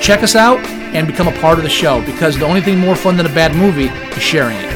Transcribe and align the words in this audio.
Check 0.00 0.22
us 0.22 0.34
out 0.34 0.58
and 0.94 1.06
become 1.06 1.28
a 1.28 1.38
part 1.40 1.58
of 1.58 1.64
the 1.64 1.70
show 1.70 2.00
because 2.02 2.38
the 2.38 2.46
only 2.46 2.60
thing 2.60 2.78
more 2.78 2.96
fun 2.96 3.16
than 3.16 3.26
a 3.26 3.34
bad 3.34 3.54
movie 3.54 3.88
is 4.16 4.22
sharing 4.22 4.56
it. 4.56 4.72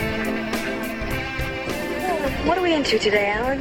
What 2.47 2.59
are 2.59 2.63
we 2.63 2.75
into 2.75 2.99
today, 2.99 3.30
Alan? 3.30 3.61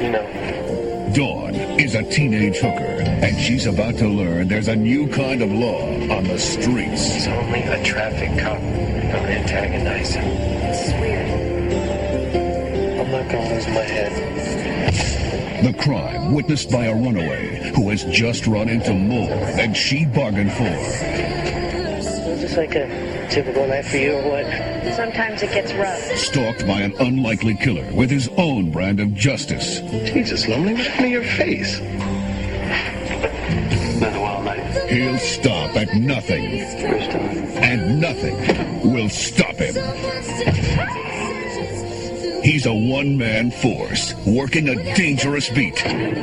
You 0.00 0.10
know, 0.10 1.12
Dawn 1.14 1.54
is 1.80 1.94
a 1.94 2.02
teenage 2.02 2.56
hooker, 2.56 3.00
and 3.24 3.38
she's 3.38 3.66
about 3.66 3.96
to 3.98 4.08
learn 4.08 4.48
there's 4.48 4.68
a 4.68 4.76
new 4.76 5.08
kind 5.08 5.40
of 5.40 5.50
law 5.50 5.82
on 6.14 6.24
the 6.24 6.38
streets. 6.38 7.16
it's 7.16 7.26
only 7.26 7.62
a 7.62 7.82
traffic 7.82 8.30
cop. 8.38 8.58
Don't 8.58 9.26
antagonize 9.30 10.14
him. 10.14 10.55
The 15.66 15.72
crime 15.72 16.32
witnessed 16.32 16.70
by 16.70 16.84
a 16.84 16.94
runaway 16.94 17.72
who 17.74 17.90
has 17.90 18.04
just 18.04 18.46
run 18.46 18.68
into 18.68 18.94
more 18.94 19.26
than 19.26 19.74
she 19.74 20.04
bargained 20.04 20.52
for. 20.52 20.62
Is 20.62 22.40
this 22.40 22.56
like 22.56 22.76
a 22.76 22.86
typical 23.28 23.66
night 23.66 23.84
for 23.84 23.96
you 23.96 24.12
or 24.12 24.22
what? 24.30 24.46
Sometimes 24.94 25.42
it 25.42 25.50
gets 25.52 25.72
rough. 25.72 25.98
Stalked 26.16 26.64
by 26.68 26.82
an 26.82 26.94
unlikely 27.00 27.56
killer 27.56 27.84
with 27.92 28.10
his 28.12 28.28
own 28.36 28.70
brand 28.70 29.00
of 29.00 29.12
justice. 29.14 29.80
Jesus, 30.08 30.46
lonely, 30.46 30.74
what 30.74 30.86
happened 30.86 31.04
to 31.04 31.08
your 31.08 31.24
face? 31.24 31.80
Another 33.96 34.20
wild 34.20 34.44
night. 34.44 34.88
He'll 34.88 35.18
stop 35.18 35.74
at 35.74 35.92
nothing, 35.96 36.60
First 36.80 37.10
time. 37.10 37.38
and 37.58 38.00
nothing 38.00 38.92
will 38.92 39.08
stop 39.08 39.56
him. 39.56 39.74
He's 42.56 42.64
a 42.64 42.72
one-man 42.72 43.50
force, 43.50 44.14
working 44.24 44.70
a 44.70 44.76
dangerous 44.94 45.50
beat. 45.50 45.76
Come 45.76 45.94
on, 45.94 46.14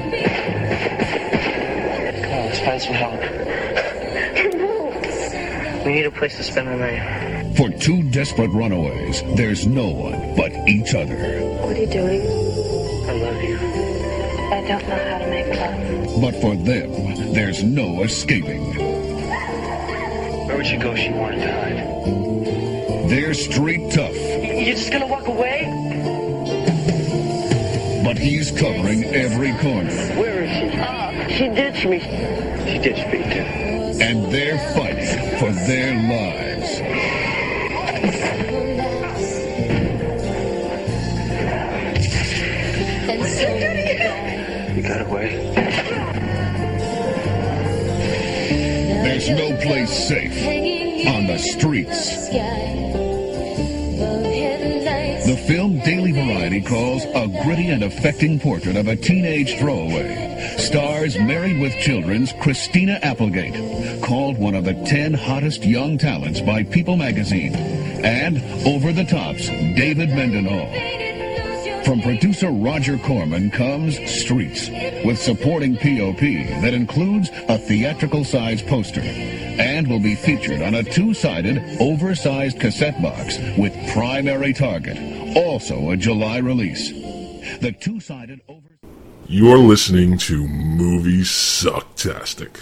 let's 2.47 2.59
find 2.59 2.81
some 2.81 2.95
help. 2.95 3.19
We 5.85 5.93
need 5.93 6.07
a 6.07 6.11
place 6.11 6.35
to 6.37 6.43
spend 6.43 6.69
the 6.69 6.75
night. 6.77 7.55
For 7.55 7.69
two 7.69 8.01
desperate 8.09 8.49
runaways, 8.49 9.21
there's 9.35 9.67
no 9.67 9.89
one 9.89 10.35
but 10.35 10.51
each 10.67 10.95
other. 10.95 11.15
What 11.61 11.77
are 11.77 11.79
you 11.79 11.85
doing? 11.85 12.21
I 13.07 13.13
love 13.13 13.43
you. 13.43 13.57
I 14.51 14.65
don't 14.67 14.87
know 14.89 14.97
how 14.97 15.19
to 15.19 15.27
make 15.29 15.49
love. 15.49 16.19
But 16.19 16.33
for 16.41 16.55
them, 16.55 17.33
there's 17.35 17.63
no 17.63 18.01
escaping. 18.01 18.73
Where 20.47 20.57
would 20.57 20.65
she 20.65 20.77
go 20.77 20.93
if 20.93 20.97
she 20.97 21.11
wanted 21.11 21.41
to 21.41 21.51
hide? 21.51 23.07
They're 23.07 23.35
street 23.35 23.91
tough, 23.91 24.15
You're 24.15 24.73
just 24.73 24.91
gonna 24.91 25.05
walk 25.05 25.27
away? 25.27 25.91
But 28.13 28.21
he's 28.21 28.51
covering 28.51 29.05
every 29.05 29.51
corner. 29.53 29.89
Where 30.19 30.43
is 30.43 30.51
she? 30.51 30.77
Ah, 30.79 31.09
she 31.29 31.47
ditched 31.49 31.87
me. 31.87 31.99
She 31.99 32.77
ditched 32.77 33.07
me 33.11 33.23
too. 33.33 33.45
And 34.03 34.31
they're 34.31 34.59
fighting 34.75 35.37
for 35.39 35.51
their 35.51 35.95
lives. 35.95 36.79
You 44.75 44.83
got 44.83 45.01
away? 45.01 45.29
There's 49.03 49.29
no 49.29 49.57
place 49.57 50.07
safe 50.07 51.07
on 51.07 51.25
the 51.25 51.39
streets. 51.39 52.29
Calls 56.65 57.03
a 57.05 57.27
gritty 57.43 57.69
and 57.69 57.83
affecting 57.83 58.39
portrait 58.39 58.75
of 58.75 58.87
a 58.87 58.95
teenage 58.95 59.57
throwaway. 59.59 60.55
Stars 60.57 61.17
Married 61.17 61.59
with 61.59 61.73
Children's 61.73 62.33
Christina 62.41 62.99
Applegate, 63.01 64.01
called 64.01 64.37
one 64.37 64.55
of 64.55 64.65
the 64.65 64.73
10 64.73 65.13
hottest 65.13 65.63
young 65.63 65.97
talents 65.97 66.41
by 66.41 66.63
People 66.63 66.97
magazine. 66.97 67.55
And 67.55 68.37
Over 68.67 68.91
the 68.91 69.05
Top's 69.05 69.47
David 69.47 70.09
Mendenhall. 70.09 70.71
From 71.85 72.01
producer 72.01 72.49
Roger 72.49 72.97
Corman 72.97 73.51
comes 73.51 73.95
Streets, 74.09 74.69
with 75.03 75.19
supporting 75.19 75.75
POP 75.75 76.21
that 76.61 76.73
includes 76.73 77.29
a 77.49 77.57
theatrical 77.57 78.23
size 78.23 78.61
poster 78.61 79.01
and 79.01 79.87
will 79.87 79.99
be 79.99 80.15
featured 80.15 80.61
on 80.61 80.75
a 80.75 80.83
two-sided, 80.83 81.61
oversized 81.81 82.59
cassette 82.59 83.01
box 83.01 83.37
with 83.57 83.73
primary 83.93 84.53
target, 84.53 84.97
also 85.35 85.91
a 85.91 85.97
July 85.97 86.37
release. 86.37 86.89
The 87.59 87.75
two-sided 87.79 88.41
over 88.47 88.77
You're 89.27 89.57
listening 89.57 90.17
to 90.19 90.47
Movie 90.47 91.21
Sucktastic. 91.21 92.61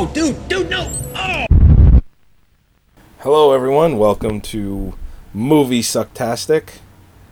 Dude, 0.00 0.14
dude, 0.14 0.34
whoa, 0.34 0.34
dude, 0.34 0.48
dude, 0.48 0.70
no! 0.70 0.90
Oh. 1.14 2.00
Hello, 3.18 3.52
everyone. 3.52 3.98
Welcome 3.98 4.40
to 4.40 4.94
Movie 5.34 5.82
Sucktastic, 5.82 6.78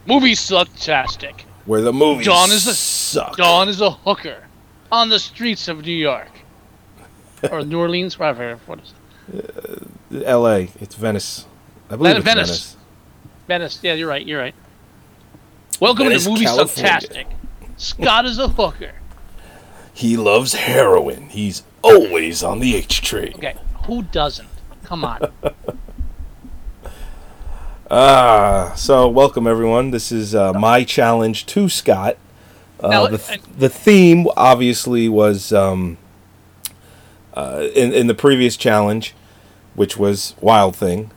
Movie 0.04 0.34
sucktastic. 0.34 1.44
where 1.64 1.80
the 1.80 1.94
movies 1.94 2.26
Dawn 2.26 2.50
is 2.50 2.66
a 2.66 2.74
suck. 2.74 3.38
Dawn 3.38 3.70
is 3.70 3.80
a 3.80 3.92
hooker 3.92 4.44
on 4.92 5.08
the 5.08 5.18
streets 5.18 5.66
of 5.68 5.86
New 5.86 5.92
York 5.92 6.28
or 7.50 7.62
New 7.62 7.78
Orleans, 7.78 8.18
wherever. 8.18 8.56
What 8.66 8.80
is 8.80 8.92
it? 9.32 9.56
Uh, 10.12 10.24
L.A. 10.26 10.68
It's 10.78 10.94
Venice. 10.94 11.46
I 11.88 11.96
believe 11.96 12.22
Venice. 12.22 12.50
it's 12.50 12.74
Venice. 12.74 12.76
Venice. 13.46 13.80
Yeah, 13.82 13.94
you're 13.94 14.08
right. 14.10 14.26
You're 14.26 14.40
right. 14.40 14.54
Welcome 15.80 16.08
Venice, 16.08 16.24
to 16.24 16.30
Movie 16.32 16.44
California. 16.44 16.92
Sucktastic. 16.92 17.26
Scott 17.78 18.26
is 18.26 18.38
a 18.38 18.48
hooker. 18.48 18.92
He 19.98 20.16
loves 20.16 20.54
heroin. 20.54 21.28
He's 21.28 21.64
always 21.82 22.44
on 22.44 22.60
the 22.60 22.76
H 22.76 23.02
train. 23.02 23.32
Okay, 23.34 23.56
who 23.86 24.02
doesn't? 24.04 24.48
Come 24.84 25.04
on. 25.04 25.18
Ah, 27.90 28.74
so 28.76 29.08
welcome 29.08 29.46
everyone. 29.46 29.92
This 29.92 30.12
is 30.12 30.34
uh, 30.34 30.52
my 30.52 30.84
challenge 30.84 31.46
to 31.46 31.70
Scott. 31.70 32.18
Uh, 32.80 32.88
Now, 32.88 33.06
the, 33.06 33.16
th- 33.16 33.40
I- 33.40 33.42
the 33.58 33.70
theme 33.70 34.26
obviously 34.36 35.08
was 35.08 35.54
um, 35.54 35.96
uh, 37.32 37.66
in 37.74 37.94
in 37.94 38.06
the 38.06 38.14
previous 38.14 38.58
challenge, 38.58 39.14
which 39.74 39.96
was 39.96 40.34
Wild 40.42 40.76
Thing. 40.76 41.10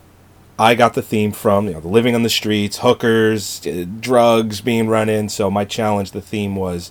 I 0.58 0.74
got 0.74 0.94
the 0.94 1.02
theme 1.02 1.30
from 1.32 1.66
you 1.66 1.74
know 1.74 1.80
the 1.80 1.88
living 1.88 2.14
on 2.14 2.22
the 2.22 2.30
streets, 2.30 2.78
hookers, 2.78 3.66
uh, 3.66 3.84
drugs 4.00 4.62
being 4.62 4.88
run 4.88 5.10
in. 5.10 5.28
So 5.28 5.50
my 5.50 5.66
challenge, 5.66 6.12
the 6.12 6.22
theme 6.22 6.56
was 6.56 6.90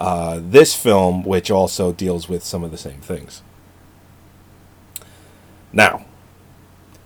uh, 0.00 0.40
this 0.42 0.74
film, 0.74 1.22
which 1.24 1.50
also 1.50 1.92
deals 1.92 2.28
with 2.28 2.42
some 2.42 2.64
of 2.64 2.70
the 2.70 2.78
same 2.78 3.00
things. 3.00 3.42
Now, 5.72 6.04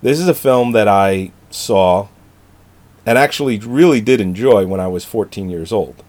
this 0.03 0.19
is 0.21 0.29
a 0.29 0.35
film 0.35 0.73
that 0.73 0.89
I 0.89 1.33
saw 1.51 2.09
and 3.07 3.19
actually 3.19 3.59
really 3.59 4.01
did 4.01 4.21
enjoy 4.21 4.67
when 4.67 4.81
I 4.81 4.87
was 4.87 5.05
14 5.05 5.51
years 5.51 5.73
old. 5.73 6.03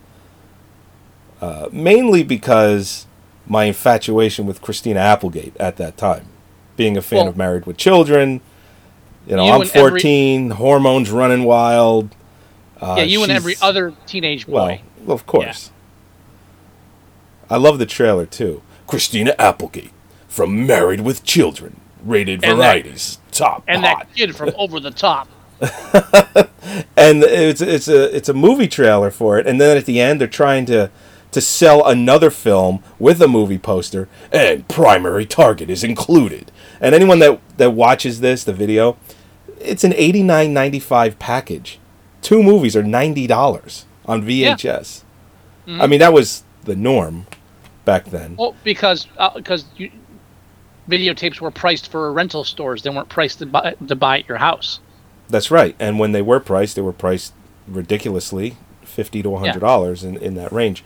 Uh, 1.42 1.68
mainly 1.72 2.24
because 2.24 3.06
my 3.46 3.66
infatuation 3.66 4.46
with 4.46 4.62
Christina 4.62 5.00
Applegate 5.02 5.56
at 5.58 5.76
that 5.78 5.98
time, 5.98 6.26
being 6.78 6.96
a 6.98 7.02
fan 7.02 7.20
Well- 7.20 7.28
of 7.30 7.38
Married 7.38 7.66
with 7.66 7.78
Children. 7.78 8.42
You 9.28 9.36
know, 9.36 9.46
You 9.46 9.52
I'm 9.54 9.62
and 9.62 9.70
every- 9.72 9.90
14, 10.02 10.50
hormones 10.52 11.10
running 11.10 11.44
wild. 11.46 12.16
Uh, 12.80 12.96
yeah, 13.00 13.04
you 13.04 13.24
and 13.24 13.32
every 13.32 13.56
other 13.62 13.94
teenage 14.06 14.46
boy. 14.46 14.82
well, 15.04 15.16
of 15.16 15.26
course. 15.26 15.72
I 17.50 17.58
love 17.58 17.80
the 17.80 17.86
trailer 17.86 18.26
too. 18.26 18.62
Christina 18.88 19.36
Applegate 19.40 19.92
from 20.28 20.66
Married 20.68 21.02
with 21.02 21.24
Children, 21.24 21.80
rated 22.04 22.44
And 22.44 22.60
that- 22.60 22.66
varieties, 22.84 23.20
top 23.32 23.64
and 23.68 23.84
hot. 23.86 24.00
that 24.08 24.16
kid 24.16 24.36
from 24.36 24.52
Over 24.58 24.80
the 24.80 24.92
Top. 24.92 25.28
and 26.98 27.24
it's 27.24 27.62
it's 27.62 27.88
a 27.88 28.16
it's 28.16 28.28
a 28.30 28.34
movie 28.34 28.68
trailer 28.68 29.10
for 29.12 29.40
it, 29.40 29.48
and 29.48 29.60
then 29.60 29.78
at 29.78 29.86
the 29.86 30.02
end 30.02 30.20
they're 30.20 30.28
trying 30.28 30.66
to 30.66 30.90
to 31.32 31.42
sell 31.42 31.86
another 31.86 32.30
film 32.30 32.84
with 33.00 33.22
a 33.22 33.28
movie 33.28 33.58
poster, 33.58 34.08
and 34.32 34.68
primary 34.68 35.26
target 35.26 35.70
is 35.70 35.84
included. 35.84 36.52
And 36.82 36.94
anyone 36.94 37.20
that 37.20 37.40
that 37.58 37.72
watches 37.72 38.20
this, 38.20 38.44
the 38.44 38.54
video, 38.54 38.98
it's 39.60 39.84
an 39.86 39.94
eighty 39.94 40.24
nine 40.24 40.54
ninety 40.54 40.80
five 40.80 41.18
package. 41.20 41.80
Two 42.22 42.44
movies 42.44 42.76
are 42.76 42.84
ninety 42.84 43.26
dollars 43.28 43.86
on 44.06 44.24
VHS. 44.24 45.04
Mm-hmm. 45.68 45.82
I 45.82 45.88
mean 45.88 46.00
that 46.00 46.14
was 46.14 46.44
the 46.66 46.76
norm 46.76 47.28
back 47.86 48.06
then. 48.06 48.36
Well, 48.36 48.56
because 48.64 49.08
uh, 49.18 49.32
because 49.36 49.66
you, 49.78 49.92
videotapes 50.90 51.40
were 51.40 51.52
priced 51.52 51.92
for 51.92 52.12
rental 52.12 52.44
stores; 52.44 52.84
they 52.84 52.90
weren't 52.90 53.10
priced 53.10 53.40
to 53.40 53.46
buy 53.46 53.76
to 53.88 53.96
buy 53.96 54.20
at 54.20 54.28
your 54.28 54.38
house. 54.38 54.80
That's 55.30 55.50
right. 55.50 55.76
And 55.80 55.98
when 56.00 56.12
they 56.12 56.22
were 56.22 56.40
priced, 56.40 56.76
they 56.76 56.82
were 56.82 56.94
priced 56.94 57.34
ridiculously, 57.68 58.58
fifty 58.82 59.24
to 59.24 59.36
hundred 59.38 59.60
dollars 59.60 60.04
in, 60.04 60.18
in 60.18 60.36
that 60.36 60.52
range. 60.52 60.84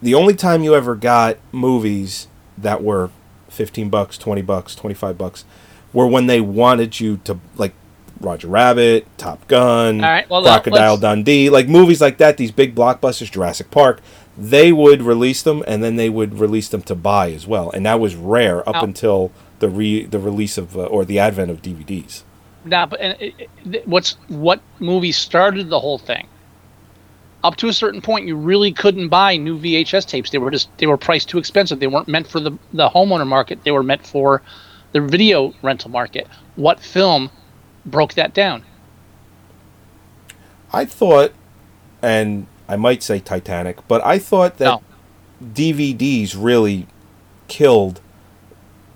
The 0.00 0.14
only 0.14 0.34
time 0.34 0.62
you 0.62 0.74
ever 0.74 0.94
got 0.94 1.38
movies 1.52 2.28
that 2.56 2.82
were 2.82 3.10
fifteen 3.48 3.88
bucks, 3.88 4.16
twenty 4.18 4.42
bucks, 4.42 4.74
twenty 4.74 4.94
five 4.94 5.18
bucks, 5.18 5.44
were 5.92 6.06
when 6.06 6.26
they 6.26 6.40
wanted 6.40 7.00
you 7.00 7.18
to 7.24 7.38
like 7.56 7.74
Roger 8.20 8.48
Rabbit, 8.48 9.06
Top 9.18 9.46
Gun, 9.48 10.02
All 10.02 10.10
right, 10.10 10.28
well, 10.30 10.42
Crocodile 10.42 10.96
Dundee, 10.96 11.50
like 11.50 11.68
movies 11.68 12.00
like 12.00 12.18
that. 12.18 12.36
These 12.36 12.52
big 12.52 12.74
blockbusters, 12.74 13.30
Jurassic 13.30 13.70
Park. 13.70 14.00
They 14.36 14.72
would 14.72 15.02
release 15.02 15.42
them, 15.42 15.62
and 15.66 15.82
then 15.82 15.96
they 15.96 16.08
would 16.08 16.38
release 16.38 16.68
them 16.68 16.82
to 16.82 16.94
buy 16.94 17.30
as 17.32 17.46
well, 17.46 17.70
and 17.70 17.84
that 17.84 18.00
was 18.00 18.16
rare 18.16 18.66
up 18.68 18.76
Now- 18.76 18.84
until 18.84 19.32
the 19.58 19.68
re 19.68 20.04
the 20.04 20.18
release 20.18 20.58
of 20.58 20.76
uh, 20.76 20.84
or 20.84 21.04
the 21.04 21.18
advent 21.18 21.50
of 21.50 21.62
DVDs. 21.62 22.22
Now, 22.64 22.86
but 22.86 23.00
and 23.00 23.20
it, 23.20 23.48
it, 23.64 23.88
what's 23.88 24.12
what 24.28 24.60
movie 24.78 25.12
started 25.12 25.68
the 25.68 25.80
whole 25.80 25.98
thing? 25.98 26.26
Up 27.44 27.56
to 27.56 27.68
a 27.68 27.72
certain 27.72 28.00
point, 28.00 28.26
you 28.26 28.36
really 28.36 28.72
couldn't 28.72 29.08
buy 29.08 29.36
new 29.36 29.58
VHS 29.58 30.06
tapes. 30.06 30.30
They 30.30 30.38
were 30.38 30.50
just 30.50 30.68
they 30.78 30.86
were 30.86 30.96
priced 30.96 31.28
too 31.28 31.38
expensive. 31.38 31.80
They 31.80 31.86
weren't 31.86 32.08
meant 32.08 32.26
for 32.26 32.40
the 32.40 32.52
the 32.72 32.88
homeowner 32.88 33.26
market. 33.26 33.64
They 33.64 33.72
were 33.72 33.82
meant 33.82 34.06
for 34.06 34.42
the 34.92 35.00
video 35.00 35.54
rental 35.62 35.90
market. 35.90 36.26
What 36.56 36.80
film 36.80 37.30
broke 37.84 38.14
that 38.14 38.32
down? 38.34 38.64
I 40.72 40.84
thought, 40.84 41.32
and 42.00 42.46
I 42.72 42.76
might 42.76 43.02
say 43.02 43.20
Titanic, 43.20 43.86
but 43.86 44.04
I 44.04 44.18
thought 44.18 44.56
that 44.56 44.64
No. 44.64 44.82
DVDs 45.44 46.34
really 46.38 46.86
killed 47.48 48.00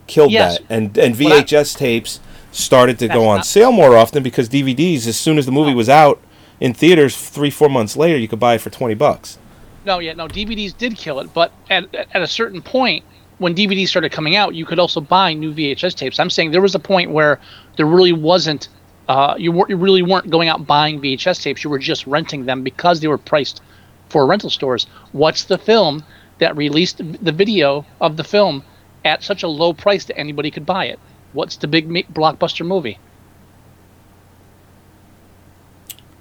killed 0.07 0.31
Yes. 0.31 0.59
that, 0.59 0.65
and 0.71 0.97
and 0.97 1.15
I- 1.15 1.19
VHS 1.19 1.75
tapes 1.75 2.21
started 2.53 2.97
to 3.01 3.09
go 3.09 3.27
on 3.27 3.39
not- 3.39 3.47
sale 3.47 3.73
more 3.73 3.97
often 3.97 4.23
because 4.23 4.49
DVDs, 4.49 5.07
as 5.09 5.17
soon 5.17 5.37
as 5.37 5.47
the 5.47 5.53
movie 5.53 5.75
was 5.75 5.89
out 5.89 6.21
in 6.61 6.73
theaters, 6.73 7.17
three 7.17 7.51
four 7.51 7.69
months 7.69 7.97
later, 7.97 8.17
you 8.17 8.29
could 8.29 8.39
buy 8.41 8.55
it 8.55 8.61
for 8.61 8.71
twenty 8.71 8.95
bucks. 8.95 9.37
No, 9.85 9.99
yeah, 9.99 10.15
no. 10.15 10.27
DVDs 10.29 10.73
did 10.77 10.97
kill 10.97 11.19
it, 11.21 11.35
but 11.35 11.53
at 11.69 11.85
at 12.15 12.23
a 12.23 12.27
certain 12.27 12.63
point, 12.63 13.05
when 13.39 13.53
DVDs 13.55 13.89
started 13.89 14.11
coming 14.13 14.37
out, 14.37 14.55
you 14.55 14.65
could 14.65 14.79
also 14.79 15.01
buy 15.01 15.35
new 15.35 15.53
VHS 15.53 15.93
tapes. 15.95 16.19
I'm 16.19 16.31
saying 16.31 16.53
there 16.53 16.63
was 16.63 16.75
a 16.75 16.79
point 16.81 17.11
where 17.11 17.39
there 17.77 17.87
really 17.87 18.13
wasn't. 18.13 18.69
Uh, 19.09 19.37
you, 19.39 19.53
were, 19.53 19.67
you 19.69 19.77
really 19.77 20.03
weren't 20.03 20.29
going 20.31 20.49
out 20.49 20.67
buying 20.67 21.01
VHS 21.01 21.41
tapes. 21.41 21.63
You 21.63 21.71
were 21.71 21.79
just 21.79 22.09
renting 22.09 22.45
them 22.47 22.63
because 22.65 22.99
they 22.99 23.07
were 23.07 23.19
priced 23.19 23.61
for 24.09 24.27
rental 24.27 24.51
stores. 24.51 24.87
What's 25.13 25.45
the 25.45 25.59
film 25.59 26.05
that 26.39 26.57
released 26.57 26.99
the 26.99 27.33
video 27.33 27.85
of 28.01 28.17
the 28.17 28.25
film 28.25 28.63
at 29.05 29.23
such 29.23 29.43
a 29.43 29.49
low 29.49 29.73
price 29.73 30.05
that 30.07 30.19
anybody 30.19 30.51
could 30.51 30.67
buy 30.67 30.87
it? 30.87 30.99
What's 31.33 31.57
the 31.57 31.67
big 31.69 31.89
blockbuster 32.13 32.67
movie? 32.67 32.99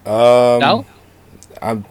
Um, 0.05 0.59
No? 0.59 0.85
I'm. 1.61 1.85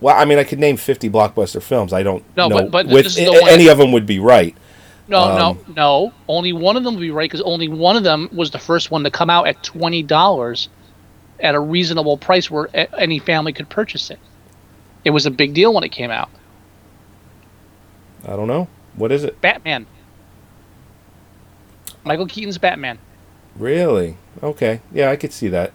Well, 0.00 0.16
I 0.16 0.24
mean, 0.24 0.38
I 0.38 0.44
could 0.44 0.58
name 0.58 0.76
fifty 0.76 1.08
blockbuster 1.08 1.62
films. 1.62 1.92
I 1.92 2.02
don't 2.02 2.24
No, 2.36 2.48
know 2.48 2.56
but- 2.56 2.70
but 2.70 2.86
with 2.86 3.04
this 3.04 3.16
is 3.18 3.26
the 3.26 3.32
a- 3.32 3.40
one- 3.40 3.48
any 3.50 3.68
of 3.68 3.78
them 3.78 3.92
would 3.92 4.06
be 4.06 4.18
right. 4.18 4.54
No, 5.06 5.18
Um, 5.20 5.38
no, 5.38 5.58
no. 5.76 6.12
Only 6.28 6.52
one 6.52 6.76
of 6.76 6.84
them 6.84 6.94
would 6.94 7.00
be 7.00 7.10
right 7.10 7.30
because 7.30 7.42
only 7.42 7.68
one 7.68 7.96
of 7.96 8.02
them 8.04 8.28
was 8.32 8.50
the 8.50 8.58
first 8.58 8.90
one 8.90 9.04
to 9.04 9.10
come 9.10 9.30
out 9.30 9.46
at 9.46 9.62
twenty 9.62 10.02
dollars, 10.02 10.68
at 11.40 11.54
a 11.54 11.60
reasonable 11.60 12.16
price 12.16 12.50
where 12.50 12.68
any 12.98 13.18
family 13.18 13.52
could 13.52 13.68
purchase 13.68 14.10
it. 14.10 14.18
It 15.04 15.10
was 15.10 15.26
a 15.26 15.30
big 15.30 15.54
deal 15.54 15.72
when 15.74 15.84
it 15.84 15.90
came 15.90 16.10
out. 16.10 16.30
I 18.26 18.36
don't 18.36 18.48
know. 18.48 18.68
What 18.96 19.12
is 19.12 19.24
it? 19.24 19.40
Batman. 19.40 19.86
Michael 22.04 22.26
Keaton's 22.26 22.58
Batman. 22.58 22.98
Really? 23.56 24.16
Okay. 24.42 24.80
Yeah, 24.92 25.10
I 25.10 25.16
could 25.16 25.32
see 25.32 25.48
that. 25.48 25.72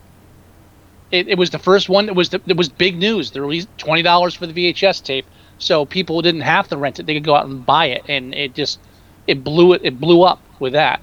It, 1.12 1.28
it 1.28 1.38
was 1.38 1.50
the 1.50 1.60
first 1.60 1.90
one. 1.90 2.08
It 2.08 2.16
was 2.16 2.30
the, 2.30 2.42
it 2.46 2.58
was 2.58 2.70
big 2.70 2.98
news. 2.98 3.31
They 3.31 3.40
released 3.40 3.68
twenty 3.78 4.04
dollars 4.04 4.36
for 4.36 4.46
the 4.46 4.54
VHS 4.54 5.04
tape, 5.04 5.26
so 5.58 5.86
people 5.86 6.22
didn't 6.22 6.42
have 6.42 6.68
to 6.68 6.78
rent 6.78 7.00
it. 7.00 7.06
They 7.06 7.16
could 7.16 7.24
go 7.24 7.36
out 7.36 7.46
and 7.46 7.66
buy 7.66 7.88
it, 7.88 8.04
and 8.08 8.34
it 8.36 8.54
just 8.54 8.80
it 9.26 9.44
blew 9.44 9.74
it. 9.74 9.81
It 9.84 10.00
blew 10.00 10.22
up 10.22 10.40
with 10.60 10.74
that. 10.74 11.02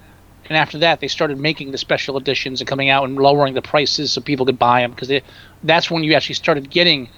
And 0.49 0.57
after 0.57 0.79
that, 0.79 1.01
they 1.01 1.09
started 1.09 1.41
making 1.41 1.73
the 1.73 1.79
special 1.79 2.17
editions 2.17 2.61
and 2.61 2.69
coming 2.69 2.89
out 2.89 3.05
and 3.05 3.17
lowering 3.17 3.55
the 3.55 3.63
prices 3.63 4.13
so 4.13 4.21
people 4.21 4.47
could 4.47 4.61
buy 4.61 4.83
them 4.83 4.93
because 4.93 5.11
that's 5.65 5.91
when 5.91 6.05
you 6.05 6.15
actually 6.15 6.37
started 6.37 6.71
getting 6.71 7.09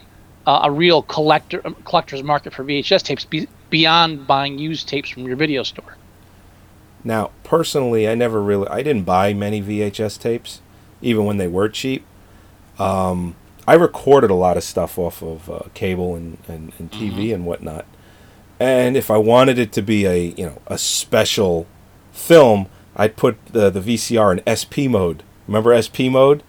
uh, 0.48 0.60
a 0.62 0.70
real 0.70 1.02
collector 1.02 1.60
collector's 1.84 2.22
market 2.22 2.54
for 2.54 2.64
VHS 2.64 3.02
tapes 3.02 3.26
be, 3.26 3.46
beyond 3.68 4.26
buying 4.26 4.58
used 4.58 4.88
tapes 4.88 5.10
from 5.10 5.24
your 5.24 5.36
video 5.36 5.62
store. 5.62 5.96
Now, 7.04 7.32
personally, 7.44 8.08
I 8.08 8.14
never 8.14 8.40
really, 8.42 8.66
I 8.68 8.82
didn't 8.82 9.02
buy 9.02 9.34
many 9.34 9.62
VHS 9.62 10.18
tapes, 10.18 10.62
even 11.02 11.26
when 11.26 11.36
they 11.36 11.48
were 11.48 11.68
cheap. 11.68 12.04
Um, 12.78 13.36
I 13.66 13.74
recorded 13.74 14.30
a 14.30 14.34
lot 14.34 14.56
of 14.56 14.64
stuff 14.64 14.98
off 14.98 15.22
of 15.22 15.50
uh, 15.50 15.60
cable 15.74 16.14
and, 16.14 16.38
and, 16.48 16.72
and 16.78 16.90
TV 16.90 17.34
and 17.34 17.44
whatnot. 17.44 17.84
And 18.58 18.96
if 18.96 19.10
I 19.10 19.18
wanted 19.18 19.58
it 19.58 19.70
to 19.72 19.82
be 19.82 20.06
a, 20.06 20.16
you 20.30 20.46
know, 20.46 20.62
a 20.66 20.78
special 20.78 21.66
film, 22.10 22.68
I'd 22.96 23.16
put 23.16 23.36
the, 23.52 23.68
the 23.68 23.80
VCR 23.80 24.38
in 24.38 24.42
SP 24.48 24.88
mode. 24.88 25.22
Remember 25.46 25.76
SP 25.76 26.08
mode? 26.10 26.42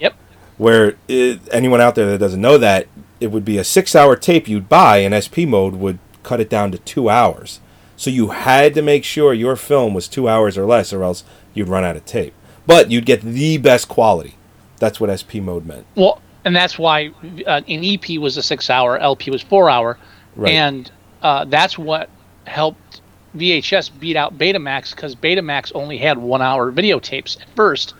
Yep. 0.00 0.14
Where 0.58 0.96
it, 1.06 1.40
anyone 1.52 1.80
out 1.80 1.94
there 1.94 2.06
that 2.06 2.18
doesn't 2.18 2.40
know 2.40 2.58
that, 2.58 2.88
it 3.24 3.30
would 3.32 3.44
be 3.44 3.58
a 3.58 3.64
six 3.64 3.96
hour 3.96 4.14
tape 4.14 4.46
you'd 4.48 4.68
buy, 4.68 4.98
and 4.98 5.12
SP 5.16 5.42
mode 5.48 5.74
would 5.74 5.98
cut 6.22 6.40
it 6.40 6.50
down 6.50 6.70
to 6.72 6.78
two 6.78 7.08
hours. 7.10 7.58
So 7.96 8.10
you 8.10 8.28
had 8.28 8.74
to 8.74 8.82
make 8.82 9.02
sure 9.02 9.32
your 9.32 9.56
film 9.56 9.94
was 9.94 10.06
two 10.08 10.28
hours 10.28 10.56
or 10.58 10.66
less, 10.66 10.92
or 10.92 11.02
else 11.02 11.24
you'd 11.54 11.68
run 11.68 11.84
out 11.84 11.96
of 11.96 12.04
tape. 12.04 12.34
But 12.66 12.90
you'd 12.90 13.06
get 13.06 13.22
the 13.22 13.58
best 13.58 13.88
quality. 13.88 14.36
That's 14.78 15.00
what 15.00 15.10
SP 15.16 15.36
mode 15.40 15.64
meant. 15.66 15.86
Well, 15.94 16.20
and 16.44 16.54
that's 16.54 16.78
why 16.78 17.10
uh, 17.46 17.62
an 17.66 17.84
EP 17.84 18.18
was 18.20 18.36
a 18.36 18.42
six 18.42 18.68
hour, 18.68 18.98
LP 18.98 19.30
was 19.30 19.42
four 19.42 19.70
hour, 19.70 19.98
Right. 20.36 20.52
and 20.52 20.90
uh, 21.22 21.44
that's 21.46 21.78
what 21.78 22.10
helped 22.46 23.00
VHS 23.36 23.98
beat 23.98 24.16
out 24.16 24.36
Betamax 24.36 24.90
because 24.94 25.14
Betamax 25.16 25.72
only 25.74 25.96
had 25.98 26.18
one 26.18 26.42
hour 26.42 26.70
videotapes 26.70 27.40
at 27.40 27.48
first. 27.56 27.94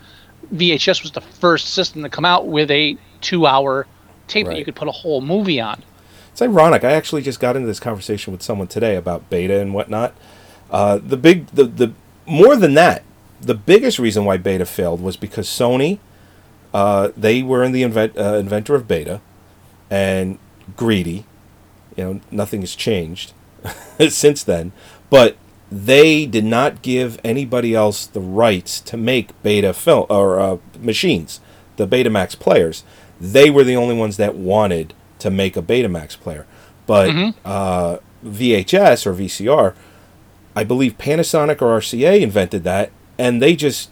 VHS 0.55 1.03
was 1.03 1.13
the 1.13 1.21
first 1.23 1.69
system 1.75 2.03
to 2.03 2.09
come 2.11 2.25
out 2.27 2.47
with 2.47 2.71
a 2.71 2.97
two 3.21 3.47
hour 3.47 3.87
tape 4.29 4.47
that 4.47 4.59
you 4.59 4.65
could 4.65 4.77
put 4.77 4.89
a 4.89 4.93
whole 4.93 5.21
movie 5.21 5.61
on. 5.61 5.83
It's 6.33 6.43
ironic. 6.43 6.83
I 6.83 6.93
actually 6.93 7.23
just 7.23 7.39
got 7.39 7.55
into 7.57 7.69
this 7.69 7.81
conversation 7.81 8.33
with 8.33 8.43
someone 8.43 8.67
today 8.67 8.97
about 8.97 9.31
beta 9.31 9.61
and 9.61 9.73
whatnot. 9.73 10.15
Uh, 10.71 10.99
the 10.99 11.17
big, 11.17 11.47
the 11.49 11.65
the 11.65 11.93
more 12.27 12.57
than 12.57 12.75
that, 12.75 13.05
the 13.41 13.55
biggest 13.55 13.99
reason 13.99 14.25
why 14.25 14.37
beta 14.37 14.67
failed 14.67 15.01
was 15.01 15.17
because 15.17 15.47
Sony, 15.47 15.99
uh, 16.73 17.11
they 17.17 17.43
were 17.43 17.63
in 17.63 17.73
the 17.73 17.83
invent, 17.83 18.19
uh, 18.19 18.35
inventor 18.35 18.75
of 18.75 18.89
beta, 18.89 19.21
and 19.91 20.39
greedy. 20.77 21.25
You 21.97 22.05
know, 22.05 22.21
nothing 22.31 22.63
has 22.63 22.75
changed 22.75 23.33
since 24.09 24.43
then, 24.43 24.73
but 25.11 25.37
they 25.71 26.27
did 26.27 26.45
not 26.45 26.83
give 26.83 27.21
anybody 27.25 27.75
else 27.75 28.07
the 28.07 28.21
rights 28.21 28.81
to 28.81 28.97
make 28.97 29.41
beta 29.43 29.73
film 29.73 30.07
or 30.11 30.41
uh, 30.41 30.57
machines. 30.81 31.41
the 31.77 31.87
Betamax 31.87 32.39
players. 32.39 32.85
They 33.21 33.51
were 33.51 33.65
the 33.65 33.77
only 33.77 33.95
ones 33.95 34.17
that 34.17 34.35
wanted 34.35 34.93
to 35.21 35.31
make 35.31 35.57
a 35.57 35.63
Betamax 35.63 36.19
player. 36.19 36.47
But 36.87 37.11
uh, 37.45 37.99
VHS 38.25 39.07
or 39.07 39.15
VCR, 39.15 39.75
I 40.57 40.65
believe 40.65 40.99
Panasonic 40.99 41.63
or 41.63 41.79
RCA 41.79 42.21
invented 42.21 42.65
that, 42.65 42.91
and 43.19 43.41
they 43.41 43.57
just 43.57 43.91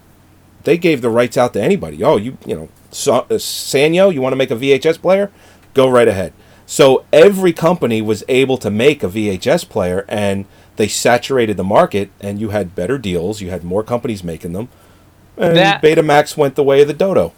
they 0.64 0.76
gave 0.78 1.00
the 1.02 1.10
rights 1.10 1.36
out 1.36 1.52
to 1.54 1.62
anybody. 1.62 2.02
Oh, 2.04 2.16
you 2.16 2.36
you 2.46 2.54
know, 2.54 2.68
so, 2.90 3.14
uh, 3.14 3.24
Sanyo, 3.30 4.12
you 4.12 4.20
want 4.20 4.32
to 4.32 4.36
make 4.36 4.50
a 4.50 4.56
VHS 4.56 5.00
player? 5.00 5.30
Go 5.74 5.88
right 5.88 6.06
ahead. 6.08 6.32
So 6.66 7.04
every 7.12 7.52
company 7.52 8.00
was 8.02 8.22
able 8.28 8.58
to 8.58 8.70
make 8.70 9.02
a 9.02 9.08
VHS 9.08 9.68
player, 9.68 10.04
and 10.08 10.44
they 10.76 10.88
saturated 10.88 11.56
the 11.56 11.64
market, 11.64 12.10
and 12.20 12.40
you 12.40 12.50
had 12.50 12.74
better 12.74 12.98
deals. 12.98 13.40
You 13.40 13.50
had 13.50 13.64
more 13.64 13.82
companies 13.82 14.22
making 14.22 14.52
them, 14.52 14.68
and 15.36 15.56
That- 15.56 15.82
Betamax 15.82 16.36
went 16.36 16.54
the 16.54 16.62
way 16.62 16.82
of 16.82 16.88
the 16.88 16.94
dodo. 16.94 17.32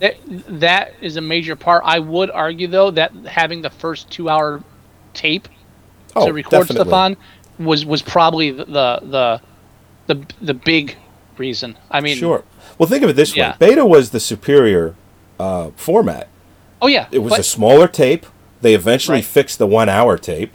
That, 0.00 0.16
that 0.60 0.94
is 1.00 1.16
a 1.16 1.20
major 1.20 1.54
part. 1.56 1.82
I 1.84 1.98
would 1.98 2.30
argue 2.30 2.66
though 2.66 2.90
that 2.92 3.12
having 3.26 3.62
the 3.62 3.70
first 3.70 4.10
two 4.10 4.28
hour 4.28 4.62
tape 5.14 5.48
Oh, 6.16 6.26
to 6.26 6.32
record 6.32 6.66
definitely. 6.66 6.74
stuff 6.90 6.92
on 6.92 7.16
was 7.58 7.84
was 7.84 8.02
probably 8.02 8.50
the 8.50 8.64
the 8.64 9.40
the 10.06 10.26
the, 10.40 10.54
big 10.54 10.96
reason. 11.36 11.76
I 11.90 12.00
mean, 12.00 12.16
Sure. 12.16 12.42
Well, 12.78 12.88
think 12.88 13.04
of 13.04 13.10
it 13.10 13.16
this 13.16 13.36
Yeah. 13.36 13.52
way: 13.52 13.56
Beta 13.68 13.84
was 13.86 14.10
the 14.10 14.18
superior 14.20 14.94
uh, 15.38 15.70
format. 15.76 16.28
Oh 16.82 16.86
yeah, 16.88 17.06
It 17.12 17.20
was 17.20 17.30
but- 17.30 17.40
a 17.40 17.44
smaller 17.44 17.86
tape. 17.86 18.26
They 18.62 18.74
eventually 18.74 19.18
Right. 19.18 19.24
fixed 19.24 19.58
the 19.58 19.66
one-hour 19.66 20.18
tape. 20.18 20.52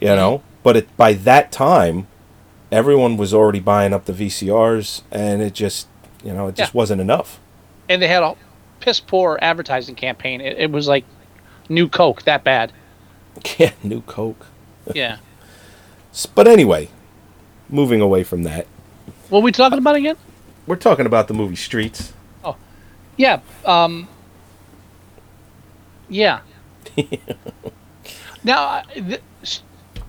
You 0.00 0.08
know, 0.08 0.42
but 0.62 0.76
it, 0.76 0.96
by 0.96 1.12
that 1.12 1.52
time, 1.52 2.06
everyone 2.72 3.16
was 3.18 3.32
already 3.34 3.60
buying 3.60 3.92
up 3.92 4.06
the 4.06 4.12
VCRs, 4.14 5.02
and 5.12 5.42
it 5.42 5.52
just, 5.52 5.86
you 6.24 6.32
know, 6.32 6.48
it 6.48 6.54
just 6.56 6.72
Yeah. 6.74 6.78
wasn't 6.78 7.00
enough. 7.02 7.38
and 7.88 8.00
they 8.00 8.08
had 8.08 8.22
a 8.22 8.34
piss 8.80 9.00
poor 9.00 9.38
advertising 9.42 9.94
campaign. 9.94 10.40
It, 10.40 10.58
it 10.58 10.70
was 10.72 10.88
like 10.88 11.04
new 11.68 11.88
Coke 11.88 12.22
that 12.22 12.44
bad. 12.44 12.72
Yeah, 13.58 13.72
new 13.82 14.00
Coke. 14.02 14.46
Yeah. 14.94 15.18
But 16.34 16.48
anyway, 16.48 16.88
moving 17.68 18.00
away 18.00 18.24
from 18.24 18.42
that, 18.42 18.66
What 19.28 19.38
are 19.38 19.42
we 19.42 19.52
talking 19.52 19.78
about 19.78 19.94
again? 19.96 20.16
we're 20.66 20.76
talking 20.76 21.06
about 21.06 21.28
the 21.28 21.34
movie 21.34 21.56
Streets. 21.56 22.12
Oh, 22.44 22.56
yeah. 23.16 23.40
Um, 23.64 24.08
yeah. 26.08 26.40
now, 28.44 28.82
th- 28.92 29.22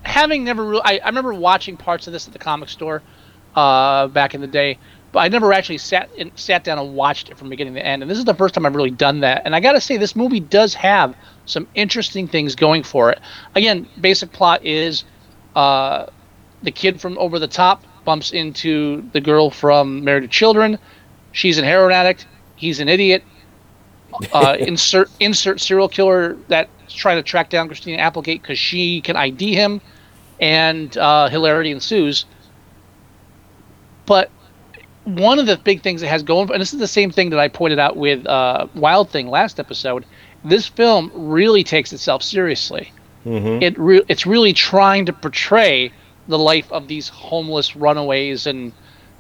having 0.04 0.44
never 0.44 0.66
really, 0.66 0.82
I, 0.84 0.98
I 1.04 1.08
remember 1.08 1.34
watching 1.34 1.78
parts 1.78 2.08
of 2.08 2.14
this 2.14 2.28
at 2.28 2.34
the 2.34 2.40
comic 2.40 2.70
store 2.70 3.02
uh, 3.56 4.08
back 4.08 4.34
in 4.34 4.42
the 4.42 4.48
day, 4.48 4.78
but 5.12 5.20
I 5.20 5.28
never 5.28 5.52
actually 5.52 5.78
sat 5.78 6.10
in, 6.16 6.32
sat 6.36 6.64
down 6.64 6.80
and 6.80 6.96
watched 6.96 7.30
it 7.30 7.38
from 7.38 7.50
beginning 7.50 7.74
to 7.74 7.86
end. 7.86 8.02
And 8.02 8.10
this 8.10 8.18
is 8.18 8.26
the 8.26 8.34
first 8.34 8.54
time 8.54 8.66
I've 8.66 8.76
really 8.76 8.92
done 8.92 9.20
that. 9.22 9.42
And 9.46 9.56
I 9.56 9.60
got 9.60 9.74
to 9.74 9.82
say, 9.82 9.98
this 9.98 10.16
movie 10.16 10.40
does 10.40 10.74
have 10.76 11.16
some 11.46 11.68
interesting 11.76 12.28
things 12.28 12.56
going 12.56 12.84
for 12.84 13.12
it. 13.12 13.20
Again, 13.56 13.88
basic 14.00 14.32
plot 14.32 14.64
is 14.66 15.04
uh, 15.56 16.06
the 16.64 16.72
kid 16.72 17.02
from 17.02 17.18
Over 17.18 17.40
the 17.40 17.48
Top 17.48 17.84
bumps 18.06 18.32
into 18.32 19.08
the 19.12 19.22
girl 19.22 19.50
from 19.50 20.04
Married 20.04 20.22
to 20.22 20.28
Children. 20.28 20.80
She's 21.34 21.58
an 21.58 21.66
heroin 21.66 21.92
addict. 21.92 22.26
He's 22.56 22.80
an 22.80 22.88
idiot. 22.88 23.24
Uh, 24.34 24.56
insert 24.60 25.10
insert 25.20 25.60
serial 25.60 25.88
killer 25.88 26.38
that's 26.48 26.94
trying 26.94 27.18
to 27.18 27.24
track 27.24 27.50
down 27.50 27.68
Christina 27.68 27.98
Applegate 27.98 28.42
because 28.42 28.60
she 28.60 29.02
can 29.02 29.16
ID 29.16 29.54
him, 29.54 29.82
and 30.40 30.98
uh, 30.98 31.30
hilarity 31.30 31.72
ensues. 31.72 32.26
But 34.06 34.30
one 35.06 35.40
of 35.40 35.46
the 35.46 35.58
big 35.58 35.82
things 35.82 36.02
it 36.02 36.08
has 36.08 36.24
going, 36.24 36.52
and 36.52 36.62
this 36.62 36.74
is 36.74 36.80
the 36.80 36.88
same 36.88 37.12
thing 37.12 37.30
that 37.32 37.40
I 37.40 37.48
pointed 37.48 37.80
out 37.80 37.98
with 37.98 38.26
uh, 38.28 38.68
Wild 38.76 39.10
Thing 39.10 39.30
last 39.30 39.60
episode. 39.60 40.06
This 40.44 40.68
film 40.68 41.12
really 41.14 41.64
takes 41.64 41.94
itself 41.94 42.24
seriously. 42.24 42.92
It 43.62 43.78
re- 43.78 44.04
it's 44.08 44.26
really 44.26 44.54
trying 44.54 45.06
to 45.06 45.14
portray 45.14 45.92
the 46.28 46.40
life 46.40 46.72
of 46.72 46.88
these 46.88 47.08
homeless 47.08 47.76
runaways 47.76 48.48
and 48.48 48.72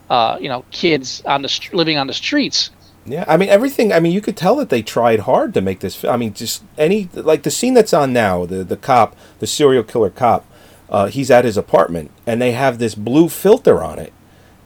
uh, 0.10 0.38
you 0.40 0.50
know 0.50 0.66
kids 0.72 1.22
on 1.26 1.44
the 1.44 1.50
st- 1.50 1.74
living 1.74 1.98
on 1.98 2.08
the 2.08 2.14
streets. 2.14 2.72
Yeah, 3.06 3.26
I 3.28 3.38
mean 3.38 3.50
everything. 3.50 3.94
I 3.94 4.00
mean, 4.00 4.12
you 4.12 4.22
could 4.22 4.38
tell 4.38 4.56
that 4.58 4.70
they 4.70 4.82
tried 4.82 5.22
hard 5.22 5.54
to 5.54 5.62
make 5.62 5.80
this. 5.80 6.04
I 6.04 6.18
mean, 6.18 6.34
just 6.34 6.64
any 6.78 7.10
like 7.14 7.44
the 7.44 7.52
scene 7.52 7.74
that's 7.74 7.94
on 7.94 8.14
now, 8.14 8.46
the 8.46 8.64
the 8.64 8.78
cop, 8.78 9.16
the 9.40 9.48
serial 9.48 9.84
killer 9.84 10.10
cop. 10.10 10.46
Uh, 10.90 11.08
he's 11.08 11.32
at 11.32 11.46
his 11.46 11.56
apartment, 11.56 12.12
and 12.28 12.42
they 12.42 12.52
have 12.52 12.78
this 12.78 12.96
blue 12.96 13.30
filter 13.30 13.82
on 13.82 13.98
it. 13.98 14.12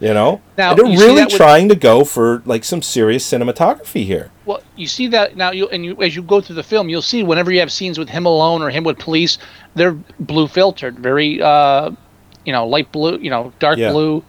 You 0.05 0.13
know, 0.13 0.39
Now, 0.55 0.69
And 0.71 0.77
they're 0.79 0.85
really 0.99 1.25
with- 1.25 1.33
trying 1.33 1.67
to 1.69 1.75
go 1.75 2.03
for 2.03 2.43
like 2.45 2.63
some 2.63 2.83
serious 2.83 3.27
cinematography 3.27 4.05
here. 4.05 4.29
Well, 4.45 4.61
you 4.75 4.85
see 4.85 5.07
that 5.07 5.35
now, 5.35 5.49
you 5.51 5.67
and 5.69 5.83
you 5.83 5.97
as 5.99 6.15
you 6.15 6.21
go 6.21 6.41
through 6.41 6.57
the 6.57 6.63
film, 6.63 6.89
you'll 6.89 7.01
see 7.01 7.23
whenever 7.23 7.51
you 7.51 7.59
have 7.59 7.71
scenes 7.71 7.97
with 7.97 8.09
him 8.09 8.27
alone 8.27 8.61
or 8.61 8.69
him 8.69 8.83
with 8.83 8.99
police, 8.99 9.39
they're 9.73 9.97
blue 10.19 10.47
filtered, 10.47 10.99
very 10.99 11.41
uh, 11.41 11.89
you 12.45 12.53
know, 12.53 12.67
light 12.67 12.91
blue, 12.91 13.17
you 13.17 13.31
know, 13.31 13.51
dark 13.57 13.79
Yeah. 13.79 13.91
blue. 13.93 14.23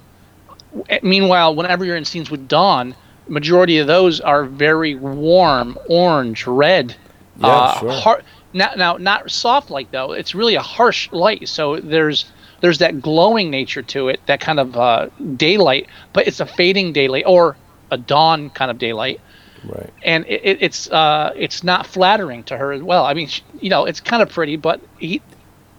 W- 0.74 1.00
Meanwhile, 1.02 1.54
whenever 1.54 1.84
you're 1.84 1.96
in 1.96 2.06
scenes 2.06 2.30
with 2.30 2.48
Dawn, 2.48 2.94
majority 3.28 3.76
of 3.76 3.86
those 3.86 4.18
are 4.18 4.44
very 4.44 4.94
warm, 4.94 5.76
orange, 5.90 6.46
red. 6.46 6.94
Yeah, 7.38 7.48
uh, 7.48 8.00
sure. 8.00 8.22
now, 8.54 8.70
now, 8.78 8.96
not 8.96 9.30
soft 9.30 9.70
light 9.70 9.88
though. 9.90 10.12
It's 10.12 10.34
really 10.34 10.54
a 10.54 10.62
harsh 10.62 11.10
light. 11.12 11.46
So 11.50 11.76
there's 11.76 12.24
there's 12.60 12.78
that 12.78 13.00
glowing 13.02 13.50
nature 13.50 13.82
to 13.82 14.08
it, 14.08 14.20
that 14.26 14.40
kind 14.40 14.58
of 14.60 14.76
uh, 14.76 15.08
daylight, 15.36 15.86
but 16.12 16.26
it's 16.26 16.40
a 16.40 16.46
fading 16.46 16.92
daylight 16.92 17.24
or 17.26 17.56
a 17.90 17.96
dawn 17.98 18.50
kind 18.50 18.70
of 18.70 18.78
daylight 18.78 19.20
Right. 19.64 19.90
and 20.04 20.24
it, 20.26 20.40
it, 20.44 20.58
it's 20.60 20.88
uh, 20.90 21.32
it's 21.34 21.64
not 21.64 21.86
flattering 21.86 22.44
to 22.44 22.56
her 22.56 22.72
as 22.72 22.82
well. 22.82 23.04
I 23.04 23.14
mean, 23.14 23.26
sh 23.26 23.40
you 23.60 23.68
know, 23.70 23.84
it's 23.84 24.00
kind 24.00 24.22
of 24.22 24.28
pretty, 24.30 24.54
but 24.56 24.80
he, 24.98 25.20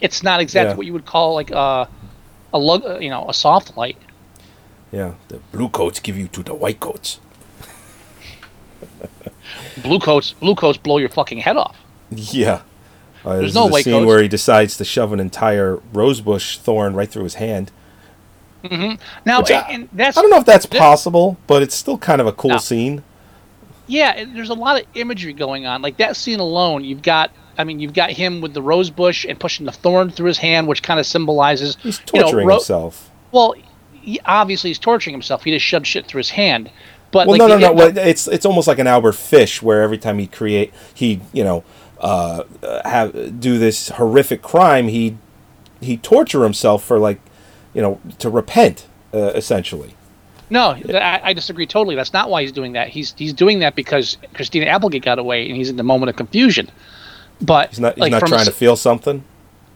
it's 0.01 0.24
not 0.24 0.41
exactly 0.41 0.72
Yeah. 0.72 0.77
what 0.77 0.86
you 0.86 0.93
would 0.93 1.05
call 1.05 1.36
like 1.36 1.51
a, 1.51 1.88
a 2.53 2.60
lug, 2.60 2.84
uh, 2.86 3.00
you 3.00 3.10
know, 3.10 3.29
a 3.29 3.34
soft 3.34 3.77
light. 3.77 3.96
Yeah. 4.91 5.13
The 5.29 5.39
blue 5.53 5.69
coats 5.69 6.00
give 6.01 6.17
you 6.17 6.27
to 6.29 6.43
the 6.43 6.53
white 6.53 6.79
coats. 6.81 7.19
Blue 9.84 10.00
coats, 10.00 10.34
blue 10.34 10.55
coats 10.55 10.77
blow 10.77 10.98
your 10.98 11.10
fucking 11.10 11.38
head 11.39 11.55
off. 11.57 11.77
Yeah. 12.12 12.62
Uh, 13.27 13.38
There's 13.38 13.53
no 13.55 13.67
the 13.69 13.81
scene 13.81 14.05
where 14.05 14.22
he 14.22 14.27
decides 14.27 14.77
to 14.77 14.86
shove 14.86 15.12
an 15.13 15.19
entire 15.19 15.79
rosebush 15.93 16.57
thorn 16.57 16.93
right 16.96 17.10
through 17.10 17.24
his 17.24 17.36
hand. 17.36 17.72
Now, 18.63 19.39
Which 19.39 19.51
and, 19.51 19.89
I- 19.98 20.07
I 20.07 20.12
don't 20.12 20.29
know 20.29 20.38
if 20.39 20.46
that's 20.46 20.65
that- 20.65 20.77
possible, 20.77 21.38
but 21.48 21.62
it's 21.62 21.75
still 21.75 21.98
kind 21.98 22.19
of 22.22 22.27
a 22.27 22.31
cool 22.34 22.51
No. 22.51 22.57
scene. 22.57 23.03
Yeah, 23.88 24.25
there's 24.25 24.50
a 24.50 24.53
lot 24.53 24.81
of 24.81 24.86
imagery 24.96 25.31
going 25.34 25.65
on. 25.65 25.81
Like 25.81 25.98
that 25.98 26.17
scene 26.17 26.39
alone, 26.39 26.84
you've 26.84 27.01
got. 27.01 27.31
I 27.57 27.63
mean, 27.63 27.79
you've 27.79 27.93
got 27.93 28.12
him 28.12 28.41
with 28.41 28.53
the 28.53 28.62
rose 28.62 28.89
bush 28.91 29.25
and 29.27 29.39
pushing 29.39 29.65
the 29.65 29.72
thorn 29.72 30.12
through 30.12 30.27
his 30.27 30.38
hand, 30.38 30.67
which 30.67 30.84
kind 30.84 31.00
of 31.00 31.05
symbolizes. 31.07 31.75
He's 31.81 32.00
you 32.13 32.19
know, 32.19 32.24
torturing 32.25 32.48
ro- 32.48 32.55
himself. 32.55 33.10
Well, 33.31 33.55
he, 33.93 34.19
obviously 34.25 34.69
he's 34.69 34.77
torturing 34.79 35.13
himself. 35.13 35.43
He 35.43 35.51
just 35.51 35.65
shoved 35.65 35.88
shit 35.88 36.05
through 36.05 36.19
his 36.19 36.29
hand. 36.31 36.69
But 37.12 37.27
Well, 37.27 37.38
like 37.38 37.39
no, 37.39 37.48
no, 37.48 37.57
no. 37.57 37.72
Well, 37.74 37.98
it's 37.98 38.27
it's 38.27 38.46
almost 38.46 38.67
like 38.67 38.79
an 38.79 38.88
Albert 38.88 39.13
Fish, 39.13 39.62
where 39.62 39.81
every 39.81 39.98
time 39.98 40.19
he 40.19 40.27
create, 40.27 40.74
he 40.93 41.22
you 41.34 41.43
know, 41.46 41.63
uh, 42.00 42.44
have 42.86 43.39
do 43.39 43.58
this 43.58 43.89
horrific 43.89 44.42
crime, 44.42 44.88
he 44.88 45.18
he 45.82 45.98
torture 45.98 46.44
himself 46.44 46.84
for 46.84 47.00
like, 47.00 47.20
you 47.74 47.82
know, 47.82 48.00
to 48.20 48.30
repent, 48.30 48.88
uh, 49.13 49.32
essentially. 49.36 49.94
No, 50.50 50.70
I, 50.94 51.22
I 51.24 51.34
disagree 51.34 51.66
totally. 51.66 51.96
That's 51.96 52.13
not 52.13 52.30
why 52.30 52.42
he's 52.42 52.51
doing 52.51 52.74
that. 52.74 52.88
He's 52.88 53.13
he's 53.18 53.34
doing 53.34 53.60
that 53.60 53.75
because 53.75 54.18
Christina 54.34 54.68
Applegate 54.68 55.04
got 55.04 55.20
away, 55.20 55.48
and 55.48 55.56
he's 55.58 55.70
in 55.70 55.75
the 55.75 55.84
moment 55.84 56.10
of 56.10 56.16
confusion. 56.16 56.70
But 57.42 57.70
He's 57.70 57.80
not 57.80 57.96
he's 57.96 58.01
like, 58.01 58.12
not 58.12 58.20
from 58.22 58.34
a 58.34 58.36
trying 58.36 58.46
to 58.46 58.51
feel 58.51 58.75
something. 58.75 59.24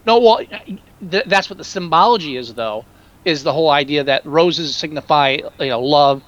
No, 0.06 0.18
well, 0.18 0.38
th- 1.10 1.24
that's 1.26 1.48
what 1.48 1.58
the 1.58 1.64
symbology 1.64 2.36
is, 2.36 2.54
though. 2.54 2.84
Is 3.24 3.44
the 3.44 3.52
whole 3.52 3.70
idea 3.70 4.02
that 4.02 4.26
roses 4.26 4.74
signify 4.74 5.38
you 5.60 5.68
know 5.68 5.80
love, 5.80 6.22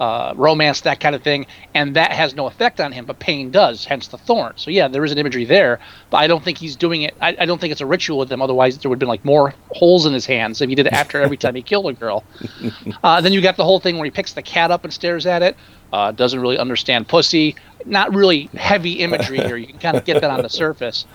uh, 0.00 0.32
romance, 0.36 0.82
that 0.82 1.00
kind 1.00 1.14
of 1.14 1.22
thing, 1.22 1.46
and 1.74 1.96
that 1.96 2.12
has 2.12 2.34
no 2.34 2.46
effect 2.46 2.80
on 2.80 2.92
him, 2.92 3.04
but 3.04 3.18
pain 3.18 3.50
does. 3.50 3.84
Hence 3.84 4.08
the 4.08 4.18
thorn. 4.18 4.52
So 4.56 4.70
yeah, 4.70 4.88
there 4.88 5.04
is 5.04 5.12
an 5.12 5.18
imagery 5.18 5.44
there, 5.44 5.80
but 6.10 6.18
I 6.18 6.26
don't 6.26 6.42
think 6.42 6.58
he's 6.58 6.76
doing 6.76 7.02
it. 7.02 7.16
I, 7.20 7.36
I 7.40 7.46
don't 7.46 7.60
think 7.60 7.72
it's 7.72 7.80
a 7.80 7.86
ritual 7.86 8.18
with 8.18 8.30
him. 8.30 8.40
Otherwise, 8.40 8.78
there 8.78 8.88
would 8.88 8.96
have 8.96 9.00
been 9.00 9.08
like 9.08 9.24
more 9.24 9.54
holes 9.70 10.06
in 10.06 10.12
his 10.12 10.26
hands 10.26 10.60
if 10.60 10.68
he 10.68 10.74
did 10.74 10.86
it 10.86 10.92
after 10.92 11.20
every 11.20 11.36
time 11.36 11.54
he 11.54 11.62
killed 11.62 11.86
a 11.86 11.92
girl. 11.92 12.24
Uh, 13.04 13.20
then 13.20 13.32
you 13.32 13.40
got 13.40 13.56
the 13.56 13.64
whole 13.64 13.80
thing 13.80 13.96
where 13.96 14.04
he 14.04 14.10
picks 14.10 14.32
the 14.32 14.42
cat 14.42 14.70
up 14.70 14.84
and 14.84 14.92
stares 14.92 15.26
at 15.26 15.42
it. 15.42 15.56
Uh, 15.92 16.10
doesn't 16.10 16.40
really 16.40 16.58
understand 16.58 17.06
pussy. 17.06 17.54
Not 17.84 18.14
really 18.14 18.44
heavy 18.54 18.94
imagery 18.94 19.38
here. 19.38 19.56
You 19.56 19.66
can 19.66 19.78
kind 19.78 19.96
of 19.96 20.04
get 20.04 20.20
that 20.20 20.30
on 20.30 20.42
the 20.42 20.48
surface. 20.48 21.06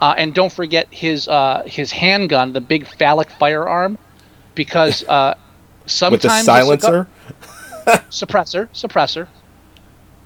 Uh, 0.00 0.14
and 0.16 0.34
don't 0.34 0.52
forget 0.52 0.86
his 0.90 1.28
uh, 1.28 1.62
his 1.66 1.90
handgun, 1.90 2.52
the 2.52 2.60
big 2.60 2.86
phallic 2.86 3.30
firearm, 3.30 3.98
because 4.54 5.04
uh, 5.08 5.34
sometimes 5.86 6.22
With 6.22 6.22
the 6.22 6.42
silencer, 6.42 7.08
suppressor, 7.86 8.68
suppressor. 8.70 9.28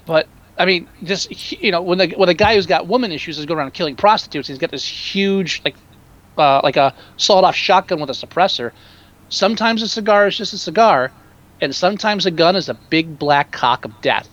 But 0.06 0.26
I 0.58 0.64
mean, 0.64 0.88
just 1.02 1.52
you 1.62 1.70
know, 1.70 1.82
when 1.82 1.98
the 1.98 2.08
when 2.16 2.26
the 2.26 2.34
guy 2.34 2.54
who's 2.54 2.66
got 2.66 2.86
woman 2.86 3.12
issues 3.12 3.38
is 3.38 3.46
going 3.46 3.58
around 3.58 3.72
killing 3.72 3.96
prostitutes, 3.96 4.48
he's 4.48 4.58
got 4.58 4.70
this 4.70 4.84
huge 4.84 5.62
like 5.64 5.76
uh, 6.36 6.60
like 6.62 6.76
a 6.76 6.94
sawed-off 7.16 7.54
shotgun 7.54 8.00
with 8.00 8.10
a 8.10 8.14
suppressor. 8.14 8.72
Sometimes 9.28 9.82
a 9.82 9.88
cigar 9.88 10.26
is 10.26 10.36
just 10.36 10.52
a 10.52 10.58
cigar, 10.58 11.12
and 11.60 11.74
sometimes 11.74 12.26
a 12.26 12.30
gun 12.30 12.56
is 12.56 12.68
a 12.68 12.74
big 12.74 13.18
black 13.18 13.52
cock 13.52 13.84
of 13.84 14.00
death. 14.00 14.28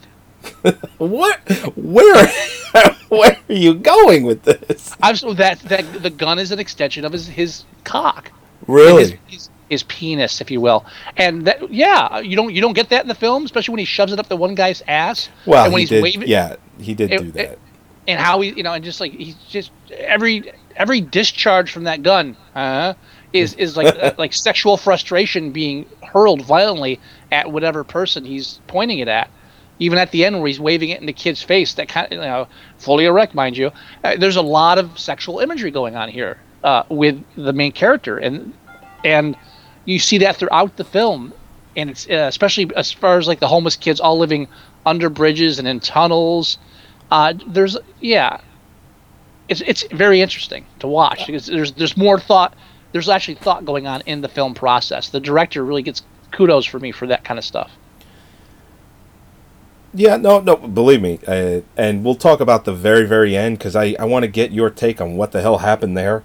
what? 0.98 1.40
Where? 1.76 2.26
where 3.08 3.38
are 3.48 3.52
you 3.52 3.74
going 3.74 4.24
with 4.24 4.42
this? 4.42 4.94
I'm 5.02 5.16
so 5.16 5.34
that 5.34 5.60
that 5.60 6.02
the 6.02 6.10
gun 6.10 6.38
is 6.38 6.50
an 6.50 6.58
extension 6.58 7.04
of 7.04 7.12
his 7.12 7.26
his 7.26 7.64
cock. 7.84 8.32
Really? 8.66 9.02
His, 9.02 9.14
his, 9.26 9.50
his 9.68 9.82
penis, 9.84 10.40
if 10.40 10.50
you 10.50 10.60
will, 10.60 10.84
and 11.16 11.46
that 11.46 11.70
yeah, 11.72 12.18
you 12.20 12.36
don't 12.36 12.52
you 12.54 12.60
don't 12.60 12.74
get 12.74 12.88
that 12.90 13.02
in 13.02 13.08
the 13.08 13.14
film, 13.14 13.44
especially 13.44 13.72
when 13.72 13.78
he 13.80 13.84
shoves 13.84 14.12
it 14.12 14.18
up 14.18 14.28
the 14.28 14.36
one 14.36 14.54
guy's 14.54 14.82
ass. 14.88 15.28
well, 15.46 15.64
and 15.64 15.72
when 15.72 15.80
he 15.80 15.82
he's 15.82 15.90
did. 15.90 16.02
waving, 16.02 16.28
Yeah, 16.28 16.56
he 16.80 16.94
did 16.94 17.12
It- 17.12 17.22
do 17.22 17.30
that. 17.32 17.44
it- 17.52 17.58
and 18.06 18.18
how 18.18 18.40
he 18.40 18.50
you 18.56 18.62
know 18.62 18.72
and 18.72 18.82
just 18.82 19.00
like 19.00 19.12
he's 19.12 19.34
just 19.50 19.70
every 19.90 20.50
every 20.76 21.00
discharge 21.02 21.70
from 21.70 21.84
that 21.84 22.02
gun 22.02 22.34
uh, 22.54 22.94
is 23.34 23.52
is 23.54 23.76
like 23.76 23.94
uh, 23.94 24.12
like 24.18 24.32
sexual 24.32 24.78
frustration 24.78 25.50
being 25.52 25.84
hurled 26.02 26.40
violently 26.40 26.98
at 27.30 27.52
whatever 27.52 27.84
person 27.84 28.24
he's 28.24 28.60
pointing 28.66 28.98
it 29.00 29.08
at 29.08 29.28
even 29.78 29.98
at 29.98 30.10
the 30.10 30.24
end 30.24 30.38
where 30.38 30.46
he's 30.46 30.58
waving 30.58 30.88
it 30.88 31.00
in 31.00 31.06
the 31.06 31.12
kid's 31.12 31.42
face 31.42 31.74
that 31.74 31.86
kind 31.90 32.06
of 32.06 32.12
you 32.12 32.18
know 32.20 32.48
fully 32.78 33.04
erect 33.04 33.34
mind 33.34 33.58
you 33.58 33.70
uh, 34.04 34.16
there's 34.18 34.36
a 34.36 34.42
lot 34.42 34.78
of 34.78 34.98
sexual 34.98 35.40
imagery 35.40 35.70
going 35.70 35.94
on 35.94 36.08
here 36.08 36.38
uh, 36.64 36.84
with 36.88 37.22
the 37.36 37.52
main 37.52 37.72
character 37.72 38.16
and 38.16 38.54
and 39.04 39.36
you 39.88 39.98
see 39.98 40.18
that 40.18 40.36
throughout 40.36 40.76
the 40.76 40.84
film 40.84 41.32
and 41.76 41.90
it's 41.90 42.08
uh, 42.10 42.26
especially 42.28 42.70
as 42.76 42.92
far 42.92 43.18
as 43.18 43.26
like 43.26 43.40
the 43.40 43.48
homeless 43.48 43.76
kids 43.76 44.00
all 44.00 44.18
living 44.18 44.46
under 44.84 45.08
bridges 45.08 45.58
and 45.58 45.66
in 45.66 45.80
tunnels 45.80 46.58
uh, 47.10 47.32
there's 47.46 47.76
yeah 48.00 48.40
it's 49.48 49.62
it's 49.62 49.84
very 49.92 50.20
interesting 50.20 50.64
to 50.78 50.86
watch 50.86 51.26
because 51.26 51.46
there's 51.46 51.72
there's 51.72 51.96
more 51.96 52.20
thought 52.20 52.54
there's 52.92 53.08
actually 53.08 53.34
thought 53.34 53.64
going 53.64 53.86
on 53.86 54.02
in 54.02 54.20
the 54.20 54.28
film 54.28 54.54
process 54.54 55.08
the 55.08 55.20
director 55.20 55.64
really 55.64 55.82
gets 55.82 56.02
kudos 56.32 56.66
for 56.66 56.78
me 56.78 56.92
for 56.92 57.06
that 57.06 57.24
kind 57.24 57.38
of 57.38 57.44
stuff 57.44 57.70
Yeah, 59.94 60.18
no, 60.18 60.40
no. 60.40 60.56
Believe 60.56 61.00
me, 61.00 61.18
uh, 61.26 61.62
and 61.76 62.04
we'll 62.04 62.14
talk 62.14 62.40
about 62.40 62.66
the 62.66 62.74
very, 62.74 63.06
very 63.06 63.34
end 63.34 63.56
because 63.56 63.74
I, 63.74 63.96
I 63.98 64.04
want 64.04 64.24
to 64.24 64.28
get 64.28 64.52
your 64.52 64.68
take 64.68 65.00
on 65.00 65.16
what 65.16 65.32
the 65.32 65.40
hell 65.40 65.58
happened 65.58 65.96
there. 65.96 66.22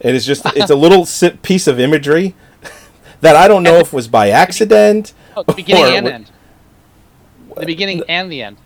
And 0.00 0.16
it's 0.16 0.26
just 0.26 0.44
it's 0.56 0.70
a 0.70 0.74
little 0.74 1.06
piece 1.42 1.68
of 1.68 1.78
imagery 1.78 2.34
that 3.20 3.36
I 3.36 3.48
don't 3.48 3.62
know 3.62 3.76
if 3.76 3.92
was 3.92 4.08
by 4.08 4.30
accident. 4.30 5.12
oh, 5.36 5.42
the 5.42 5.54
beginning 5.54 5.84
or 5.84 5.88
and 5.96 6.08
end 6.08 6.30
the 7.56 7.66
beginning 7.66 8.02
and 8.08 8.30
the 8.30 8.42
end 8.42 8.56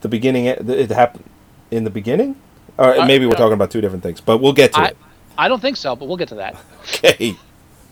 The 0.00 0.08
beginning, 0.08 0.46
it 0.46 0.90
happened 0.90 1.24
in 1.70 1.84
the 1.84 1.90
beginning, 1.90 2.36
or 2.78 2.98
Uh, 3.00 3.06
maybe 3.06 3.26
we're 3.26 3.32
no. 3.32 3.38
talking 3.38 3.54
about 3.54 3.70
two 3.70 3.80
different 3.80 4.02
things. 4.02 4.20
But 4.20 4.38
we'll 4.38 4.52
get 4.52 4.72
to 4.74 4.80
I, 4.80 4.84
it. 4.86 4.96
I 5.36 5.48
don't 5.48 5.60
think 5.60 5.76
so 5.76 5.96
but 5.96 6.06
we'll 6.06 6.16
get 6.16 6.28
to 6.28 6.36
that 6.36 6.56
Okay. 7.04 7.36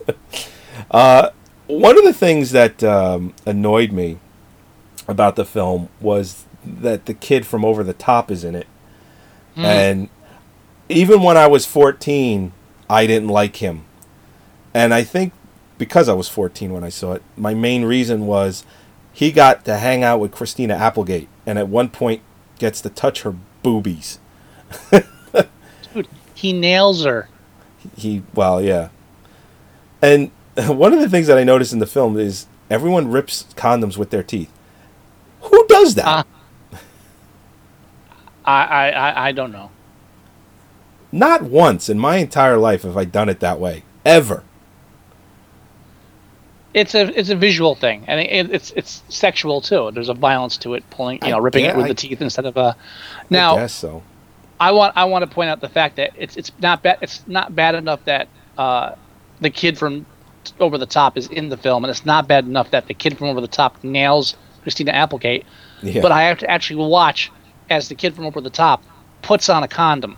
uh, 0.91 1.29
one 1.67 1.97
of 1.97 2.03
the 2.03 2.13
things 2.13 2.51
that 2.51 2.83
um, 2.83 3.33
annoyed 3.45 3.91
me 3.91 4.19
about 5.07 5.35
the 5.35 5.45
film 5.45 5.89
was 5.99 6.45
that 6.65 7.05
the 7.05 7.13
kid 7.13 7.45
from 7.45 7.65
Over 7.65 7.83
the 7.83 7.93
Top 7.93 8.31
is 8.31 8.43
in 8.43 8.55
it, 8.55 8.67
and 9.55 10.09
even 10.89 11.21
when 11.21 11.35
I 11.37 11.47
was 11.47 11.65
fourteen, 11.65 12.53
I 12.89 13.05
didn't 13.07 13.29
like 13.29 13.57
him, 13.57 13.83
and 14.73 14.93
I 14.93 15.03
think 15.03 15.33
because 15.77 16.09
I 16.09 16.13
was 16.13 16.29
fourteen 16.29 16.73
when 16.73 16.83
I 16.83 16.89
saw 16.89 17.13
it, 17.13 17.23
my 17.37 17.53
main 17.53 17.85
reason 17.85 18.25
was 18.25 18.65
he 19.11 19.31
got 19.31 19.65
to 19.65 19.77
hang 19.77 20.03
out 20.03 20.19
with 20.19 20.31
Christina 20.31 20.73
Applegate, 20.73 21.29
and 21.45 21.59
at 21.59 21.67
one 21.67 21.89
point 21.89 22.21
gets 22.59 22.81
to 22.81 22.89
touch 22.89 23.21
her 23.21 23.35
boobies. 23.61 24.19
dude 24.91 26.07
he 26.33 26.53
nails 26.53 27.05
her. 27.05 27.29
He 27.95 28.23
well 28.33 28.61
yeah. 28.61 28.89
And 30.01 30.31
one 30.57 30.93
of 30.93 30.99
the 30.99 31.09
things 31.09 31.27
that 31.27 31.37
i 31.37 31.43
noticed 31.43 31.73
in 31.73 31.79
the 31.79 31.85
film 31.85 32.17
is 32.17 32.47
everyone 32.69 33.09
rips 33.09 33.45
condoms 33.55 33.97
with 33.97 34.09
their 34.09 34.23
teeth. 34.23 34.51
Who 35.41 35.65
does 35.67 35.95
that? 35.95 36.05
Uh. 36.05 36.77
I 38.45 38.91
I 38.91 39.27
I 39.27 39.31
don't 39.31 39.51
know. 39.51 39.71
Not 41.11 41.43
once 41.43 41.87
in 41.87 41.97
my 41.97 42.17
entire 42.17 42.57
life 42.57 42.81
have 42.81 42.97
i 42.97 43.05
done 43.05 43.29
it 43.29 43.39
that 43.39 43.59
way. 43.59 43.83
Ever 44.05 44.43
it's 46.73 46.95
a 46.95 47.17
it's 47.19 47.29
a 47.29 47.35
visual 47.35 47.75
thing, 47.75 48.03
and 48.07 48.19
it, 48.19 48.49
it's 48.51 48.71
it's 48.71 49.03
sexual 49.09 49.61
too. 49.61 49.91
There's 49.93 50.09
a 50.09 50.13
violence 50.13 50.57
to 50.57 50.73
it, 50.73 50.83
pulling 50.89 51.19
you 51.21 51.27
I 51.27 51.31
know, 51.31 51.39
ripping 51.39 51.65
gue- 51.65 51.69
it 51.71 51.75
with 51.77 51.85
I- 51.85 51.89
the 51.89 51.93
teeth 51.95 52.21
instead 52.21 52.45
of 52.45 52.57
a. 52.57 52.75
Now 53.29 53.55
guess 53.57 53.73
so 53.73 54.01
I 54.59 54.71
want 54.71 54.95
I 54.97 55.05
want 55.05 55.23
to 55.27 55.33
point 55.33 55.49
out 55.49 55.61
the 55.61 55.69
fact 55.69 55.95
that 55.97 56.11
it's 56.17 56.35
it's 56.37 56.51
not 56.59 56.81
bad 56.83 56.97
it's 57.01 57.23
not 57.27 57.55
bad 57.55 57.75
enough 57.75 58.03
that 58.05 58.27
uh, 58.57 58.95
the 59.41 59.49
kid 59.49 59.77
from 59.77 60.05
Over 60.59 60.77
the 60.77 60.85
Top 60.85 61.17
is 61.17 61.27
in 61.27 61.49
the 61.49 61.57
film, 61.57 61.83
and 61.83 61.91
it's 61.91 62.05
not 62.05 62.27
bad 62.27 62.45
enough 62.45 62.71
that 62.71 62.87
the 62.87 62.93
kid 62.93 63.17
from 63.17 63.27
Over 63.27 63.41
the 63.41 63.47
Top 63.47 63.83
nails 63.83 64.35
Christina 64.63 64.91
Applegate. 64.91 65.45
yeah 65.81 66.01
But 66.01 66.11
I 66.11 66.23
have 66.23 66.39
to 66.39 66.49
actually 66.49 66.85
watch 66.87 67.31
as 67.69 67.87
the 67.89 67.95
kid 67.95 68.15
from 68.15 68.25
Over 68.25 68.41
the 68.41 68.49
Top 68.49 68.81
puts 69.21 69.47
on 69.49 69.63
a 69.63 69.67
condom, 69.67 70.17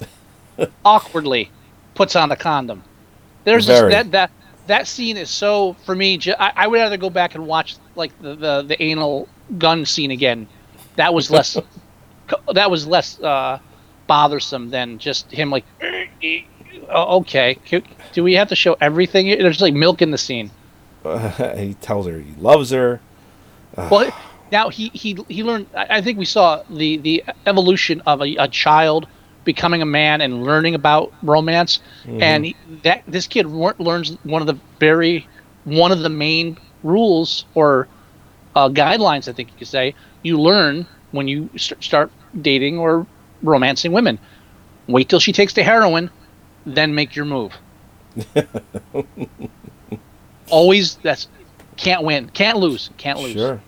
awkwardly 0.84 1.50
puts 1.94 2.16
on 2.16 2.30
a 2.30 2.36
condom. 2.36 2.82
There's 3.44 3.66
Very. 3.66 3.90
that 3.92 4.10
that 4.12 4.30
that 4.66 4.86
scene 4.86 5.16
is 5.16 5.30
so 5.30 5.74
for 5.84 5.94
me. 5.94 6.18
Ju- 6.18 6.34
I, 6.38 6.52
I 6.56 6.66
would 6.66 6.76
rather 6.78 6.96
go 6.96 7.10
back 7.10 7.34
and 7.34 7.46
watch 7.46 7.76
like 7.96 8.16
the, 8.20 8.34
the 8.34 8.62
the 8.62 8.82
anal 8.82 9.28
gun 9.58 9.84
scene 9.86 10.10
again. 10.10 10.48
That 10.96 11.14
was 11.14 11.30
less 11.30 11.56
that 12.54 12.70
was 12.70 12.86
less 12.86 13.20
uh, 13.20 13.58
bothersome 14.06 14.70
than 14.70 14.98
just 14.98 15.30
him 15.30 15.50
like. 15.50 15.64
"Oh, 16.88 17.18
Okay, 17.18 17.58
do 18.12 18.24
we 18.24 18.34
have 18.34 18.48
to 18.48 18.56
show 18.56 18.76
everything? 18.80 19.26
There's 19.28 19.60
like 19.60 19.74
milk 19.74 20.02
in 20.02 20.10
the 20.10 20.18
scene. 20.18 20.50
he 21.56 21.74
tells 21.80 22.06
her 22.06 22.18
he 22.20 22.34
loves 22.38 22.70
her 22.70 23.00
Well, 23.90 24.12
now 24.50 24.68
he 24.68 24.90
he 24.90 25.18
he 25.28 25.42
learned. 25.42 25.66
I 25.74 25.98
I 25.98 26.02
think 26.02 26.18
we 26.18 26.24
saw 26.24 26.62
the 26.68 26.98
the 26.98 27.24
evolution 27.46 28.02
of 28.06 28.20
a, 28.20 28.36
a 28.36 28.48
child 28.48 29.06
becoming 29.44 29.82
a 29.82 29.86
man 29.86 30.20
and 30.20 30.44
learning 30.44 30.74
about 30.74 31.12
romance, 31.22 31.80
and 32.06 32.44
he, 32.46 32.56
that 32.82 33.02
this 33.08 33.26
kid 33.26 33.46
learns 33.46 34.16
one 34.24 34.40
of 34.42 34.46
the 34.46 34.58
very 34.78 35.26
one 35.64 35.92
of 35.92 36.00
the 36.00 36.08
main 36.08 36.56
rules 36.82 37.44
or 37.54 37.88
uh, 38.56 38.68
guidelines. 38.68 39.28
I 39.28 39.32
think 39.32 39.50
you 39.50 39.58
could 39.58 39.68
say 39.68 39.94
you 40.22 40.40
learn 40.40 40.86
when 41.12 41.28
you 41.28 41.48
st- 41.56 41.82
start 41.82 42.10
dating 42.40 42.78
or 42.78 43.06
romancing 43.42 43.92
women. 43.92 44.18
Wait 44.88 45.08
till 45.08 45.20
she 45.20 45.32
takes 45.32 45.52
the 45.54 45.62
heroin, 45.62 46.10
then 46.66 46.94
make 46.94 47.14
your 47.16 47.24
move. 47.24 47.52
Always 50.50 50.96
that's 50.96 51.28
can't 51.76 52.02
win, 52.02 52.28
can't 52.30 52.58
lose, 52.58 52.90
can't 52.98 53.18
lose. 53.18 53.32
sure 53.32 53.60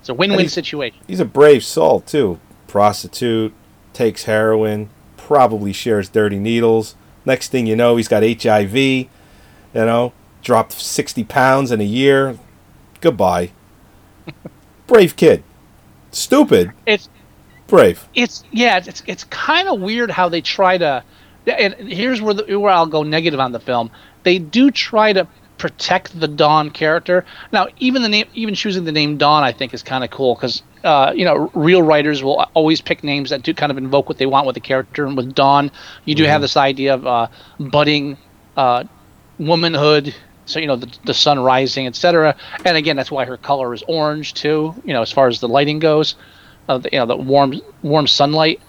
It's 0.00 0.08
a 0.08 0.14
win-win 0.14 0.40
he's- 0.40 0.52
situation. 0.52 0.98
he's 1.06 1.20
a 1.20 1.24
brave 1.24 1.62
soul 1.64 2.00
too 2.00 2.40
prostitute 2.66 3.52
takes 3.92 4.24
heroin 4.24 4.90
probably 5.16 5.72
shares 5.72 6.08
dirty 6.08 6.38
needles. 6.38 6.94
Next 7.24 7.50
thing 7.50 7.66
you 7.66 7.76
know 7.76 7.96
he's 7.96 8.08
got 8.08 8.22
hiv 8.22 8.76
you 8.76 9.08
know 9.74 10.12
dropped 10.42 10.72
60 10.72 11.24
pounds 11.24 11.70
in 11.70 11.80
a 11.80 11.84
year. 11.84 12.38
Goodbye. 13.00 13.50
Brave 14.86 15.16
kid. 15.16 15.42
Stupid. 16.10 16.72
It's 16.86 17.08
brave. 17.66 18.08
it's 18.14 18.44
yeah, 18.50 18.78
it's 18.78 19.02
it's 19.06 19.24
kind 19.24 19.68
of 19.68 19.80
weird 19.80 20.10
how 20.10 20.28
they 20.28 20.40
try 20.40 20.78
to. 20.78 21.04
And 21.46 21.74
here's 21.74 22.20
where 22.20 22.34
the, 22.34 22.58
where 22.58 22.72
I'll 22.72 22.86
go 22.86 23.02
negative 23.02 23.40
on 23.40 23.52
the 23.52 23.60
film. 23.60 23.90
They 24.22 24.38
do 24.38 24.70
try 24.70 25.12
to 25.12 25.26
protect 25.58 26.18
the 26.18 26.28
Dawn 26.28 26.70
character. 26.70 27.24
Now, 27.52 27.66
even 27.78 28.02
the 28.02 28.08
name, 28.08 28.26
even 28.34 28.54
choosing 28.54 28.84
the 28.84 28.92
name 28.92 29.18
Dawn, 29.18 29.42
I 29.42 29.52
think 29.52 29.74
is 29.74 29.82
kind 29.82 30.04
of 30.04 30.10
cool 30.10 30.34
because 30.34 30.62
uh, 30.84 31.12
you 31.14 31.24
know 31.24 31.50
real 31.54 31.82
writers 31.82 32.22
will 32.22 32.46
always 32.54 32.80
pick 32.80 33.04
names 33.04 33.30
that 33.30 33.42
do 33.42 33.52
kind 33.52 33.70
of 33.70 33.78
invoke 33.78 34.08
what 34.08 34.18
they 34.18 34.26
want 34.26 34.46
with 34.46 34.54
the 34.54 34.60
character. 34.60 35.04
And 35.04 35.16
with 35.16 35.34
Dawn, 35.34 35.70
you 36.04 36.14
do 36.14 36.24
have 36.24 36.40
this 36.40 36.56
idea 36.56 36.94
of 36.94 37.06
uh, 37.06 37.28
budding 37.58 38.16
uh, 38.56 38.84
womanhood. 39.38 40.14
So 40.46 40.60
you 40.60 40.66
know 40.66 40.76
the, 40.76 40.90
the 41.04 41.14
sun 41.14 41.40
rising, 41.40 41.86
etc. 41.86 42.34
And 42.64 42.76
again, 42.76 42.96
that's 42.96 43.10
why 43.10 43.26
her 43.26 43.36
color 43.36 43.74
is 43.74 43.82
orange 43.86 44.32
too. 44.32 44.74
You 44.84 44.94
know, 44.94 45.02
as 45.02 45.12
far 45.12 45.28
as 45.28 45.40
the 45.40 45.48
lighting 45.48 45.78
goes, 45.78 46.14
uh, 46.68 46.78
the, 46.78 46.88
you 46.92 46.98
know 46.98 47.06
the 47.06 47.16
warm 47.16 47.60
warm 47.82 48.06
sunlight. 48.06 48.60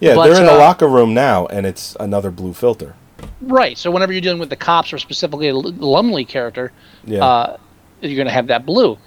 yeah 0.00 0.14
But, 0.14 0.24
they're 0.24 0.40
in 0.40 0.46
the 0.46 0.52
uh, 0.52 0.58
locker 0.58 0.88
room 0.88 1.14
now 1.14 1.46
and 1.46 1.64
it's 1.66 1.96
another 2.00 2.30
blue 2.30 2.52
filter 2.52 2.96
Right. 3.46 3.76
So 3.76 3.90
whenever 3.90 4.12
you're 4.12 4.20
dealing 4.20 4.40
with 4.40 4.50
the 4.50 4.56
cops 4.56 4.92
or 4.92 4.98
specifically 4.98 5.52
Lumley 5.52 6.24
character, 6.24 6.72
yeah 7.04 7.24
uh, 7.24 7.56
you're 8.00 8.16
going 8.16 8.26
to 8.26 8.32
have 8.32 8.48
that 8.48 8.66
blue. 8.66 8.98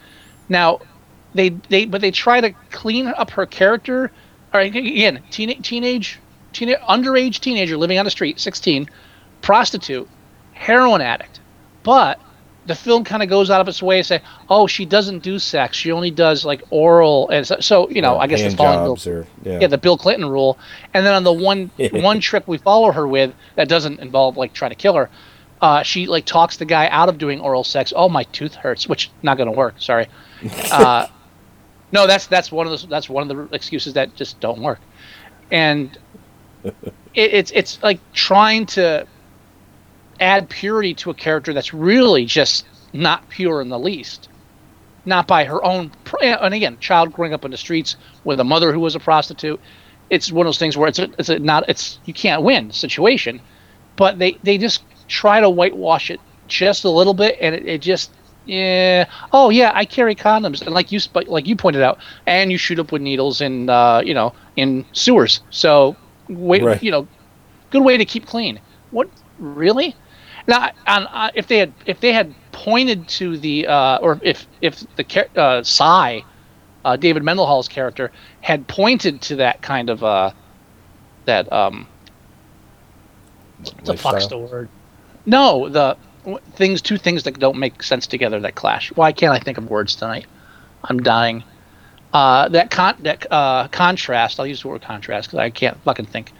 Now, 0.49 0.79
they 1.33 1.49
they 1.49 1.85
but 1.85 2.01
they 2.01 2.11
try 2.11 2.41
to 2.41 2.51
clean 2.71 3.07
up 3.07 3.31
her 3.31 3.45
character. 3.45 4.11
All 4.53 4.59
right, 4.59 4.73
again, 4.73 5.21
teenage 5.29 5.67
teenage 5.67 6.19
teenage 6.53 6.79
underage 6.79 7.39
teenager 7.39 7.77
living 7.77 7.99
on 7.99 8.05
the 8.05 8.11
street, 8.11 8.39
16, 8.39 8.89
prostitute, 9.41 10.07
heroin 10.53 11.01
addict. 11.01 11.39
But 11.83 12.19
the 12.67 12.75
film 12.75 13.03
kind 13.03 13.23
of 13.23 13.29
goes 13.29 13.49
out 13.49 13.61
of 13.61 13.67
its 13.67 13.81
way 13.81 13.97
to 13.97 14.03
say, 14.03 14.21
"Oh, 14.49 14.67
she 14.67 14.85
doesn't 14.85 15.19
do 15.23 15.39
sex. 15.39 15.75
She 15.77 15.91
only 15.91 16.11
does 16.11 16.45
like 16.45 16.61
oral." 16.69 17.29
And 17.29 17.47
so, 17.47 17.59
so 17.59 17.89
you 17.89 18.01
know, 18.01 18.13
Yeah, 18.15 18.19
I 18.19 18.27
guess 18.27 18.41
it's 18.41 18.55
following 18.55 18.89
jobs 18.89 19.07
or 19.07 19.25
yeah, 19.43 19.59
yeah, 19.61 19.67
the 19.67 19.77
Bill 19.77 19.97
Clinton 19.97 20.29
rule. 20.29 20.57
And 20.93 21.05
then 21.05 21.13
on 21.13 21.23
the 21.23 21.33
one 21.33 21.71
one 21.91 22.19
trick 22.19 22.47
we 22.47 22.57
follow 22.57 22.91
her 22.91 23.07
with 23.07 23.33
that 23.55 23.67
doesn't 23.67 23.99
involve 23.99 24.37
like 24.37 24.53
trying 24.53 24.71
to 24.71 24.75
kill 24.75 24.93
her, 24.95 25.09
uh, 25.61 25.81
she 25.83 26.05
like 26.07 26.25
talks 26.25 26.57
the 26.57 26.65
guy 26.65 26.87
out 26.89 27.09
of 27.09 27.17
doing 27.17 27.39
oral 27.39 27.63
sex. 27.63 27.93
Oh, 27.95 28.09
my 28.09 28.23
tooth 28.25 28.53
hurts, 28.55 28.87
which 28.87 29.09
not 29.23 29.37
gonna 29.37 29.51
work. 29.51 29.75
Sorry. 29.79 30.07
Uh, 30.71 31.07
No, 31.91 32.05
that's 32.05 32.27
that's 32.27 32.51
one 32.51 32.67
of 32.67 32.79
the 32.79 32.87
that's 32.87 33.09
one 33.09 33.29
of 33.29 33.35
the 33.49 33.55
excuses 33.55 33.93
that 33.93 34.13
just 34.13 34.39
don't 34.41 34.61
work, 34.61 34.79
and 35.49 35.97
it, 36.63 36.73
it's 37.15 37.51
it's 37.51 37.81
like 37.81 37.99
trying 38.13 38.65
to 38.65 39.07
add 40.19 40.49
purity 40.49 40.93
to 40.95 41.09
a 41.09 41.13
character 41.13 41.53
that's 41.53 41.73
really 41.73 42.25
just 42.25 42.65
not 42.93 43.27
pure 43.29 43.61
in 43.61 43.69
the 43.69 43.79
least, 43.79 44.29
not 45.05 45.27
by 45.27 45.43
her 45.45 45.63
own. 45.63 45.91
And 46.21 46.53
again, 46.53 46.77
child 46.79 47.13
growing 47.13 47.33
up 47.33 47.45
in 47.45 47.51
the 47.51 47.57
streets 47.57 47.95
with 48.23 48.39
a 48.39 48.43
mother 48.43 48.71
who 48.73 48.79
was 48.79 48.95
a 48.95 48.99
prostitute. 48.99 49.59
It's 50.09 50.31
one 50.31 50.45
of 50.45 50.49
those 50.49 50.57
things 50.59 50.77
where 50.77 50.87
it's 50.87 50.99
a, 50.99 51.09
it's 51.19 51.29
a 51.29 51.39
not 51.39 51.67
it's 51.67 51.99
you 52.05 52.13
can't 52.13 52.41
win 52.41 52.71
situation, 52.71 53.41
but 53.97 54.19
they 54.19 54.37
they 54.43 54.57
just 54.57 54.83
try 55.07 55.39
to 55.41 55.49
whitewash 55.49 56.09
it 56.09 56.19
just 56.47 56.85
a 56.85 56.89
little 56.89 57.13
bit, 57.13 57.37
and 57.41 57.53
it, 57.53 57.65
it 57.65 57.81
just 57.81 58.11
yeah. 58.45 59.05
Oh 59.33 59.49
yeah, 59.49 59.71
I 59.75 59.83
carry 59.83 60.15
condoms, 60.15 60.61
and 60.61 60.73
like 60.73 60.93
you 60.93 60.99
like 61.27 61.45
you 61.45 61.57
pointed 61.57 61.81
out, 61.81 61.99
and 62.25 62.51
you 62.53 62.57
shoot 62.57 62.79
up 62.79 62.93
with 62.93 63.01
needles 63.01 63.41
in 63.41 63.69
uh, 63.69 64.01
you 64.05 64.13
know 64.13 64.33
in 64.55 64.85
sewers. 64.93 65.41
So 65.49 65.97
wait, 66.29 66.63
Right. 66.63 66.81
you 66.81 66.89
know, 66.91 67.05
good 67.69 67.83
way 67.83 67.97
to 67.97 68.05
keep 68.05 68.25
clean. 68.25 68.61
What 68.91 69.09
really? 69.39 69.93
Now, 70.47 70.71
on, 70.87 71.07
uh, 71.07 71.31
if 71.35 71.47
they 71.47 71.57
had 71.57 71.73
if 71.85 71.99
they 71.99 72.13
had 72.13 72.33
pointed 72.51 73.07
to 73.09 73.37
the 73.37 73.67
uh, 73.67 73.97
or 73.97 74.19
if 74.23 74.47
if 74.61 74.83
the 74.95 75.03
char- 75.03 75.29
uh, 75.35 75.63
Psy, 75.63 76.21
uh, 76.85 76.95
David 76.95 77.23
Mendenhall's 77.23 77.67
character 77.67 78.11
had 78.41 78.67
pointed 78.67 79.21
to 79.23 79.35
that 79.37 79.61
kind 79.61 79.89
of 79.89 80.03
uh, 80.03 80.31
that 81.25 81.51
um, 81.51 81.87
what 83.57 83.75
the 83.85 83.93
fuck's 83.93 84.13
Lifestyle? 84.13 84.29
the 84.29 84.37
word? 84.37 84.69
No, 85.25 85.67
the 85.69 85.97
things 86.53 86.81
two 86.81 86.97
things 86.97 87.23
that 87.23 87.39
don't 87.39 87.57
make 87.57 87.83
sense 87.83 88.07
together 88.07 88.39
that 88.39 88.55
clash. 88.55 88.91
Why 88.95 89.11
can't 89.11 89.33
I 89.33 89.39
think 89.39 89.57
of 89.57 89.69
words 89.69 89.95
tonight? 89.95 90.25
I'm 90.83 91.01
dying. 91.03 91.43
Uh, 92.13 92.47
that 92.49 92.71
con 92.71 92.95
that 93.01 93.29
uh, 93.31 93.67
contrast. 93.67 94.39
I'll 94.39 94.47
use 94.47 94.61
the 94.61 94.69
word 94.69 94.81
contrast 94.81 95.27
because 95.27 95.39
I 95.39 95.49
can't 95.49 95.77
fucking 95.83 96.05
think. 96.05 96.31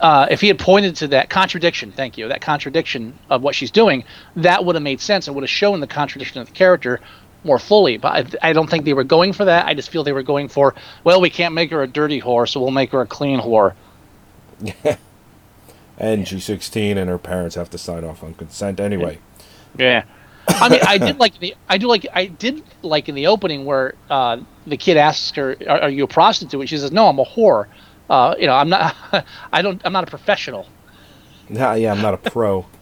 Uh, 0.00 0.26
if 0.30 0.40
he 0.40 0.48
had 0.48 0.58
pointed 0.58 0.96
to 0.96 1.08
that 1.08 1.28
contradiction, 1.28 1.92
thank 1.92 2.16
you, 2.16 2.28
that 2.28 2.40
contradiction 2.40 3.16
of 3.30 3.42
what 3.42 3.54
she's 3.54 3.70
doing, 3.70 4.04
that 4.36 4.64
would 4.64 4.74
have 4.74 4.82
made 4.82 5.00
sense 5.00 5.26
and 5.26 5.34
would 5.34 5.42
have 5.42 5.50
shown 5.50 5.80
the 5.80 5.86
contradiction 5.86 6.40
of 6.40 6.46
the 6.46 6.52
character 6.54 7.00
more 7.44 7.58
fully. 7.58 7.98
But 7.98 8.36
I, 8.42 8.50
I 8.50 8.52
don't 8.52 8.68
think 8.68 8.84
they 8.84 8.94
were 8.94 9.04
going 9.04 9.32
for 9.32 9.44
that. 9.44 9.66
I 9.66 9.74
just 9.74 9.90
feel 9.90 10.04
they 10.04 10.12
were 10.12 10.22
going 10.22 10.48
for, 10.48 10.74
well, 11.04 11.20
we 11.20 11.30
can't 11.30 11.54
make 11.54 11.70
her 11.70 11.82
a 11.82 11.86
dirty 11.86 12.20
whore, 12.20 12.48
so 12.48 12.60
we'll 12.60 12.70
make 12.70 12.90
her 12.92 13.00
a 13.02 13.06
clean 13.06 13.40
whore. 13.40 13.74
And 15.98 16.26
she's 16.26 16.44
16, 16.44 16.98
and 16.98 17.08
her 17.08 17.18
parents 17.18 17.54
have 17.54 17.70
to 17.70 17.78
sign 17.78 18.04
off 18.04 18.24
on 18.24 18.34
consent 18.34 18.80
anyway. 18.80 19.20
Yeah. 19.78 20.04
I 20.48 20.68
mean, 20.68 20.80
I 20.86 20.98
did 20.98 21.20
like 21.20 21.38
the 21.38 21.54
I 21.68 21.78
do 21.78 21.86
like 21.86 22.04
I 22.12 22.26
did 22.26 22.64
like 22.82 23.08
in 23.08 23.14
the 23.14 23.28
opening 23.28 23.64
where 23.64 23.94
uh, 24.10 24.38
the 24.66 24.76
kid 24.76 24.96
asks 24.96 25.36
her, 25.36 25.56
are, 25.68 25.82
"Are 25.82 25.88
you 25.88 26.02
a 26.02 26.08
prostitute?" 26.08 26.60
And 26.60 26.68
she 26.68 26.76
says, 26.76 26.90
"No, 26.90 27.06
I'm 27.06 27.20
a 27.20 27.24
whore." 27.24 27.66
Uh, 28.12 28.34
you 28.38 28.46
know, 28.46 28.54
I'm 28.54 28.68
not. 28.68 28.94
I 29.54 29.62
don't. 29.62 29.80
I'm 29.86 29.92
not 29.94 30.04
a 30.04 30.10
professional. 30.10 30.66
Nah, 31.48 31.72
yeah, 31.72 31.92
I'm 31.92 32.02
not 32.02 32.14
a 32.14 32.18
pro. 32.18 32.66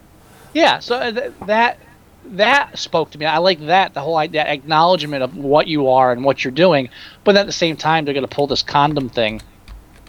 Yeah. 0.53 0.81
So 0.81 0.97
uh, 0.97 1.13
th- 1.13 1.33
that 1.47 1.79
that 2.25 2.77
spoke 2.77 3.13
to 3.13 3.19
me. 3.19 3.25
I 3.25 3.39
like 3.39 3.61
that 3.67 3.95
the 3.95 4.01
whole 4.01 4.17
idea, 4.17 4.45
acknowledgement 4.45 5.23
of 5.23 5.37
what 5.37 5.69
you 5.69 5.87
are 5.87 6.11
and 6.11 6.25
what 6.25 6.43
you're 6.43 6.51
doing, 6.51 6.89
but 7.23 7.37
at 7.37 7.47
the 7.47 7.53
same 7.53 7.77
time, 7.77 8.05
they're 8.05 8.15
going 8.15 8.27
to 8.27 8.35
pull 8.35 8.49
this 8.49 8.65
condom 8.65 9.09
thing 9.09 9.41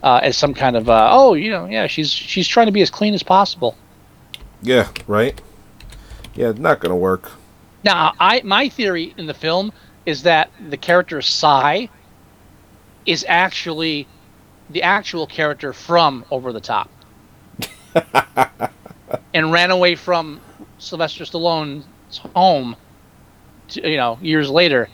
uh, 0.01 0.19
as 0.23 0.35
some 0.35 0.55
kind 0.55 0.75
of 0.75 0.89
uh, 0.89 1.09
oh, 1.11 1.35
you 1.35 1.51
know, 1.51 1.67
yeah, 1.67 1.85
she's 1.85 2.09
she's 2.09 2.47
trying 2.47 2.65
to 2.65 2.71
be 2.71 2.81
as 2.81 2.89
clean 2.89 3.13
as 3.13 3.21
possible. 3.21 3.77
Yeah, 4.63 4.89
right? 5.05 5.39
Yeah, 6.33 6.49
it's 6.49 6.59
not 6.59 6.79
gonna 6.79 6.97
work. 6.97 7.31
Now, 7.83 8.13
I 8.19 8.41
my 8.43 8.69
theory 8.69 9.13
in 9.15 9.27
the 9.27 9.35
film 9.35 9.71
is 10.07 10.23
that 10.23 10.49
the 10.71 10.77
character 10.77 11.21
Psy 11.21 11.85
is 13.05 13.23
actually 13.29 14.07
the 14.71 14.83
actual 14.83 15.27
character 15.27 15.73
from 15.73 16.25
Over 16.31 16.53
the 16.53 16.61
Top, 16.61 16.89
and 19.33 19.51
ran 19.51 19.71
away 19.71 19.95
from 19.95 20.41
Sylvester 20.77 21.23
Stallone's 21.23 22.17
home, 22.35 22.75
to, 23.69 23.89
you 23.89 23.97
know, 23.97 24.17
years 24.21 24.49
later. 24.49 24.89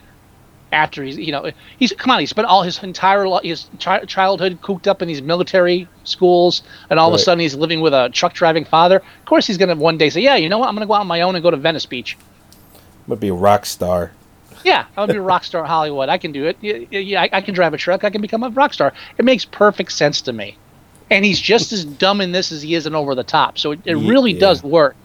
After 0.69 1.01
he's, 1.01 1.17
you 1.17 1.31
know, 1.31 1.49
he's 1.79 1.93
come 1.93 2.11
on, 2.11 2.19
he 2.19 2.25
spent 2.25 2.45
all 2.45 2.61
his 2.61 2.83
entire 2.83 3.25
his 3.41 3.69
chi- 3.79 4.03
childhood 4.03 4.59
cooped 4.61 4.85
up 4.85 5.01
in 5.01 5.07
these 5.07 5.21
military 5.21 5.87
schools, 6.03 6.61
and 6.89 6.99
all 6.99 7.07
of 7.07 7.13
a 7.13 7.19
sudden 7.19 7.39
he's 7.39 7.55
living 7.55 7.79
with 7.79 7.93
a 7.93 8.09
truck 8.09 8.33
driving 8.33 8.65
father. 8.65 8.97
Of 8.97 9.25
course, 9.25 9.47
he's 9.47 9.57
gonna 9.57 9.75
one 9.75 9.97
day 9.97 10.09
say, 10.09 10.19
"Yeah, 10.19 10.35
you 10.35 10.49
know 10.49 10.57
what? 10.57 10.67
I'm 10.67 10.75
gonna 10.75 10.85
go 10.85 10.95
out 10.95 10.99
on 10.99 11.07
my 11.07 11.21
own 11.21 11.35
and 11.35 11.41
go 11.41 11.51
to 11.51 11.55
Venice 11.55 11.85
Beach." 11.85 12.17
I'm 12.73 12.79
gonna 13.07 13.21
be 13.21 13.29
a 13.29 13.33
rock 13.33 13.65
star. 13.65 14.11
Yeah, 14.63 14.85
I 14.95 15.01
would 15.01 15.11
be 15.11 15.17
a 15.17 15.21
rock 15.21 15.43
star 15.43 15.61
in 15.61 15.67
Hollywood. 15.67 16.09
I 16.09 16.17
can 16.17 16.31
do 16.31 16.45
it. 16.45 16.57
Yeah, 16.61 17.21
I, 17.21 17.29
I 17.33 17.41
can 17.41 17.53
drive 17.53 17.73
a 17.73 17.77
truck. 17.77 18.03
I 18.03 18.09
can 18.09 18.21
become 18.21 18.43
a 18.43 18.49
rock 18.49 18.73
star. 18.73 18.93
It 19.17 19.25
makes 19.25 19.45
perfect 19.45 19.91
sense 19.91 20.21
to 20.21 20.33
me. 20.33 20.57
And 21.09 21.23
he's 21.23 21.39
just 21.39 21.71
as 21.71 21.85
dumb 21.85 22.19
in 22.19 22.31
this 22.31 22.51
as 22.51 22.61
he 22.61 22.75
is 22.75 22.85
in 22.85 22.93
Over 22.93 23.15
the 23.15 23.23
Top. 23.23 23.57
So 23.57 23.71
it, 23.71 23.79
it 23.85 23.95
really 23.95 24.33
yeah. 24.33 24.39
does 24.39 24.63
work. 24.63 24.95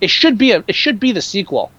It 0.00 0.08
should 0.08 0.38
be 0.38 0.52
a. 0.52 0.64
It 0.66 0.74
should 0.74 0.98
be 0.98 1.12
the 1.12 1.20
sequel. 1.20 1.70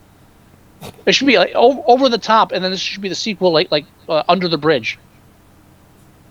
It 1.05 1.13
should 1.13 1.27
be 1.27 1.37
like 1.37 1.53
over, 1.53 1.81
over 1.87 2.09
the 2.09 2.17
top, 2.17 2.51
and 2.51 2.63
then 2.63 2.71
this 2.71 2.79
should 2.79 3.01
be 3.01 3.09
the 3.09 3.15
sequel, 3.15 3.51
like 3.51 3.71
like 3.71 3.85
uh, 4.07 4.23
Under 4.27 4.47
the 4.47 4.57
Bridge. 4.57 4.99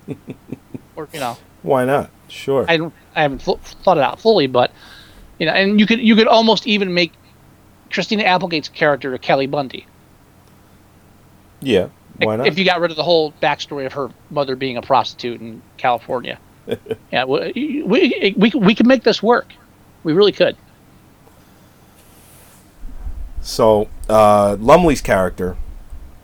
or 0.97 1.09
you 1.13 1.21
know, 1.21 1.37
Why 1.63 1.85
not? 1.85 2.11
Sure. 2.29 2.65
I. 2.69 2.91
I 3.15 3.23
haven't 3.23 3.45
th- 3.45 3.59
thought 3.59 3.99
it 3.99 4.05
out 4.05 4.21
fully, 4.21 4.47
but 4.47 4.71
you 5.39 5.47
know, 5.47 5.53
and 5.53 5.81
you 5.81 5.87
could 5.87 6.01
you 6.01 6.15
could 6.15 6.27
almost 6.27 6.67
even 6.67 6.95
make 6.95 7.13
Christina 7.91 8.25
Applegate's 8.25 8.69
character 8.69 9.17
Kelly 9.19 9.47
Bundy. 9.47 9.87
Yeah. 11.61 11.88
Why 12.18 12.37
not? 12.37 12.46
If 12.46 12.59
you 12.59 12.64
got 12.64 12.81
rid 12.81 12.90
of 12.90 12.96
the 12.96 13.03
whole 13.03 13.33
backstory 13.42 13.87
of 13.87 13.92
her 13.94 14.11
mother 14.31 14.55
being 14.57 14.77
a 14.77 14.83
prostitute 14.83 15.40
in 15.40 15.62
California, 15.79 16.38
yeah, 17.12 17.25
we, 17.25 17.83
we 17.87 18.35
we 18.37 18.51
we 18.55 18.75
could 18.75 18.87
make 18.87 19.03
this 19.05 19.23
work. 19.23 19.53
We 20.05 20.12
really 20.12 20.33
could. 20.33 20.57
So, 23.42 23.88
uh, 24.09 24.57
Lumley's 24.61 25.01
character, 25.01 25.57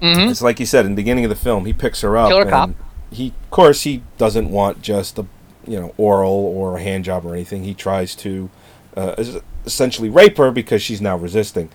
Mhm. 0.03 0.31
it's 0.31 0.43
like 0.43 0.61
you 0.61 0.67
said 0.67 0.85
in 0.85 0.93
the 0.93 0.97
beginning 0.97 1.25
of 1.25 1.31
the 1.31 1.35
film, 1.37 1.65
he 1.65 1.73
picks 1.73 2.03
her 2.03 2.17
up. 2.17 2.29
Killer 2.29 2.43
and 2.43 2.51
cop. 2.51 2.71
He, 3.11 3.29
of 3.29 3.51
course, 3.51 3.83
he 3.83 4.03
doesn't 4.19 4.51
want 4.51 4.83
just 4.83 5.19
a, 5.19 5.25
you 5.67 5.81
know, 5.81 5.95
oral 5.97 6.33
or 6.33 6.77
a 6.77 6.83
hand 6.83 7.05
job 7.05 7.25
or 7.25 7.33
anything. 7.33 7.65
He 7.65 7.73
tries 7.73 8.15
to, 8.17 8.51
uh, 8.97 9.15
essentially 9.65 10.11
rape 10.11 10.37
her 10.37 10.51
because 10.51 10.83
she's 10.83 11.01
now 11.01 11.17
resisting. 11.17 11.71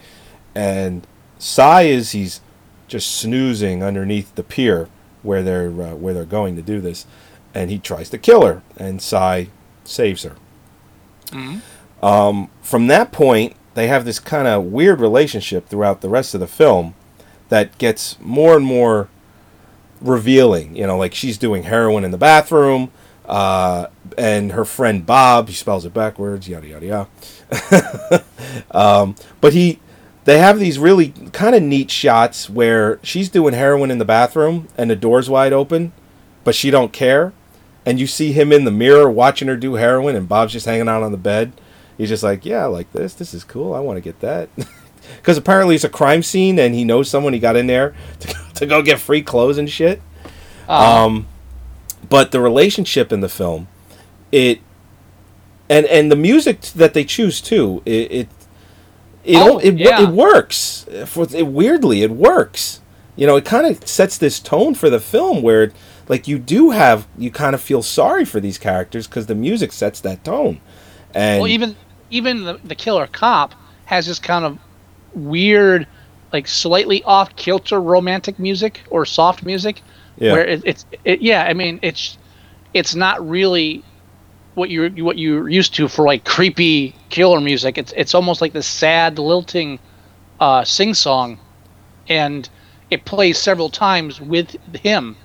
And 0.53 1.07
Psy 1.39 1.83
is 1.83 2.11
he's 2.11 2.41
just 2.91 3.15
snoozing 3.15 3.81
underneath 3.81 4.35
the 4.35 4.43
pier 4.43 4.89
where 5.23 5.41
they're 5.41 5.69
uh, 5.69 5.95
where 5.95 6.13
they're 6.13 6.25
going 6.25 6.57
to 6.57 6.61
do 6.61 6.81
this, 6.81 7.07
and 7.53 7.71
he 7.71 7.79
tries 7.79 8.09
to 8.09 8.17
kill 8.17 8.45
her, 8.45 8.61
and 8.75 9.01
Psy 9.01 9.45
saves 9.85 10.23
her. 10.23 10.35
Um, 12.03 12.49
from 12.61 12.87
that 12.87 13.13
point, 13.13 13.55
they 13.75 13.87
have 13.87 14.03
this 14.03 14.19
kind 14.19 14.47
of 14.47 14.65
weird 14.65 14.99
relationship 14.99 15.69
throughout 15.69 16.01
the 16.01 16.09
rest 16.09 16.33
of 16.33 16.41
the 16.41 16.47
film 16.47 16.93
that 17.47 17.77
gets 17.77 18.19
more 18.19 18.57
and 18.57 18.65
more 18.65 19.07
revealing. 20.01 20.75
You 20.75 20.85
know, 20.85 20.97
like 20.97 21.15
she's 21.15 21.37
doing 21.37 21.63
heroin 21.63 22.03
in 22.03 22.11
the 22.11 22.17
bathroom, 22.17 22.91
uh, 23.25 23.87
and 24.17 24.51
her 24.51 24.65
friend 24.65 25.05
Bob, 25.05 25.47
he 25.47 25.53
spells 25.53 25.85
it 25.85 25.93
backwards, 25.93 26.49
yada 26.49 26.67
yada 26.67 26.85
yada. 26.85 28.23
um, 28.71 29.15
but 29.39 29.53
he, 29.53 29.79
they 30.25 30.37
have 30.37 30.59
these 30.59 30.77
really 30.77 31.09
kind 31.33 31.55
of 31.55 31.63
neat 31.63 31.89
shots 31.89 32.49
where 32.49 32.99
she's 33.03 33.29
doing 33.29 33.53
heroin 33.53 33.89
in 33.91 33.97
the 33.97 34.05
bathroom 34.05 34.67
and 34.77 34.89
the 34.89 34.95
door's 34.95 35.29
wide 35.29 35.53
open, 35.53 35.93
but 36.43 36.55
she 36.55 36.69
don't 36.69 36.93
care. 36.93 37.33
And 37.85 37.99
you 37.99 38.05
see 38.05 38.31
him 38.31 38.51
in 38.51 38.63
the 38.63 38.71
mirror 38.71 39.09
watching 39.09 39.47
her 39.47 39.57
do 39.57 39.73
heroin, 39.75 40.15
and 40.15 40.29
Bob's 40.29 40.53
just 40.53 40.67
hanging 40.67 40.87
out 40.87 41.01
on 41.01 41.11
the 41.11 41.17
bed. 41.17 41.51
He's 41.97 42.09
just 42.09 42.21
like, 42.21 42.45
yeah, 42.45 42.63
I 42.63 42.67
like 42.67 42.91
this. 42.93 43.15
This 43.15 43.33
is 43.33 43.43
cool. 43.43 43.73
I 43.73 43.79
want 43.79 43.97
to 43.97 44.01
get 44.01 44.19
that. 44.19 44.49
Because 45.17 45.37
apparently 45.37 45.75
it's 45.75 45.83
a 45.83 45.89
crime 45.89 46.23
scene, 46.23 46.57
and 46.59 46.73
he 46.73 46.83
knows 46.83 47.09
someone. 47.09 47.33
He 47.33 47.39
got 47.39 47.55
in 47.55 47.67
there 47.67 47.93
to, 48.19 48.35
to 48.55 48.65
go 48.65 48.81
get 48.81 48.99
free 48.99 49.21
clothes 49.21 49.57
and 49.57 49.69
shit. 49.69 50.01
Um, 50.67 51.27
but 52.09 52.31
the 52.31 52.39
relationship 52.39 53.11
in 53.11 53.19
the 53.19 53.27
film, 53.27 53.67
it, 54.31 54.61
and 55.69 55.85
and 55.87 56.11
the 56.11 56.15
music 56.15 56.61
that 56.61 56.93
they 56.93 57.03
choose 57.03 57.41
too, 57.41 57.81
it 57.85 58.11
it 58.11 58.27
it 59.23 59.37
Oh, 59.37 59.57
it, 59.59 59.75
yeah. 59.77 60.01
it 60.03 60.09
works. 60.09 60.85
For 61.05 61.27
it, 61.33 61.47
weirdly, 61.47 62.01
it 62.03 62.11
works. 62.11 62.81
You 63.15 63.27
know, 63.27 63.35
it 63.35 63.45
kind 63.45 63.67
of 63.67 63.87
sets 63.87 64.17
this 64.17 64.39
tone 64.39 64.73
for 64.73 64.89
the 64.89 64.99
film 64.99 65.41
where, 65.41 65.71
like, 66.07 66.27
you 66.27 66.39
do 66.39 66.71
have 66.71 67.07
you 67.17 67.29
kind 67.31 67.53
of 67.53 67.61
feel 67.61 67.83
sorry 67.83 68.25
for 68.25 68.39
these 68.39 68.57
characters 68.57 69.07
because 69.07 69.25
the 69.27 69.35
music 69.35 69.71
sets 69.71 69.99
that 70.01 70.23
tone. 70.23 70.59
And 71.13 71.41
Well, 71.41 71.49
even 71.51 71.75
even 72.09 72.43
the, 72.45 72.59
the 72.63 72.75
killer 72.75 73.07
cop 73.07 73.53
has 73.85 74.07
this 74.07 74.19
kind 74.19 74.45
of 74.45 74.57
weird, 75.13 75.87
like 76.33 76.47
slightly 76.47 77.03
off 77.03 77.35
kilter 77.35 77.81
romantic 77.81 78.39
music 78.39 78.81
or 78.89 79.05
soft 79.05 79.43
music, 79.45 79.81
Yeah. 80.17 80.33
where 80.33 80.45
it, 80.47 80.61
it's 80.65 80.85
it, 81.03 81.21
yeah. 81.21 81.43
I 81.43 81.53
mean, 81.53 81.79
it's 81.81 82.17
it's 82.73 82.95
not 82.95 83.27
really 83.27 83.83
what 84.55 84.69
you 84.69 84.89
what 85.03 85.17
you're 85.17 85.47
used 85.49 85.73
to 85.75 85.87
for 85.87 86.05
like 86.05 86.25
creepy 86.25 86.95
killer 87.09 87.39
music. 87.41 87.77
It's 87.77 87.93
it's 87.95 88.13
almost 88.13 88.41
like 88.41 88.53
this 88.53 88.67
sad 88.67 89.17
lilting 89.19 89.79
uh, 90.39 90.63
sing 90.63 90.93
song, 90.93 91.39
and 92.09 92.49
it 92.89 93.05
plays 93.05 93.37
several 93.37 93.69
times 93.69 94.19
with 94.19 94.51
him 94.75 95.15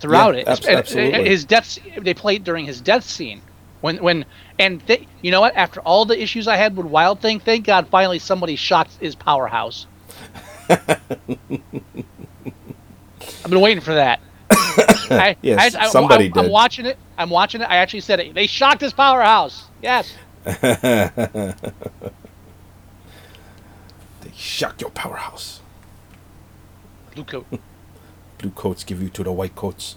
throughout 0.00 0.34
Yeah, 0.34 0.40
it. 0.42 0.46
And- 0.48 0.76
absolutely. 0.78 1.28
His 1.28 1.44
death. 1.44 1.78
They 2.00 2.14
play 2.14 2.36
it 2.36 2.44
during 2.44 2.64
his 2.66 2.80
death 2.80 3.04
scene. 3.04 3.42
When 3.80 3.96
when 3.98 4.24
and 4.58 4.84
th- 4.86 5.06
you 5.22 5.30
know 5.30 5.40
what? 5.40 5.56
After 5.56 5.80
all 5.80 6.04
the 6.04 6.20
issues 6.20 6.48
I 6.48 6.56
had 6.56 6.76
with 6.76 6.86
Wild 6.86 7.20
Thing, 7.20 7.38
thank 7.40 7.64
God 7.66 7.88
finally 7.88 8.18
somebody 8.18 8.56
shocked 8.56 8.96
his 9.00 9.14
powerhouse. 9.14 9.86
I've 13.44 13.50
been 13.50 13.60
waiting 13.60 13.82
for 13.82 13.94
that. 13.94 14.20
I, 14.50 15.36
Yes, 15.42 15.74
I, 15.74 15.84
I, 15.84 15.88
somebody 15.88 16.26
I, 16.26 16.38
I'm 16.38 16.44
did. 16.44 16.50
watching 16.52 16.86
it. 16.86 16.98
I'm 17.16 17.30
watching 17.30 17.60
it. 17.60 17.64
I 17.64 17.76
actually 17.76 18.00
said 18.00 18.20
it. 18.20 18.34
They 18.34 18.46
shocked 18.46 18.80
his 18.80 18.92
powerhouse. 18.92 19.64
Yes. 19.82 20.12
They 24.20 24.30
shocked 24.36 24.80
your 24.80 24.90
powerhouse. 24.90 25.60
Blue 27.14 27.24
coat. 27.24 27.46
Blue 28.38 28.50
coats 28.50 28.84
give 28.84 29.02
you 29.02 29.08
to 29.10 29.22
the 29.24 29.32
white 29.32 29.54
coats. 29.54 29.96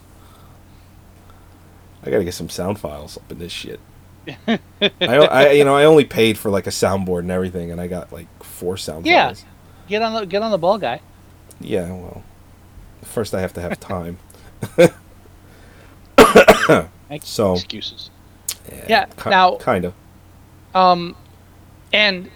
I 2.03 2.09
gotta 2.09 2.23
get 2.23 2.33
some 2.33 2.49
sound 2.49 2.79
files 2.79 3.17
up 3.17 3.31
in 3.31 3.39
this 3.39 3.51
shit. 3.51 3.79
I, 4.47 4.59
I, 4.99 5.51
you 5.51 5.63
know, 5.65 5.75
I 5.75 5.85
only 5.85 6.05
paid 6.05 6.37
for 6.37 6.49
like 6.51 6.67
a 6.67 6.71
soundboard 6.71 7.19
and 7.19 7.31
everything, 7.31 7.71
and 7.71 7.79
I 7.81 7.87
got 7.87 8.11
like 8.11 8.27
four 8.43 8.77
sound 8.77 9.05
Yeah. 9.05 9.25
files. 9.27 9.45
Get 9.87 10.01
on 10.01 10.13
the 10.13 10.25
get 10.25 10.41
on 10.41 10.51
the 10.51 10.57
ball, 10.57 10.77
guy. 10.77 11.01
Yeah, 11.59 11.91
well, 11.91 12.23
first 13.03 13.33
I 13.35 13.41
have 13.41 13.53
to 13.53 13.61
have 13.61 13.79
time. 13.79 14.17
Make 17.09 17.23
So- 17.23 17.53
excuses. 17.53 18.09
Yeah. 18.87 19.05
Ki- 19.05 19.29
now, 19.29 19.55
kind 19.57 19.85
of. 19.85 19.93
um, 20.75 21.15
and 21.91 22.29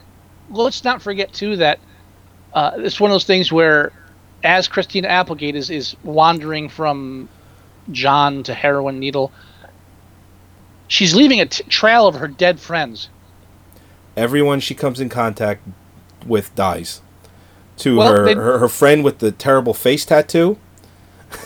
let's 0.50 0.84
not 0.84 1.02
forget 1.02 1.32
too 1.34 1.56
that 1.58 1.80
uh, 2.54 2.72
it's 2.78 3.00
one 3.00 3.12
of 3.12 3.14
those 3.14 3.26
things 3.26 3.52
where, 3.52 3.92
as 4.44 4.68
Christina 4.68 5.08
Applegate 5.08 5.56
is 5.56 5.70
is 5.70 5.96
wandering 6.04 6.68
from 6.68 7.30
John 7.92 8.44
to 8.44 8.54
heroin 8.54 9.00
needle, 9.00 9.32
she's 10.88 11.14
leaving 11.16 11.40
a 11.40 11.46
t- 11.46 11.64
trail 11.66 12.08
of 12.08 12.16
her 12.16 12.28
dead 12.28 12.60
friends. 12.60 13.10
Everyone 14.18 14.60
she 14.60 14.74
comes 14.74 15.00
in 15.00 15.10
contact 15.10 15.62
with 16.26 16.54
dies. 16.56 17.02
To 17.78 17.98
Well, 17.98 18.12
her, 18.14 18.26
they- 18.26 18.34
her 18.34 18.58
her 18.60 18.70
friend 18.70 19.04
with 19.04 19.20
the 19.20 19.32
terrible 19.32 19.74
face 19.74 20.06
tattoo, 20.06 20.58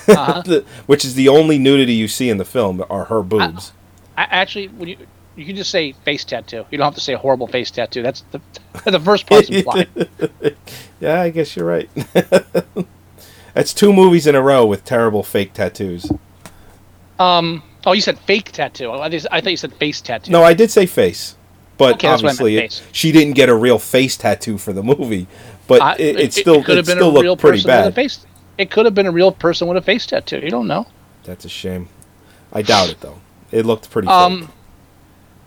Uh-huh. 0.08 0.42
the, 0.46 0.66
which 0.86 1.06
is 1.06 1.16
the 1.16 1.30
only 1.30 1.58
nudity 1.58 1.94
you 1.94 2.08
see 2.08 2.30
in 2.30 2.38
the 2.38 2.46
film, 2.46 2.84
are 2.90 3.06
her 3.06 3.22
boobs. 3.22 3.74
I, 4.18 4.24
actually, 4.24 4.68
when 4.68 4.90
you 4.90 4.98
you 5.36 5.46
can 5.46 5.56
just 5.56 5.72
say 5.72 5.94
face 6.04 6.26
tattoo. 6.26 6.66
You 6.70 6.78
don't 6.78 6.86
have 6.86 6.96
to 6.96 7.02
say 7.02 7.14
horrible 7.14 7.48
face 7.48 7.72
tattoo. 7.72 8.04
That's 8.04 8.22
the 8.32 8.42
the 8.92 9.00
first 9.00 9.32
implied. 9.32 9.88
yeah, 11.00 11.22
I 11.22 11.30
guess 11.30 11.56
you're 11.56 11.66
right. 11.66 11.90
That's 13.54 13.74
two 13.74 13.94
movies 13.94 14.28
in 14.28 14.36
a 14.36 14.42
row 14.42 14.66
with 14.66 14.84
terrible 14.86 15.24
fake 15.24 15.54
tattoos. 15.54 16.12
Um. 17.18 17.64
Oh, 17.86 17.94
you 17.94 18.02
said 18.02 18.20
fake 18.20 18.52
tattoo. 18.52 18.92
I, 18.92 19.08
just- 19.08 19.28
I 19.32 19.40
thought 19.40 19.52
you 19.52 19.58
said 19.58 19.74
face 19.74 20.02
tattoo. 20.02 20.32
No, 20.32 20.44
I 20.44 20.54
did 20.54 20.70
say 20.70 20.86
face, 20.86 21.38
but 21.78 21.94
Okay, 21.96 22.08
meant, 22.08 22.20
obviously 22.24 22.58
it- 22.58 22.84
she 22.92 23.14
didn't 23.14 23.34
get 23.34 23.48
a 23.48 23.56
real 23.56 23.80
face 23.80 24.18
tattoo 24.18 24.58
for 24.58 24.74
the 24.74 24.84
movie. 24.84 25.28
But 25.68 25.82
I- 25.82 25.96
it, 25.96 26.20
it 26.20 26.34
still 26.34 26.62
could 26.62 26.74
it 26.74 26.78
have 26.78 26.86
been 26.86 26.98
still 26.98 27.18
a 27.18 27.22
real 27.22 27.32
looked 27.32 27.42
pretty 27.42 27.60
person 27.60 27.68
bad. 27.70 27.96
face. 27.96 28.26
It 28.60 28.70
could 28.70 28.86
have 28.86 28.94
been 28.94 29.08
a 29.08 29.12
real 29.12 29.32
person 29.32 29.70
with 29.70 29.78
a 29.78 29.82
face 29.82 30.06
tattoo. 30.06 30.40
You 30.40 30.50
don't 30.50 30.68
know. 30.68 30.86
That's 31.24 31.46
a 31.46 31.50
shame. 31.50 31.88
I 32.52 32.62
doubt 32.62 32.90
it 32.90 33.00
though. 33.00 33.20
It 33.52 33.66
looked 33.66 33.90
pretty. 33.90 34.10
Um, 34.10 34.42
fake. 34.42 34.50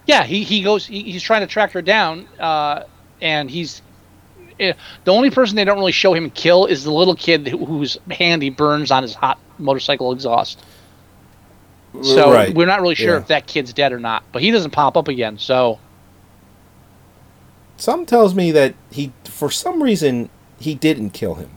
Yeah, 0.07 0.25
he, 0.25 0.43
he 0.43 0.63
goes. 0.63 0.87
He, 0.87 1.03
he's 1.03 1.23
trying 1.23 1.43
to 1.43 1.47
track 1.47 1.73
her 1.73 1.83
down, 1.83 2.27
uh, 2.41 2.85
and 3.21 3.51
he's 3.51 3.83
eh, 4.59 4.73
the 5.05 5.13
only 5.13 5.31
person 5.31 5.57
they 5.57 5.65
don't 5.65 5.79
really 5.79 5.93
show 5.93 6.15
him 6.15 6.31
kill 6.31 6.65
is 6.65 6.85
the 6.85 6.91
little 6.91 7.15
kid 7.15 7.47
whose 7.49 7.99
hand 8.11 8.43
he 8.43 8.49
burns 8.49 8.91
on 8.91 9.03
his 9.03 9.15
hot 9.15 9.39
motorcycle 9.59 10.11
exhaust. 10.13 10.65
So 12.03 12.33
right. 12.33 12.55
we're 12.55 12.67
not 12.67 12.81
really 12.81 12.95
sure 12.95 13.17
Yeah. 13.17 13.21
if 13.21 13.27
that 13.27 13.47
kid's 13.47 13.75
dead 13.75 13.93
or 13.93 14.01
not. 14.01 14.25
But 14.33 14.41
he 14.41 14.51
doesn't 14.51 14.71
pop 14.71 14.97
up 14.97 15.09
again. 15.09 15.37
So 15.37 15.79
Some 17.77 18.07
tells 18.07 18.35
me 18.35 18.51
that 18.53 18.75
he, 18.91 19.13
for 19.25 19.51
some 19.51 19.83
reason, 19.83 20.31
he 20.59 20.75
didn't 20.75 21.11
kill 21.11 21.35
him. 21.35 21.51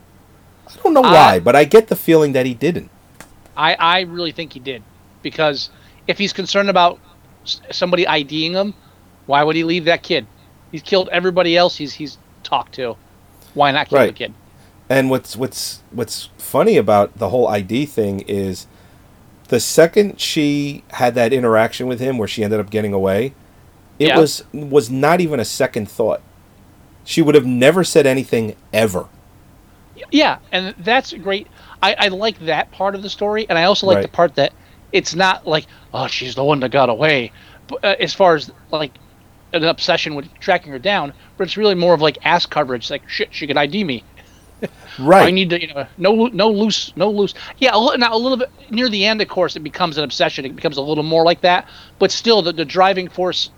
I 0.68 0.72
don't 0.84 0.94
know 0.94 1.04
Uh, 1.04 1.12
why, 1.14 1.40
but 1.40 1.56
I 1.56 1.64
get 1.64 1.88
the 1.88 1.96
feeling 1.96 2.34
that 2.34 2.46
he 2.46 2.54
didn't. 2.54 2.90
I, 3.58 3.76
I 3.76 4.00
really 4.02 4.32
think 4.32 4.54
he 4.54 4.60
did 4.60 4.84
because 5.22 5.70
if 6.08 6.18
he's 6.18 6.34
concerned 6.34 6.70
about 6.70 7.00
somebody 7.72 8.08
IDing 8.08 8.54
him, 8.54 8.74
why 9.26 9.44
would 9.44 9.56
he 9.56 9.64
leave 9.64 9.86
that 9.86 10.04
kid? 10.04 10.28
He's 10.72 10.82
killed 10.84 11.10
everybody 11.12 11.56
else 11.56 11.76
he's 11.78 11.94
he's 11.94 12.18
talked 12.44 12.74
to. 12.76 12.98
Why 13.54 13.72
not 13.72 13.88
kill 13.90 14.00
the 14.08 14.14
kid? 14.14 14.34
And 14.90 15.10
what's 15.10 15.36
what's 15.36 15.82
what's 15.92 16.30
funny 16.38 16.78
about 16.78 17.18
the 17.18 17.30
whole 17.30 17.48
ID 17.48 17.86
thing 17.86 18.20
is 18.22 18.68
the 19.48 19.60
second 19.60 20.20
she 20.20 20.84
had 20.92 21.16
that 21.16 21.32
interaction 21.32 21.88
with 21.88 22.00
him 22.00 22.18
where 22.18 22.28
she 22.28 22.44
ended 22.44 22.60
up 22.60 22.70
getting 22.70 22.94
away, 22.94 23.34
it 24.00 24.08
Yeah. 24.10 24.20
was 24.20 24.44
was 24.54 24.90
not 24.90 25.22
even 25.22 25.40
a 25.40 25.46
second 25.46 25.90
thought. 25.90 26.22
She 27.04 27.22
would 27.22 27.36
have 27.36 27.46
never 27.46 27.84
said 27.84 28.06
anything 28.06 28.56
ever. 28.74 29.06
Yeah, 30.12 30.38
and 30.52 30.76
that's 30.80 31.14
great. 31.14 31.48
I, 31.82 31.96
I 31.98 32.08
like 32.10 32.40
that 32.46 32.72
part 32.72 32.96
of 32.96 33.02
the 33.02 33.10
story, 33.10 33.46
and 33.50 33.58
I 33.58 33.64
also 33.64 33.88
like 33.88 33.96
Right. 33.98 34.02
the 34.04 34.08
part 34.10 34.36
that 34.36 34.54
it's 34.92 35.16
not 35.16 35.46
like, 35.48 35.66
oh, 35.94 36.08
she's 36.08 36.36
the 36.36 36.44
one 36.44 36.60
that 36.62 36.72
got 36.72 36.90
away. 36.90 37.32
But, 37.68 37.84
uh, 37.84 37.96
as 38.00 38.14
far 38.14 38.36
as 38.36 38.52
like 38.72 38.94
an 39.54 39.64
obsession 39.64 40.16
with 40.16 40.32
tracking 40.40 40.72
her 40.72 40.80
down, 40.80 41.14
but 41.38 41.46
it's 41.46 41.58
really 41.58 41.76
more 41.76 41.94
of 41.94 42.02
like 42.02 42.18
ass 42.24 42.46
coverage. 42.46 42.90
Like 42.90 43.08
shit, 43.10 43.30
she 43.34 43.48
could 43.48 43.58
ID 43.58 43.84
me. 43.84 44.04
Right. 44.98 45.28
I 45.28 45.32
need 45.32 45.50
to, 45.50 45.62
you 45.62 45.74
know, 45.74 45.86
no, 45.98 46.28
no 46.28 46.50
loose, 46.50 46.94
no 46.96 47.12
loose. 47.12 47.34
Yeah, 47.58 47.72
a 47.74 47.98
now 47.98 48.16
a 48.16 48.18
little 48.18 48.38
bit 48.38 48.50
near 48.72 48.88
the 48.88 49.04
end, 49.06 49.22
of 49.22 49.28
course, 49.28 49.58
it 49.58 49.60
becomes 49.60 49.98
an 49.98 50.06
obsession. 50.06 50.46
It 50.46 50.56
becomes 50.56 50.78
a 50.78 50.82
little 50.82 51.04
more 51.04 51.26
like 51.26 51.42
that. 51.42 51.68
But 52.00 52.12
still, 52.12 52.42
the, 52.42 52.54
the 52.54 52.64
driving 52.64 53.10
force, 53.10 53.50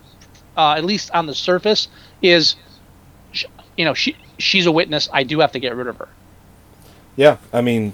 uh, 0.56 0.72
at 0.72 0.84
least 0.84 1.12
on 1.12 1.26
the 1.26 1.34
surface, 1.36 1.86
is, 2.20 2.56
you 3.76 3.84
know, 3.84 3.94
she 3.94 4.16
she's 4.38 4.66
a 4.66 4.72
witness. 4.72 5.08
I 5.12 5.22
do 5.22 5.38
have 5.38 5.52
to 5.52 5.60
get 5.60 5.76
rid 5.76 5.86
of 5.86 5.96
her. 5.98 6.08
Yeah, 7.18 7.36
I 7.52 7.60
mean, 7.60 7.92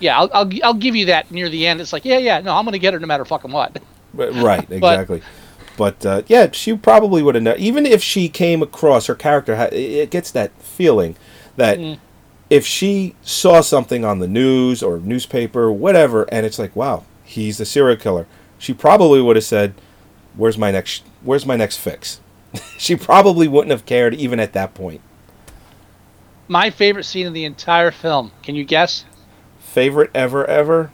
Yeah, 0.00 0.18
I'll, 0.18 0.28
I'll 0.34 0.50
I'll 0.64 0.74
give 0.74 0.94
you 0.96 1.06
that 1.06 1.30
near 1.30 1.48
the 1.48 1.66
end. 1.66 1.80
It's 1.80 1.92
like, 1.92 2.04
yeah, 2.04 2.18
yeah, 2.18 2.40
no, 2.40 2.54
I'm 2.54 2.64
gonna 2.66 2.78
get 2.78 2.92
her 2.92 3.00
no 3.00 3.06
matter 3.06 3.24
fucking 3.24 3.50
what. 3.52 3.78
right, 4.12 4.70
exactly. 4.70 5.22
But 5.76 6.04
uh, 6.04 6.22
yeah, 6.26 6.50
she 6.52 6.76
probably 6.76 7.22
would 7.22 7.36
have 7.36 7.44
known. 7.44 7.56
Even 7.58 7.86
if 7.86 8.02
she 8.02 8.28
came 8.28 8.60
across 8.60 9.06
her 9.06 9.14
character, 9.14 9.54
it 9.72 10.10
gets 10.10 10.30
that 10.32 10.50
feeling 10.60 11.16
that 11.56 11.78
Mm. 11.78 11.98
if 12.50 12.66
she 12.66 13.14
saw 13.22 13.60
something 13.60 14.04
on 14.04 14.18
the 14.18 14.26
news 14.28 14.82
or 14.82 14.98
newspaper, 14.98 15.70
whatever, 15.72 16.24
and 16.32 16.44
it's 16.44 16.58
like, 16.58 16.74
wow, 16.74 17.04
he's 17.24 17.58
the 17.58 17.64
serial 17.64 17.96
killer, 17.96 18.26
she 18.58 18.74
probably 18.74 19.22
would 19.22 19.36
have 19.36 19.44
said, 19.44 19.74
"Where's 20.36 20.58
my 20.58 20.70
next? 20.70 21.02
Where's 21.22 21.46
my 21.46 21.56
next 21.56 21.76
fix?" 21.78 22.20
she 22.78 22.96
probably 22.96 23.46
wouldn't 23.48 23.70
have 23.70 23.86
cared 23.86 24.14
even 24.14 24.40
at 24.40 24.52
that 24.54 24.74
point. 24.74 25.00
My 26.50 26.70
favorite 26.70 27.04
scene 27.04 27.28
in 27.28 27.32
the 27.32 27.44
entire 27.44 27.92
film. 27.92 28.32
Can 28.42 28.56
you 28.56 28.64
guess? 28.64 29.04
Favorite 29.60 30.10
ever, 30.12 30.44
ever. 30.44 30.90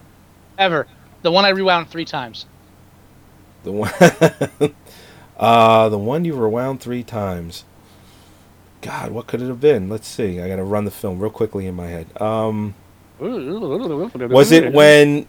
Ever. 0.59 0.87
The 1.23 1.33
one 1.33 1.47
I 1.47 1.49
rewound 1.49 1.89
three 1.89 2.05
times. 2.05 2.45
The 3.65 3.73
one, 3.73 3.91
uh, 5.39 5.89
the 5.89 5.97
one 5.97 6.27
you 6.27 6.37
rewound 6.37 6.83
three 6.83 7.03
times. 7.03 7.65
God, 8.83 9.13
what 9.13 9.27
could 9.27 9.41
it 9.41 9.49
have 9.49 9.59
been? 9.59 9.89
Let's 9.89 10.07
see. 10.07 10.43
I 10.43 10.49
got 10.49 10.57
to 10.57 10.63
run 10.63 10.85
the 10.85 10.91
film 10.91 11.21
real 11.21 11.31
quickly 11.31 11.67
in 11.67 11.75
my 11.75 11.87
head. 11.87 12.21
Um, 12.21 12.75
was 13.19 14.53
it 14.53 14.75
when 14.75 15.27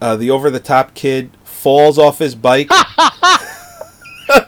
uh, 0.00 0.14
the 0.14 0.30
over-the-top 0.30 0.94
kid 0.94 1.32
falls 1.42 1.98
off 1.98 2.20
his 2.20 2.36
bike, 2.36 2.70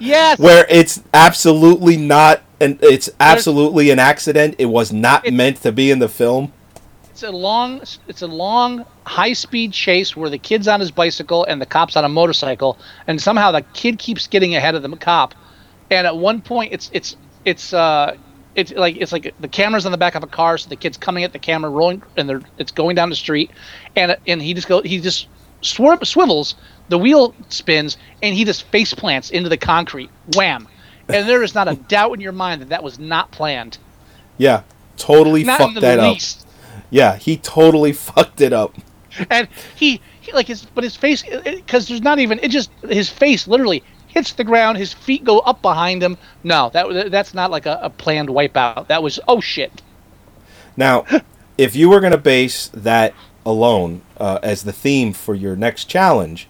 Yes. 0.00 0.38
where 0.40 0.66
it's 0.68 1.03
absolutely 1.14 1.96
not, 1.96 2.42
and 2.61 2.79
it's 2.83 3.11
absolutely 3.20 3.90
an 3.90 3.98
accident. 3.98 4.57
It 4.59 4.66
was 4.66 4.92
not 4.92 5.26
It- 5.26 5.35
meant 5.35 5.62
to 5.62 5.72
be 5.72 5.90
in 5.90 5.98
the 5.98 6.09
film. 6.09 6.53
It's 7.11 7.22
a 7.22 7.31
long, 7.31 7.83
it's 8.09 8.22
a 8.22 8.26
long, 8.26 8.87
high-speed 9.05 9.72
chase 9.72 10.16
where 10.16 10.31
the 10.31 10.38
kid's 10.38 10.66
on 10.66 10.81
his 10.81 10.90
bicycle 10.90 11.44
and 11.44 11.61
the 11.61 11.66
cop's 11.66 11.94
on 11.96 12.05
a 12.05 12.09
motorcycle, 12.09 12.79
and 13.07 13.20
somehow 13.20 13.50
the 13.50 13.61
kid 13.74 13.98
keeps 13.98 14.26
getting 14.26 14.55
ahead 14.57 14.74
of 14.74 14.83
the 14.83 14.96
cop. 14.96 15.35
And 15.90 16.07
at 16.07 16.16
one 16.16 16.40
point, 16.40 16.72
it's 16.72 16.88
it's 16.94 17.16
it's 17.44 17.74
uh, 17.74 18.16
it's 18.55 18.72
like 18.72 18.96
it's 18.96 19.12
like 19.12 19.35
the 19.40 19.48
camera's 19.48 19.85
on 19.87 19.92
the 19.92 19.98
back 19.98 20.14
of 20.14 20.22
a 20.22 20.26
car, 20.26 20.57
so 20.57 20.68
the 20.68 20.76
kid's 20.76 20.96
coming 20.96 21.24
at 21.24 21.33
the 21.33 21.38
camera, 21.38 21.70
rolling, 21.70 22.03
and 22.16 22.29
they're 22.29 22.42
it's 22.59 22.72
going 22.72 22.94
down 22.96 23.11
the 23.11 23.16
street, 23.16 23.50
and 23.96 24.16
and 24.26 24.40
he 24.40 24.55
just 24.55 24.68
go 24.68 24.81
he 24.81 24.98
just 25.00 25.26
swerve, 25.61 26.07
swivels, 26.07 26.55
the 26.88 26.99
wheel 26.99 27.35
spins, 27.49 27.96
and 28.23 28.35
he 28.35 28.44
just 28.44 28.64
face 28.64 28.92
plants 28.94 29.31
into 29.31 29.49
the 29.49 29.57
concrete, 29.57 30.11
wham, 30.35 30.68
and 31.09 31.29
there 31.29 31.42
is 31.42 31.55
not 31.55 31.68
a 31.68 31.75
doubt 31.88 32.12
in 32.14 32.20
your 32.20 32.33
mind 32.33 32.61
that 32.61 32.68
that 32.70 32.83
was 32.83 32.99
not 32.99 33.31
planned, 33.31 33.79
Yeah, 34.38 34.62
totally 34.96 35.44
not 35.44 35.61
in 35.61 35.66
fucked 35.68 35.75
the 35.77 35.81
that 35.81 35.99
up. 35.99 36.16
Yeah, 36.90 37.16
he 37.16 37.37
totally 37.37 37.92
fucked 38.09 38.40
it 38.40 38.53
up. 38.53 38.75
and 39.31 39.49
he, 39.77 40.01
he 40.20 40.33
like 40.33 40.46
his 40.46 40.64
but 40.66 40.85
his 40.85 40.96
face 40.96 41.23
because 41.44 41.88
there's 41.88 42.03
not 42.03 42.18
even 42.18 42.38
it 42.40 42.49
just 42.51 42.70
his 42.88 43.09
face 43.11 43.49
literally 43.49 43.83
hits 44.07 44.33
the 44.33 44.44
ground 44.44 44.79
his 44.79 44.92
feet 44.92 45.25
go 45.25 45.40
up 45.40 45.61
behind 45.62 46.03
him. 46.03 46.16
No 46.44 46.70
that 46.73 47.11
that's 47.11 47.35
not 47.35 47.51
like 47.51 47.66
a, 47.66 47.79
a 47.83 47.90
planned 47.90 48.29
wipeout. 48.29 48.87
That 48.88 49.03
was 49.03 49.18
oh 49.29 49.40
shit. 49.40 49.83
Now, 50.77 51.05
if 51.59 51.75
you 51.75 51.88
were 51.90 52.01
going 52.01 52.12
to 52.12 52.18
base 52.18 52.68
that 52.68 53.14
alone 53.51 54.03
uh, 54.19 54.39
as 54.43 54.63
the 54.65 54.73
theme 54.73 55.13
for 55.13 55.35
your 55.35 55.57
next 55.57 55.85
challenge, 55.87 56.49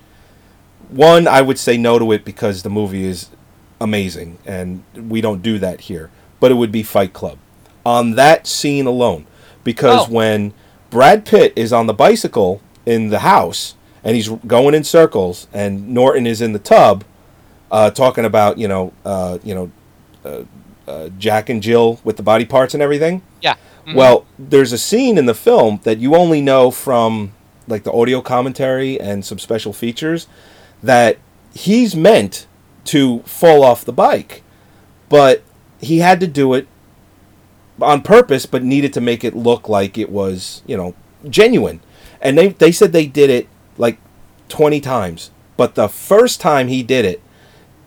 one, 0.89 1.27
I 1.29 1.41
would 1.43 1.59
say 1.59 1.77
no 1.77 1.99
to 1.99 2.13
it 2.13 2.25
because 2.25 2.63
the 2.63 2.71
movie 2.71 3.05
is 3.05 3.29
amazing 3.81 4.39
and 4.45 4.83
we 4.95 5.21
don't 5.21 5.43
do 5.43 5.59
that 5.59 5.83
here. 5.83 6.11
But 6.41 6.51
it 6.51 6.55
would 6.55 6.73
be 6.73 6.83
Fight 6.83 7.13
Club 7.13 7.39
on 7.85 8.13
that 8.17 8.47
scene 8.47 8.87
alone. 8.87 9.27
Because 9.65 10.09
Oh. 10.09 10.13
when 10.13 10.53
Brad 10.91 11.25
Pitt 11.25 11.53
is 11.57 11.73
on 11.73 11.87
the 11.87 11.95
bicycle 11.95 12.61
in 12.87 13.11
the 13.11 13.21
house 13.21 13.75
and 14.03 14.17
he's 14.17 14.29
going 14.47 14.75
in 14.75 14.83
circles 14.85 15.47
and 15.53 15.89
Norton 15.91 16.27
is 16.27 16.41
in 16.41 16.53
the 16.53 16.59
tub 16.59 17.05
uh, 17.71 17.91
talking 17.91 18.25
about, 18.25 18.59
you 18.59 18.67
know, 18.67 18.93
uh, 19.05 19.39
you 19.45 19.55
know, 19.55 19.71
uh, 20.25 20.43
uh, 20.91 21.09
Jack 21.19 21.49
and 21.49 21.63
Jill 21.63 22.01
with 22.03 22.17
the 22.17 22.23
body 22.23 22.45
parts 22.45 22.75
and 22.75 22.83
everything. 22.83 23.23
Yeah. 23.43 23.55
Mm-hmm. 23.87 23.95
Well, 23.95 24.27
there's 24.38 24.73
a 24.73 24.79
scene 24.79 25.19
in 25.19 25.27
the 25.27 25.35
film 25.35 25.81
that 25.85 25.99
you 25.99 26.14
only 26.14 26.40
know 26.40 26.71
from 26.71 27.33
like 27.66 27.85
the 27.85 27.93
audio 27.93 28.21
commentary 28.21 29.01
and 29.01 29.25
some 29.25 29.38
special 29.38 29.73
features 29.73 30.27
that 30.83 31.19
he's 31.55 31.95
meant 31.95 32.47
to 32.85 33.21
fall 33.21 33.62
off 33.62 33.85
the 33.85 33.93
bike, 33.93 34.43
but 35.09 35.43
he 35.81 35.99
had 35.99 36.21
to 36.21 36.27
do 36.27 36.55
it 36.55 36.66
on 37.81 38.03
purpose, 38.03 38.47
but 38.47 38.62
needed 38.62 38.93
to 38.93 39.01
make 39.01 39.25
it 39.25 39.35
look 39.35 39.69
like 39.69 39.97
it 39.97 40.11
was, 40.11 40.62
you 40.66 40.77
know, 40.77 40.95
genuine. 41.29 41.81
And 42.21 42.37
they 42.37 42.49
they 42.49 42.73
said 42.73 42.93
they 42.93 43.07
did 43.07 43.31
it 43.31 43.49
like 43.79 43.99
20 44.49 44.81
times, 44.81 45.31
but 45.57 45.75
the 45.75 45.88
first 45.88 46.40
time 46.40 46.69
he 46.69 46.83
did 46.83 47.05
it, 47.05 47.23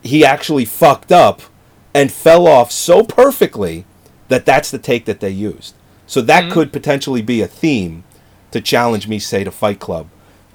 he 0.01 0.25
actually 0.25 0.65
fucked 0.65 1.12
up 1.12 1.41
and 1.93 2.12
fell 2.12 2.47
off 2.47 2.71
so 2.71 3.03
perfectly 3.03 3.86
that 4.29 4.45
that's 4.45 4.71
the 4.71 4.79
take 4.79 5.06
that 5.06 5.19
they 5.19 5.29
used. 5.29 5.75
So 6.07 6.21
that 6.21 6.43
Mm-hmm. 6.45 6.53
could 6.53 6.73
potentially 6.73 7.21
be 7.21 7.41
a 7.41 7.47
theme 7.47 8.03
to 8.51 8.61
challenge 8.61 9.07
me, 9.07 9.19
say, 9.19 9.43
to 9.43 9.51
Fight 9.51 9.79
Club. 9.79 10.07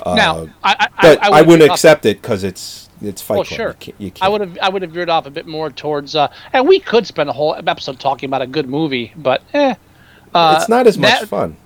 Uh, 0.04 0.14
now, 0.14 0.48
I, 0.62 0.76
I, 0.78 0.88
but 1.02 1.22
I, 1.24 1.30
would've 1.30 1.46
wouldn't 1.46 1.60
veered 1.62 1.70
off- 1.70 1.76
accept 1.76 2.06
it 2.06 2.22
because 2.22 2.44
it's 2.44 2.88
it's 3.02 3.22
Fight 3.22 3.36
Well, 3.36 3.44
Club. 3.44 3.56
sure. 3.56 3.68
You 3.68 3.74
can't, 3.74 4.00
you 4.00 4.06
I 4.08 4.10
can't. 4.10 4.32
would 4.32 4.40
have 4.42 4.58
I 4.62 4.68
would 4.68 4.82
have 4.82 4.90
veered 4.92 5.08
off 5.10 5.26
a 5.26 5.30
bit 5.30 5.46
more 5.46 5.70
towards, 5.70 6.14
uh, 6.14 6.28
and 6.52 6.68
we 6.68 6.78
could 6.80 7.06
spend 7.06 7.28
a 7.28 7.32
whole 7.32 7.54
episode 7.54 7.98
talking 7.98 8.28
about 8.28 8.42
a 8.42 8.46
good 8.46 8.68
movie, 8.68 9.12
but 9.16 9.42
eh. 9.54 9.74
Uh, 10.34 10.56
it's 10.60 10.68
not 10.68 10.86
as 10.86 10.98
much 10.98 11.24
fun. 11.24 11.56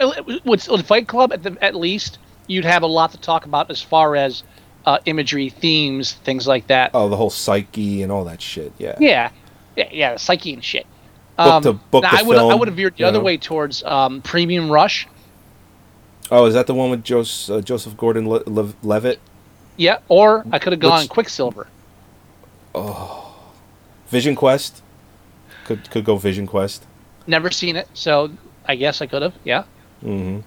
with, 0.00 0.44
with 0.44 0.86
Fight 0.86 1.06
Club, 1.08 1.32
at 1.32 1.42
the 1.42 1.56
at 1.62 1.74
least 1.74 2.18
you'd 2.46 2.64
have 2.64 2.82
a 2.82 2.86
lot 2.86 3.12
to 3.12 3.18
talk 3.18 3.44
about 3.44 3.70
as 3.70 3.80
far 3.80 4.16
as 4.16 4.42
uh, 4.86 4.98
imagery, 5.06 5.48
themes, 5.50 6.12
things 6.24 6.46
like 6.46 6.66
that. 6.66 6.90
Oh, 6.94 7.08
the 7.08 7.16
whole 7.16 7.30
psyche 7.30 8.02
and 8.02 8.10
all 8.10 8.24
that 8.24 8.40
shit. 8.42 8.72
Yeah. 8.78 8.96
Yeah, 8.98 9.30
yeah, 9.76 9.88
yeah, 9.92 10.16
psyche 10.16 10.52
and 10.54 10.64
shit. 10.64 10.86
Book 11.36 11.62
to- 11.64 11.72
book 11.72 12.02
now, 12.02 12.10
to 12.10 12.18
I 12.18 12.22
would 12.22 12.36
I 12.38 12.54
would 12.54 12.68
have 12.68 12.76
veered 12.76 12.96
the 12.96 13.04
other 13.04 13.18
know? 13.18 13.24
way 13.24 13.36
towards 13.36 13.82
um, 13.84 14.22
Premium 14.22 14.70
Rush. 14.70 15.08
Oh, 16.30 16.46
is 16.46 16.54
that 16.54 16.66
the 16.66 16.74
one 16.74 16.90
with 16.90 17.04
Jos- 17.04 17.50
uh, 17.50 17.60
Joseph 17.60 17.96
Gordon-Levitt? 17.96 19.20
Yeah, 19.76 19.98
or 20.08 20.44
I 20.52 20.58
could 20.58 20.72
have 20.72 20.80
gone 20.80 21.00
Which- 21.02 21.10
Quicksilver. 21.10 21.66
Oh, 22.74 23.34
Vision 24.08 24.34
Quest. 24.34 24.82
Could 25.64 25.90
could 25.90 26.04
go 26.04 26.16
Vision 26.16 26.46
Quest. 26.46 26.84
Never 27.26 27.50
seen 27.50 27.76
it, 27.76 27.88
so 27.94 28.30
I 28.66 28.74
guess 28.76 29.00
I 29.02 29.06
could 29.06 29.22
have. 29.22 29.34
Yeah. 29.44 29.64
Mm-hmm. 30.04 30.40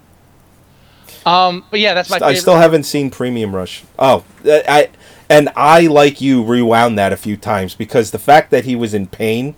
Um, 1.28 1.66
but 1.72 1.80
yeah, 1.80 1.94
that's 1.94 2.10
my. 2.10 2.18
I 2.18 2.20
favorite. 2.20 2.38
still 2.38 2.56
haven't 2.58 2.84
seen 2.84 3.10
Premium 3.10 3.56
Rush. 3.56 3.84
Oh, 4.00 4.24
I, 4.46 4.64
I 4.68 4.90
and 5.30 5.50
I 5.56 5.88
like 5.88 6.22
you 6.22 6.44
rewound 6.44 6.98
that 6.98 7.12
a 7.12 7.18
few 7.18 7.36
times 7.36 7.76
because 7.76 8.12
the 8.12 8.20
fact 8.20 8.52
that 8.52 8.66
he 8.66 8.76
was 8.76 8.94
in 8.94 9.08
pain, 9.08 9.56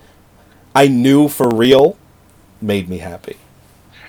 I 0.80 0.88
knew 0.88 1.28
for 1.28 1.50
real, 1.50 1.98
made 2.62 2.88
me 2.88 3.00
happy. 3.00 3.36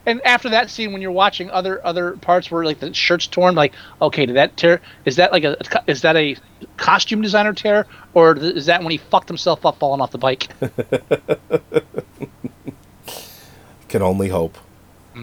And 0.06 0.20
after 0.24 0.48
that 0.50 0.70
scene, 0.70 0.92
when 0.92 1.02
you're 1.02 1.10
watching 1.10 1.50
other 1.50 1.84
other 1.84 2.12
parts 2.18 2.48
where 2.48 2.64
like 2.64 2.78
the 2.78 2.94
shirt's 2.94 3.26
torn, 3.26 3.56
like 3.56 3.72
okay, 4.00 4.24
did 4.24 4.36
that 4.36 4.56
tear? 4.56 4.80
Is 5.04 5.16
that 5.16 5.32
like 5.32 5.42
a 5.42 5.56
is 5.88 6.02
that 6.02 6.14
a 6.14 6.36
costume 6.76 7.22
designer 7.22 7.52
tear, 7.54 7.88
or 8.14 8.36
is 8.36 8.66
that 8.66 8.84
when 8.84 8.92
he 8.92 8.98
fucked 8.98 9.26
himself 9.26 9.66
up 9.66 9.80
falling 9.80 10.00
off 10.00 10.12
the 10.12 10.18
bike? 10.18 10.46
Can 13.88 14.02
only 14.02 14.28
hope. 14.28 14.56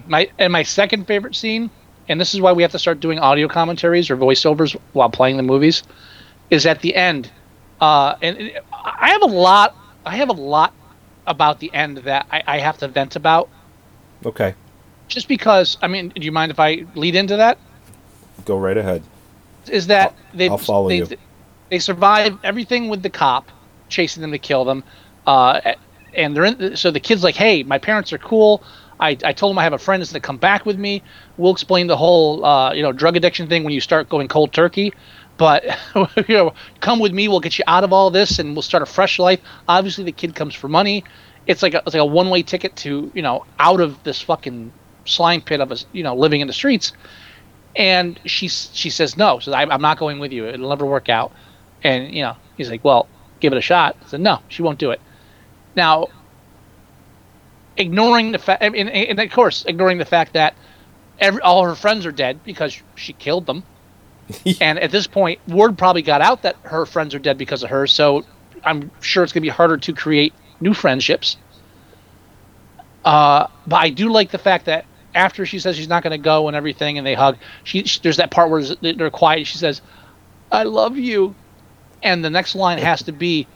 my 0.05 0.29
and 0.37 0.51
my 0.51 0.63
second 0.63 1.07
favorite 1.07 1.33
scene, 1.33 1.69
and 2.09 2.19
this 2.19 2.33
is 2.33 2.41
why 2.41 2.51
we 2.51 2.61
have 2.61 2.73
to 2.73 2.79
start 2.79 2.99
doing 2.99 3.19
audio 3.19 3.47
commentaries 3.47 4.09
or 4.09 4.17
voiceovers 4.17 4.77
while 4.91 5.09
playing 5.09 5.37
the 5.37 5.43
movies, 5.43 5.83
is 6.49 6.65
at 6.65 6.81
the 6.81 6.93
end. 6.93 7.31
Uh, 7.79 8.15
and 8.21 8.37
it- 8.37 8.65
I 8.73 9.11
have 9.11 9.21
a 9.21 9.27
lot. 9.27 9.77
I 10.05 10.17
have 10.17 10.27
a 10.27 10.33
lot 10.33 10.73
about 11.27 11.59
the 11.59 11.71
end 11.73 11.97
that 11.99 12.25
I, 12.31 12.41
I 12.47 12.59
have 12.59 12.77
to 12.79 12.87
vent 12.87 13.15
about, 13.15 13.49
Okay, 14.25 14.55
just 15.07 15.27
because. 15.27 15.77
I 15.81 15.87
mean, 15.87 16.09
do 16.09 16.21
you 16.25 16.31
mind 16.31 16.51
if 16.51 16.59
I 16.59 16.85
lead 16.95 17.15
into 17.15 17.37
that? 17.37 17.59
go 18.45 18.57
right 18.57 18.77
ahead. 18.77 19.03
is 19.69 19.87
that 19.87 20.15
they 20.33 20.47
I'll 20.49 20.57
follow 20.57 20.87
they, 20.89 20.97
you. 20.97 21.07
they 21.69 21.79
survive 21.79 22.37
everything 22.43 22.87
with 22.89 23.03
the 23.03 23.09
cop 23.09 23.51
chasing 23.89 24.21
them 24.21 24.31
to 24.31 24.39
kill 24.39 24.63
them, 24.65 24.83
uh, 25.27 25.73
and 26.15 26.35
they're 26.35 26.45
in. 26.45 26.75
So 26.77 26.89
the 26.91 26.99
kid's 26.99 27.23
like, 27.23 27.35
"Hey, 27.35 27.63
my 27.63 27.77
parents 27.77 28.11
are 28.13 28.17
cool. 28.17 28.63
I, 28.99 29.17
I 29.23 29.33
told 29.33 29.51
him 29.51 29.59
I 29.59 29.63
have 29.63 29.73
a 29.73 29.77
friend 29.77 30.01
that's 30.01 30.11
gonna 30.11 30.21
come 30.21 30.37
back 30.37 30.65
with 30.65 30.77
me. 30.77 31.03
We'll 31.37 31.51
explain 31.51 31.87
the 31.87 31.97
whole 31.97 32.43
uh, 32.43 32.73
you 32.73 32.83
know 32.83 32.91
drug 32.91 33.15
addiction 33.15 33.47
thing 33.47 33.63
when 33.63 33.73
you 33.73 33.81
start 33.81 34.09
going 34.09 34.27
cold 34.27 34.53
turkey." 34.53 34.93
But 35.37 35.65
you 36.27 36.35
know, 36.35 36.53
come 36.79 36.99
with 36.99 37.13
me. 37.13 37.27
We'll 37.27 37.39
get 37.39 37.57
you 37.57 37.63
out 37.67 37.83
of 37.83 37.93
all 37.93 38.09
this, 38.09 38.39
and 38.39 38.53
we'll 38.53 38.63
start 38.63 38.83
a 38.83 38.87
fresh 38.87 39.19
life. 39.19 39.39
Obviously, 39.67 40.03
the 40.03 40.11
kid 40.11 40.35
comes 40.35 40.55
for 40.55 40.67
money. 40.67 41.03
It's 41.45 41.61
like 41.63 41.73
a, 41.73 41.77
it's 41.85 41.93
like 41.93 42.01
a 42.01 42.05
one 42.05 42.29
way 42.29 42.43
ticket 42.43 42.75
to 42.77 43.11
you 43.13 43.21
know 43.21 43.45
out 43.59 43.79
of 43.79 44.03
this 44.03 44.21
fucking 44.21 44.71
slime 45.05 45.39
pit 45.41 45.61
of 45.61 45.71
us 45.71 45.85
you 45.93 46.03
know 46.03 46.13
living 46.13 46.41
in 46.41 46.47
the 46.47 46.53
streets 46.53 46.91
and 47.77 48.19
she 48.25 48.47
she 48.47 48.89
says 48.89 49.15
no. 49.15 49.39
So 49.39 49.53
I'm, 49.53 49.71
I'm 49.71 49.81
not 49.81 49.97
going 49.97 50.19
with 50.19 50.33
you. 50.33 50.47
It'll 50.47 50.69
never 50.69 50.85
work 50.85 51.07
out. 51.09 51.31
And 51.83 52.13
you 52.13 52.23
know, 52.23 52.35
he's 52.57 52.69
like, 52.69 52.83
well, 52.83 53.07
give 53.39 53.53
it 53.53 53.57
a 53.57 53.61
shot. 53.61 53.95
I 54.03 54.07
said 54.07 54.19
no, 54.19 54.39
she 54.49 54.63
won't 54.63 54.79
do 54.79 54.91
it. 54.91 54.99
Now, 55.75 56.07
ignoring 57.77 58.31
the 58.31 58.39
fact, 58.39 58.63
and, 58.63 58.75
and 58.75 59.19
of 59.19 59.31
course, 59.31 59.65
ignoring 59.65 59.97
the 59.97 60.05
fact 60.05 60.33
that 60.33 60.55
every 61.19 61.41
all 61.41 61.63
her 61.63 61.75
friends 61.75 62.05
are 62.05 62.11
dead 62.11 62.43
because 62.43 62.81
she 62.95 63.13
killed 63.13 63.45
them. 63.45 63.63
and 64.61 64.79
at 64.79 64.91
this 64.91 65.07
point, 65.07 65.39
word 65.47 65.77
probably 65.77 66.01
got 66.01 66.21
out 66.21 66.41
that 66.41 66.57
her 66.63 66.85
friends 66.85 67.15
are 67.15 67.19
dead 67.19 67.37
because 67.37 67.63
of 67.63 67.69
her. 67.69 67.87
So 67.87 68.25
I'm 68.63 68.91
sure 68.99 69.23
it's 69.23 69.31
going 69.31 69.41
to 69.41 69.45
be 69.45 69.49
harder 69.49 69.77
to 69.77 69.93
create 69.93 70.33
new 70.59 70.73
friendships. 70.73 71.37
Uh, 73.05 73.47
but 73.65 73.77
I 73.77 73.89
do 73.89 74.09
like 74.09 74.31
the 74.31 74.37
fact 74.37 74.65
that 74.65 74.85
after 75.15 75.45
she 75.45 75.59
says 75.59 75.77
she's 75.77 75.87
not 75.87 76.03
going 76.03 76.11
to 76.11 76.17
go 76.17 76.47
and 76.47 76.57
everything, 76.57 76.97
and 76.97 77.07
they 77.07 77.13
hug, 77.13 77.37
she, 77.63 77.83
she 77.85 77.99
there's 78.01 78.17
that 78.17 78.31
part 78.31 78.49
where 78.49 78.63
they're 78.63 79.09
quiet. 79.09 79.47
She 79.47 79.57
says, 79.57 79.81
"I 80.51 80.63
love 80.63 80.97
you," 80.97 81.33
and 82.03 82.23
the 82.23 82.29
next 82.29 82.53
line 82.53 82.79
has 82.79 83.03
to 83.03 83.13
be, 83.13 83.47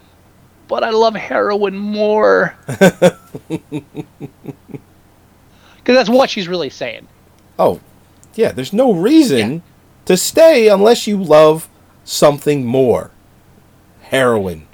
"But 0.68 0.84
I 0.84 0.90
love 0.90 1.14
heroin 1.14 1.76
more," 1.76 2.54
because 2.68 3.16
that's 5.86 6.08
what 6.10 6.30
she's 6.30 6.48
really 6.48 6.70
saying. 6.70 7.06
Oh, 7.58 7.80
yeah. 8.34 8.52
There's 8.52 8.72
no 8.72 8.92
reason 8.94 9.52
Yeah. 9.54 9.60
to 10.06 10.16
stay 10.16 10.68
unless 10.68 11.06
you 11.06 11.22
love 11.22 11.68
something 12.04 12.64
more. 12.64 13.10
Heroin. 14.02 14.66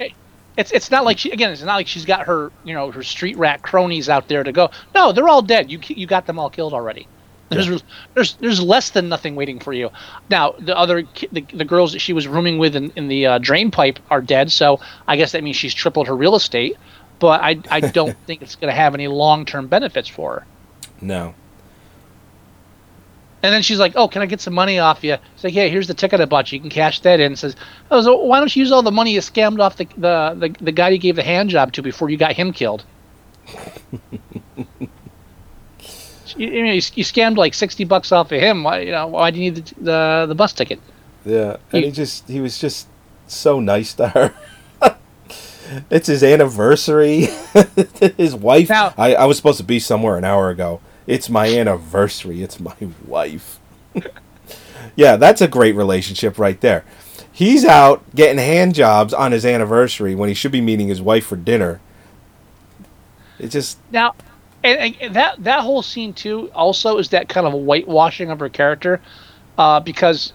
It's 0.57 0.71
it's 0.71 0.91
not 0.91 1.05
like 1.05 1.17
she 1.17 1.31
again. 1.31 1.51
It's 1.51 1.61
not 1.63 1.75
like 1.75 1.87
she's 1.87 2.03
got 2.05 2.25
her 2.25 2.51
you 2.65 2.73
know 2.73 2.91
her 2.91 3.03
street 3.03 3.37
rat 3.37 3.61
cronies 3.61 4.09
out 4.09 4.27
there 4.27 4.43
to 4.43 4.51
go. 4.51 4.69
No, 4.93 5.13
they're 5.13 5.29
all 5.29 5.41
dead. 5.41 5.71
You 5.71 5.79
you 5.87 6.05
got 6.05 6.25
them 6.25 6.37
all 6.37 6.49
killed 6.49 6.73
already. 6.73 7.07
There's 7.49 7.83
there's 8.13 8.33
there's 8.35 8.61
less 8.61 8.91
than 8.91 9.09
nothing 9.09 9.35
waiting 9.35 9.59
for 9.59 9.73
you. 9.73 9.89
Now 10.29 10.53
the 10.59 10.77
other 10.77 11.03
the, 11.31 11.41
the 11.41 11.65
girls 11.65 11.93
that 11.93 11.99
she 11.99 12.13
was 12.13 12.27
rooming 12.27 12.59
with 12.59 12.75
in, 12.75 12.91
in 12.95 13.07
the 13.07 13.25
uh, 13.25 13.37
drain 13.39 13.71
pipe 13.71 13.99
are 14.09 14.21
dead. 14.21 14.51
So 14.51 14.79
I 15.07 15.15
guess 15.15 15.31
that 15.31 15.43
means 15.43 15.55
she's 15.55 15.73
tripled 15.73 16.07
her 16.07 16.15
real 16.15 16.35
estate. 16.35 16.77
But 17.17 17.41
I 17.41 17.59
I 17.69 17.79
don't 17.97 18.17
think 18.25 18.41
it's 18.41 18.55
going 18.55 18.71
to 18.71 18.75
have 18.75 18.93
any 18.93 19.07
long 19.07 19.45
term 19.45 19.67
benefits 19.67 20.07
for 20.07 20.35
her. 20.35 20.45
No. 21.01 21.33
And 23.41 23.53
then 23.53 23.61
she's 23.61 23.79
like, 23.79 23.93
"Oh, 23.95 24.07
can 24.07 24.21
I 24.21 24.25
get 24.25 24.41
some 24.41 24.53
money 24.53 24.79
off 24.79 25.03
you?" 25.03 25.13
It's 25.33 25.43
like, 25.43 25.53
"Yeah, 25.53 25.67
here's 25.67 25.87
the 25.87 25.93
ticket 25.93 26.19
I 26.19 26.25
bought 26.25 26.51
you. 26.51 26.57
You 26.57 26.61
can 26.61 26.69
cash 26.69 26.99
that 27.01 27.19
in." 27.19 27.35
Says, 27.35 27.55
"Oh, 27.89 28.01
so 28.01 28.17
why 28.17 28.39
don't 28.39 28.53
you 28.53 28.59
use 28.61 28.71
all 28.71 28.81
the 28.81 28.91
money 28.91 29.13
you 29.13 29.21
scammed 29.21 29.59
off 29.59 29.77
the 29.77 29.85
the 29.97 30.35
the, 30.37 30.55
the 30.65 30.71
guy 30.71 30.89
you 30.89 30.97
gave 30.97 31.15
the 31.15 31.23
hand 31.23 31.49
job 31.49 31.71
to 31.73 31.81
before 31.81 32.09
you 32.09 32.17
got 32.17 32.33
him 32.33 32.51
killed?" 32.51 32.83
you, 36.37 36.49
you, 36.49 36.63
know, 36.65 36.71
you, 36.71 36.81
you 36.95 37.03
scammed 37.03 37.37
like 37.37 37.53
sixty 37.53 37.83
bucks 37.85 38.11
off 38.11 38.31
of 38.31 38.39
him. 38.41 38.63
Why, 38.63 38.79
you 38.81 38.91
know, 38.91 39.07
why 39.07 39.31
do 39.31 39.39
you 39.39 39.51
need 39.51 39.65
the 39.65 39.75
the, 39.83 40.25
the 40.29 40.35
bus 40.35 40.53
ticket? 40.53 40.79
Yeah, 41.25 41.57
and 41.71 41.81
You- 41.81 41.87
he 41.87 41.91
just 41.91 42.27
he 42.27 42.39
was 42.41 42.57
just 42.57 42.87
so 43.27 43.59
nice 43.59 43.93
to 43.95 44.09
her. 44.09 44.33
it's 45.89 46.07
his 46.07 46.23
anniversary. 46.23 47.27
his 48.17 48.35
wife. 48.35 48.69
Now- 48.69 48.93
I, 48.97 49.15
I 49.15 49.25
was 49.25 49.37
supposed 49.37 49.57
to 49.57 49.63
be 49.63 49.79
somewhere 49.79 50.17
an 50.17 50.23
hour 50.23 50.49
ago. 50.49 50.81
It's 51.07 51.29
my 51.29 51.47
anniversary. 51.47 52.43
It's 52.43 52.59
my 52.59 52.75
wife. 53.05 53.59
yeah, 54.95 55.15
that's 55.15 55.41
a 55.41 55.47
great 55.47 55.75
relationship 55.75 56.37
right 56.37 56.59
there. 56.61 56.85
He's 57.31 57.65
out 57.65 58.03
getting 58.15 58.37
hand 58.37 58.75
jobs 58.75 59.13
on 59.13 59.31
his 59.31 59.45
anniversary 59.45 60.13
when 60.13 60.29
he 60.29 60.35
should 60.35 60.51
be 60.51 60.61
meeting 60.61 60.87
his 60.87 61.01
wife 61.01 61.25
for 61.25 61.35
dinner. 61.35 61.79
It 63.39 63.47
just 63.47 63.77
Now, 63.91 64.13
and, 64.63 64.95
and 65.01 65.15
that 65.15 65.43
that 65.43 65.61
whole 65.61 65.81
scene 65.81 66.13
too 66.13 66.49
also 66.53 66.97
is 66.97 67.09
that 67.09 67.29
kind 67.29 67.47
of 67.47 67.53
whitewashing 67.53 68.29
of 68.31 68.39
her 68.39 68.49
character, 68.49 69.01
uh, 69.57 69.79
because 69.79 70.33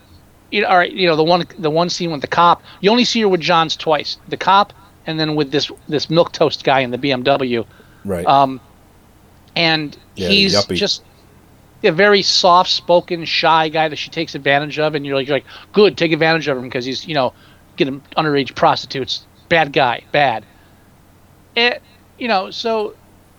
you 0.51 0.63
know, 0.63 0.69
all 0.69 0.77
right, 0.77 0.93
you 0.93 1.07
know 1.07 1.17
the 1.17 1.25
one 1.25 1.45
the 1.59 1.71
one 1.71 1.89
scene 1.91 2.11
with 2.11 2.21
the 2.21 2.27
cop, 2.29 2.63
you 2.81 2.91
only 2.91 3.05
see 3.05 3.21
her 3.23 3.29
with 3.29 3.41
Johns 3.41 3.77
twice, 3.77 4.19
the 4.29 4.37
cop, 4.37 4.73
and 5.07 5.19
then 5.19 5.35
with 5.35 5.51
this 5.51 5.71
this 5.89 6.09
milk 6.11 6.33
toast 6.33 6.65
guy 6.65 6.81
in 6.81 6.91
the 6.91 6.99
BMW, 6.99 7.67
Right. 8.05 8.27
um, 8.27 8.61
and 9.57 9.97
Yeah, 10.17 10.29
he's 10.29 10.55
yuppie. 10.55 10.77
just 10.77 11.03
a 11.83 11.93
very 11.93 12.23
soft 12.23 12.71
spoken, 12.71 13.25
shy 13.25 13.69
guy 13.69 13.89
that 13.89 13.97
she 13.97 14.11
takes 14.11 14.35
advantage 14.35 14.79
of, 14.79 14.95
and 14.95 15.05
you're 15.05 15.17
like, 15.17 15.27
you're 15.27 15.37
like, 15.37 15.47
good, 15.73 15.99
take 15.99 16.13
advantage 16.13 16.49
of 16.49 16.57
him 16.57 16.65
because 16.65 16.85
he's 16.85 17.07
you 17.07 17.15
know 17.15 17.35
getting 17.77 18.01
underage 18.17 18.55
prostitutes, 18.55 19.27
bad 19.49 19.73
guy, 19.73 20.03
bad. 20.13 20.47
It, 21.57 21.83
you 22.19 22.29
know, 22.29 22.51
so, 22.51 22.95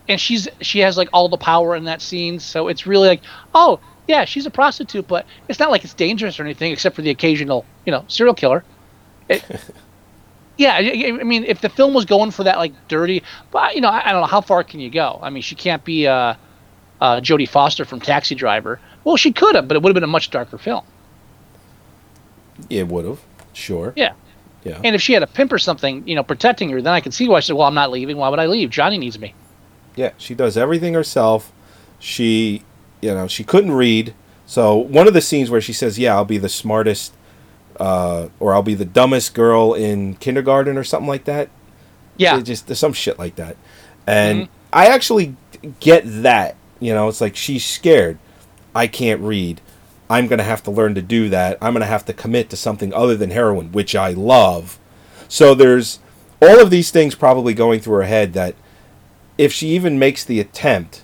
and 0.08 0.20
she's 0.20 0.48
she 0.60 0.80
has 0.80 0.96
like 0.96 1.08
all 1.12 1.28
the 1.28 1.36
power 1.36 1.74
in 1.76 1.84
that 1.84 2.00
scene, 2.02 2.38
so 2.38 2.68
it's 2.68 2.86
really 2.86 3.08
like, 3.08 3.22
oh 3.54 3.80
yeah, 4.06 4.24
she's 4.24 4.46
a 4.46 4.50
prostitute, 4.50 5.08
but 5.08 5.26
it's 5.48 5.58
not 5.58 5.70
like 5.70 5.84
it's 5.84 5.94
dangerous 5.94 6.38
or 6.38 6.44
anything, 6.44 6.72
except 6.72 6.94
for 6.96 7.02
the 7.02 7.10
occasional, 7.10 7.64
you 7.84 7.92
know, 7.92 8.04
serial 8.08 8.34
killer. 8.34 8.64
It, 9.28 9.44
yeah, 10.56 10.74
I, 10.74 11.18
I 11.20 11.24
mean, 11.24 11.44
if 11.44 11.60
the 11.60 11.68
film 11.68 11.92
was 11.94 12.04
going 12.04 12.30
for 12.30 12.44
that 12.44 12.58
like 12.58 12.72
dirty, 12.88 13.22
but 13.50 13.74
you 13.74 13.80
know, 13.80 13.88
I, 13.88 14.08
I 14.08 14.12
don't 14.12 14.20
know 14.20 14.28
how 14.28 14.40
far 14.40 14.62
can 14.64 14.80
you 14.80 14.90
go. 14.90 15.18
I 15.22 15.30
mean, 15.30 15.42
she 15.42 15.54
can't 15.56 15.84
be 15.84 16.06
uh, 16.06 16.34
uh, 17.00 17.20
Jodie 17.20 17.48
Foster 17.48 17.84
from 17.84 18.00
Taxi 18.00 18.34
Driver. 18.34 18.80
Well, 19.04 19.16
she 19.16 19.32
could 19.32 19.54
have, 19.54 19.68
but 19.68 19.76
it 19.76 19.82
would 19.82 19.90
have 19.90 19.94
been 19.94 20.04
a 20.04 20.08
much 20.08 20.30
darker 20.30 20.58
film. 20.58 20.84
it 22.70 22.86
would 22.88 23.04
have. 23.04 23.20
Sure. 23.52 23.92
Yeah. 23.96 24.12
Yeah. 24.64 24.80
And 24.82 24.96
if 24.96 25.02
she 25.02 25.12
had 25.12 25.22
a 25.22 25.26
pimp 25.28 25.52
or 25.52 25.58
something, 25.58 26.06
you 26.08 26.14
know, 26.16 26.24
protecting 26.24 26.68
her, 26.70 26.82
then 26.82 26.92
I 26.92 27.00
could 27.00 27.14
see 27.14 27.28
why 27.28 27.40
she 27.40 27.48
said, 27.48 27.56
"Well, 27.56 27.68
I'm 27.68 27.74
not 27.74 27.90
leaving. 27.92 28.16
Why 28.16 28.28
would 28.28 28.40
I 28.40 28.46
leave? 28.46 28.70
Johnny 28.70 28.98
needs 28.98 29.18
me." 29.18 29.32
Yeah, 29.96 30.12
she 30.18 30.34
does 30.34 30.56
everything 30.56 30.94
herself. 30.94 31.52
She, 31.98 32.62
you 33.00 33.12
know, 33.12 33.26
she 33.26 33.42
couldn't 33.42 33.72
read. 33.72 34.14
So 34.46 34.76
one 34.76 35.08
of 35.08 35.14
the 35.14 35.20
scenes 35.20 35.50
where 35.50 35.60
she 35.60 35.72
says, 35.72 35.98
"Yeah, 35.98 36.14
I'll 36.14 36.24
be 36.24 36.38
the 36.38 36.48
smartest, 36.48 37.14
uh, 37.80 38.28
or 38.38 38.52
I'll 38.54 38.62
be 38.62 38.74
the 38.74 38.84
dumbest 38.84 39.34
girl 39.34 39.74
in 39.74 40.14
kindergarten, 40.16 40.76
or 40.76 40.84
something 40.84 41.08
like 41.08 41.24
that." 41.24 41.48
Yeah. 42.16 42.38
It 42.38 42.42
just 42.42 42.74
some 42.76 42.92
shit 42.92 43.18
like 43.18 43.36
that, 43.36 43.56
and 44.06 44.48
I 44.72 44.86
actually 44.86 45.36
get 45.80 46.02
that. 46.22 46.56
You 46.78 46.94
know, 46.94 47.08
it's 47.08 47.20
like 47.20 47.34
she's 47.34 47.64
scared. 47.64 48.18
I 48.74 48.86
can't 48.86 49.20
read. 49.20 49.60
I'm 50.08 50.28
gonna 50.28 50.44
have 50.44 50.62
to 50.64 50.70
learn 50.70 50.94
to 50.94 51.02
do 51.02 51.28
that. 51.30 51.58
I'm 51.60 51.72
gonna 51.72 51.86
have 51.86 52.04
to 52.04 52.12
commit 52.12 52.50
to 52.50 52.56
something 52.56 52.94
other 52.94 53.16
than 53.16 53.30
heroin, 53.30 53.72
which 53.72 53.96
I 53.96 54.10
love. 54.10 54.78
So 55.28 55.54
there's 55.54 55.98
all 56.40 56.60
of 56.60 56.70
these 56.70 56.90
things 56.90 57.14
probably 57.14 57.54
going 57.54 57.80
through 57.80 57.96
her 57.96 58.02
head 58.04 58.32
that 58.34 58.54
if 59.38 59.52
she 59.52 59.68
even 59.68 59.98
makes 59.98 60.24
the 60.24 60.40
attempt, 60.40 61.02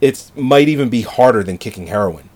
it 0.00 0.30
might 0.36 0.68
even 0.68 0.88
be 0.88 1.02
harder 1.02 1.42
than 1.42 1.58
kicking 1.58 1.86
heroin. 1.88 2.28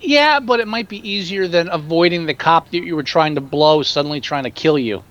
Yeah, 0.00 0.40
but 0.40 0.60
it 0.60 0.66
might 0.66 0.88
be 0.88 1.06
easier 1.08 1.46
than 1.46 1.68
avoiding 1.68 2.26
the 2.26 2.34
cop 2.34 2.70
that 2.70 2.82
you 2.84 2.96
were 2.96 3.02
trying 3.02 3.36
to 3.36 3.40
blow 3.40 3.82
suddenly 3.82 4.20
trying 4.20 4.44
to 4.44 4.50
kill 4.50 4.78
you. 4.78 5.04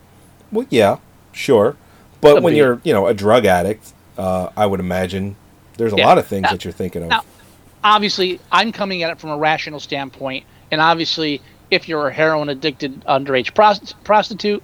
Well, 0.51 0.65
yeah, 0.69 0.97
sure, 1.31 1.77
but 2.19 2.41
when 2.43 2.55
you're, 2.55 2.81
you 2.83 2.91
know, 2.93 3.07
a 3.07 3.13
drug 3.13 3.45
addict, 3.45 3.93
uh, 4.17 4.49
I 4.57 4.65
would 4.65 4.81
imagine 4.81 5.35
there's 5.77 5.93
a 5.93 5.97
Yeah. 5.97 6.07
lot 6.07 6.17
of 6.17 6.27
things 6.27 6.43
Now- 6.43 6.51
that 6.51 6.65
you're 6.65 6.73
thinking 6.73 7.03
of. 7.03 7.09
now- 7.09 7.23
Obviously, 7.83 8.39
I'm 8.51 8.71
coming 8.71 9.01
at 9.01 9.09
it 9.11 9.19
from 9.19 9.31
a 9.31 9.37
rational 9.37 9.79
standpoint, 9.79 10.45
and 10.71 10.79
obviously, 10.79 11.41
if 11.71 11.87
you're 11.89 12.09
a 12.09 12.13
heroin 12.13 12.49
addicted 12.49 13.03
underage 13.05 13.53
prost- 13.53 13.93
prostitute, 14.03 14.61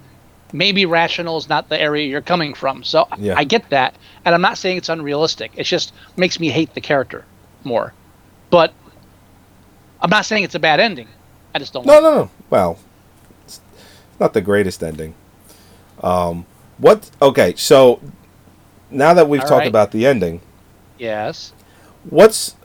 maybe 0.54 0.86
rational 0.86 1.38
is 1.38 1.50
not 1.50 1.70
the 1.70 1.80
area 1.80 2.08
you're 2.08 2.22
coming 2.22 2.54
from. 2.54 2.84
So 2.84 3.08
Yeah. 3.18 3.36
I 3.38 3.44
get 3.44 3.70
that, 3.70 3.96
and 4.26 4.34
I'm 4.34 4.42
not 4.42 4.58
saying 4.58 4.78
it's 4.78 4.90
unrealistic. 4.90 5.52
It 5.56 5.64
just 5.64 5.94
makes 6.16 6.40
me 6.40 6.50
hate 6.50 6.74
the 6.74 6.82
character 6.82 7.26
more. 7.64 7.94
But 8.50 8.74
I'm 10.02 10.10
not 10.10 10.26
saying 10.26 10.44
it's 10.44 10.56
a 10.56 10.60
bad 10.60 10.80
ending. 10.80 11.08
I 11.54 11.60
just 11.60 11.74
don't. 11.74 11.86
No, 11.86 11.94
like 11.94 12.04
no, 12.04 12.16
no. 12.16 12.30
Well, 12.50 12.80
it's 13.46 13.60
not 14.20 14.34
the 14.34 14.42
greatest 14.42 14.84
ending. 14.84 15.16
Um, 16.02 16.46
what? 16.78 17.10
Okay, 17.22 17.56
so 17.56 18.00
now 18.92 19.14
that 19.14 19.28
we've 19.28 19.42
All 19.42 19.48
talked 19.48 19.60
right. 19.62 19.68
about 19.68 19.92
the 19.92 20.06
ending. 20.06 20.42
Yes, 21.00 21.54
what's 22.10 22.56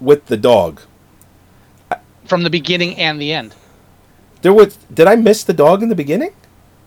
with 0.00 0.26
the 0.26 0.36
dog? 0.36 0.80
from 2.24 2.42
the 2.42 2.50
beginning 2.50 2.94
and 2.98 3.18
the 3.20 3.32
end. 3.32 3.54
There 4.42 4.52
was. 4.52 4.76
Did 4.92 5.06
I 5.06 5.16
miss 5.16 5.42
the 5.42 5.54
dog 5.54 5.82
in 5.82 5.88
the 5.88 5.94
beginning? 5.94 6.32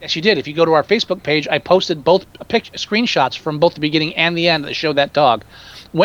Yes, 0.01 0.15
you 0.15 0.21
did. 0.21 0.37
If 0.37 0.47
you 0.47 0.53
go 0.53 0.65
to 0.65 0.73
our 0.73 0.83
Facebook 0.83 1.21
page, 1.21 1.47
I 1.49 1.59
posted 1.59 2.03
both 2.03 2.25
pic- 2.47 2.71
screenshots 2.73 3.37
from 3.37 3.59
both 3.59 3.75
the 3.75 3.79
beginning 3.79 4.15
and 4.15 4.35
the 4.35 4.47
end 4.47 4.63
that 4.65 4.73
showed 4.75 4.95
that 4.95 5.13
dog. 5.13 5.43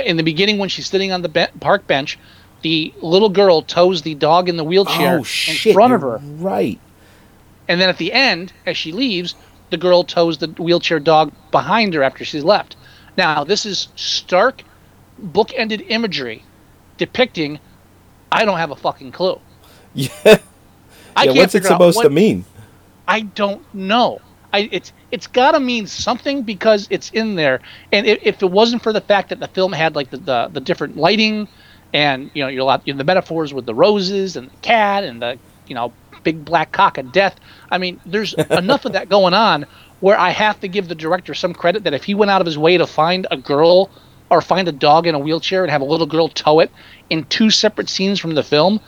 In 0.04 0.16
the 0.18 0.22
beginning, 0.22 0.58
when 0.58 0.68
she's 0.68 0.86
sitting 0.88 1.12
on 1.12 1.22
the 1.22 1.28
be- 1.30 1.46
park 1.60 1.86
bench, 1.86 2.18
the 2.62 2.92
little 3.00 3.28
girl 3.30 3.62
tows 3.62 4.02
the 4.02 4.14
dog 4.14 4.48
in 4.48 4.56
the 4.56 4.64
wheelchair 4.64 5.20
oh 5.20 5.22
shit! 5.22 5.66
in 5.66 5.74
front 5.74 5.94
of 5.94 6.02
her. 6.02 6.18
Right. 6.22 6.78
And 7.68 7.80
then 7.80 7.88
at 7.88 7.96
the 7.98 8.12
end, 8.12 8.52
as 8.66 8.76
she 8.76 8.92
leaves, 8.92 9.34
the 9.70 9.76
girl 9.76 10.04
tows 10.04 10.38
the 10.38 10.48
wheelchair 10.48 11.00
dog 11.00 11.32
behind 11.50 11.94
her 11.94 12.02
after 12.02 12.24
she's 12.24 12.44
left. 12.44 12.76
Now, 13.16 13.44
this 13.44 13.64
is 13.64 13.88
stark, 13.96 14.62
book-ended 15.18 15.84
imagery 15.88 16.44
depicting. 16.98 17.58
I 18.30 18.44
don't 18.44 18.58
have 18.58 18.70
a 18.70 18.76
fucking 18.76 19.12
clue. 19.12 19.40
Yeah. 19.94 20.10
I 20.24 20.36
yeah. 21.24 21.24
can't 21.24 21.36
What's 21.38 21.54
it 21.54 21.64
supposed 21.64 21.96
what- 21.96 22.02
to 22.02 22.10
mean? 22.10 22.44
I 23.08 23.20
don't 23.20 23.62
know. 23.74 24.20
I 24.52 24.68
it's 24.72 24.92
it's 25.10 25.26
got 25.26 25.52
to 25.52 25.60
mean 25.60 25.86
something 25.86 26.42
because 26.42 26.86
it's 26.90 27.10
in 27.10 27.34
there. 27.36 27.60
And 27.92 28.06
if, 28.06 28.18
if 28.22 28.42
it 28.42 28.50
wasn't 28.50 28.82
for 28.82 28.92
the 28.92 29.00
fact 29.00 29.28
that 29.28 29.40
the 29.40 29.48
film 29.48 29.72
had 29.72 29.94
like 29.94 30.10
the, 30.10 30.18
the, 30.18 30.48
the 30.52 30.60
different 30.60 30.96
lighting, 30.96 31.48
and 31.92 32.30
you 32.34 32.42
know 32.42 32.48
you're 32.48 32.62
a 32.62 32.64
lot 32.64 32.82
you 32.86 32.92
know, 32.92 32.98
the 32.98 33.04
metaphors 33.04 33.52
with 33.52 33.66
the 33.66 33.74
roses 33.74 34.36
and 34.36 34.50
the 34.50 34.56
cat 34.58 35.04
and 35.04 35.22
the 35.22 35.38
you 35.66 35.74
know 35.74 35.92
big 36.22 36.44
black 36.44 36.72
cock 36.72 36.98
of 36.98 37.12
death. 37.12 37.36
I 37.70 37.78
mean, 37.78 38.00
there's 38.06 38.34
enough 38.50 38.84
of 38.84 38.92
that 38.94 39.08
going 39.08 39.34
on 39.34 39.66
where 40.00 40.18
I 40.18 40.30
have 40.30 40.60
to 40.60 40.68
give 40.68 40.88
the 40.88 40.94
director 40.94 41.34
some 41.34 41.54
credit 41.54 41.84
that 41.84 41.94
if 41.94 42.04
he 42.04 42.14
went 42.14 42.30
out 42.30 42.40
of 42.40 42.46
his 42.46 42.58
way 42.58 42.76
to 42.76 42.86
find 42.86 43.26
a 43.30 43.36
girl 43.36 43.90
or 44.30 44.40
find 44.42 44.68
a 44.68 44.72
dog 44.72 45.06
in 45.06 45.14
a 45.14 45.18
wheelchair 45.18 45.62
and 45.62 45.70
have 45.70 45.80
a 45.80 45.84
little 45.86 46.06
girl 46.06 46.28
tow 46.28 46.60
it 46.60 46.70
in 47.08 47.24
two 47.24 47.50
separate 47.50 47.88
scenes 47.88 48.18
from 48.18 48.34
the 48.34 48.42
film, 48.42 48.80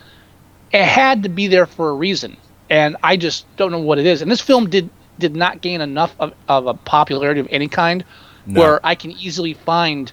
it 0.71 0.83
had 0.83 1.23
to 1.23 1.29
be 1.29 1.47
there 1.47 1.65
for 1.65 1.89
a 1.89 1.93
reason 1.93 2.35
and 2.69 2.95
i 3.03 3.15
just 3.17 3.45
don't 3.57 3.71
know 3.71 3.79
what 3.79 3.97
it 3.99 4.05
is. 4.05 4.21
And 4.21 4.29
this 4.31 4.41
film 4.41 4.69
did 4.69 4.89
did 5.17 5.35
not 5.35 5.61
gain 5.61 5.81
enough 5.81 6.15
of, 6.19 6.33
of 6.47 6.67
a 6.67 6.73
popularity 6.73 7.41
of 7.41 7.47
any 7.51 7.67
kind 7.67 8.03
No. 8.45 8.61
where 8.61 8.79
i 8.85 8.95
can 8.95 9.11
easily 9.11 9.53
find 9.53 10.11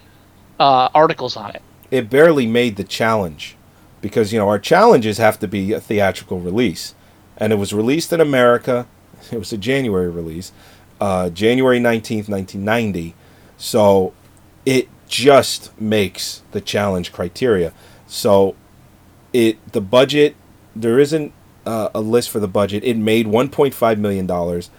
uh, 0.59 0.89
articles 0.95 1.37
on 1.37 1.51
it. 1.51 1.63
It 1.91 2.09
barely 2.09 2.47
made 2.47 2.77
the 2.77 2.85
challenge 2.85 3.57
because 4.01 4.33
you 4.33 4.39
know 4.39 4.49
our 4.49 4.59
challenges 4.59 5.19
have 5.19 5.39
to 5.41 5.49
be 5.49 5.73
a 5.73 5.81
theatrical 5.81 6.41
release. 6.41 6.95
And 7.37 7.53
it 7.53 7.57
was 7.57 7.73
released 7.73 8.13
in 8.13 8.21
america. 8.21 8.87
It 9.33 9.39
was 9.39 9.53
a 9.53 9.59
january 9.59 10.11
release 10.11 10.53
uh, 11.01 11.31
january 11.31 11.81
19th 11.81 12.29
1990 12.29 13.15
so 13.57 14.13
it 14.65 14.89
just 15.09 15.79
makes 15.81 16.43
the 16.53 16.61
challenge 16.61 17.13
criteria. 17.13 17.73
So 18.07 18.57
it 19.33 19.57
the 19.73 19.81
budget 19.81 20.37
there 20.75 20.99
isn't 20.99 21.33
uh, 21.67 21.91
a 21.95 22.01
list 22.01 22.31
for 22.31 22.41
the 22.41 22.49
budget 22.49 22.83
it 22.85 22.97
made 22.97 23.27
1.5 23.27 23.99
million 23.99 24.27
dollars 24.27 24.71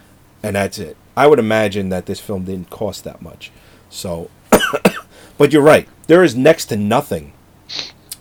and 0.42 0.56
that's 0.56 0.80
it 0.80 0.98
i 1.16 1.28
would 1.28 1.40
imagine 1.40 1.90
that 1.90 2.06
this 2.06 2.20
film 2.20 2.46
didn't 2.46 2.70
cost 2.70 3.04
that 3.04 3.22
much 3.22 3.52
so 3.90 4.30
but 5.38 5.54
you're 5.54 5.62
right. 5.62 5.88
There 6.08 6.24
is 6.24 6.36
next 6.36 6.66
to 6.68 6.78
nothing. 6.78 7.34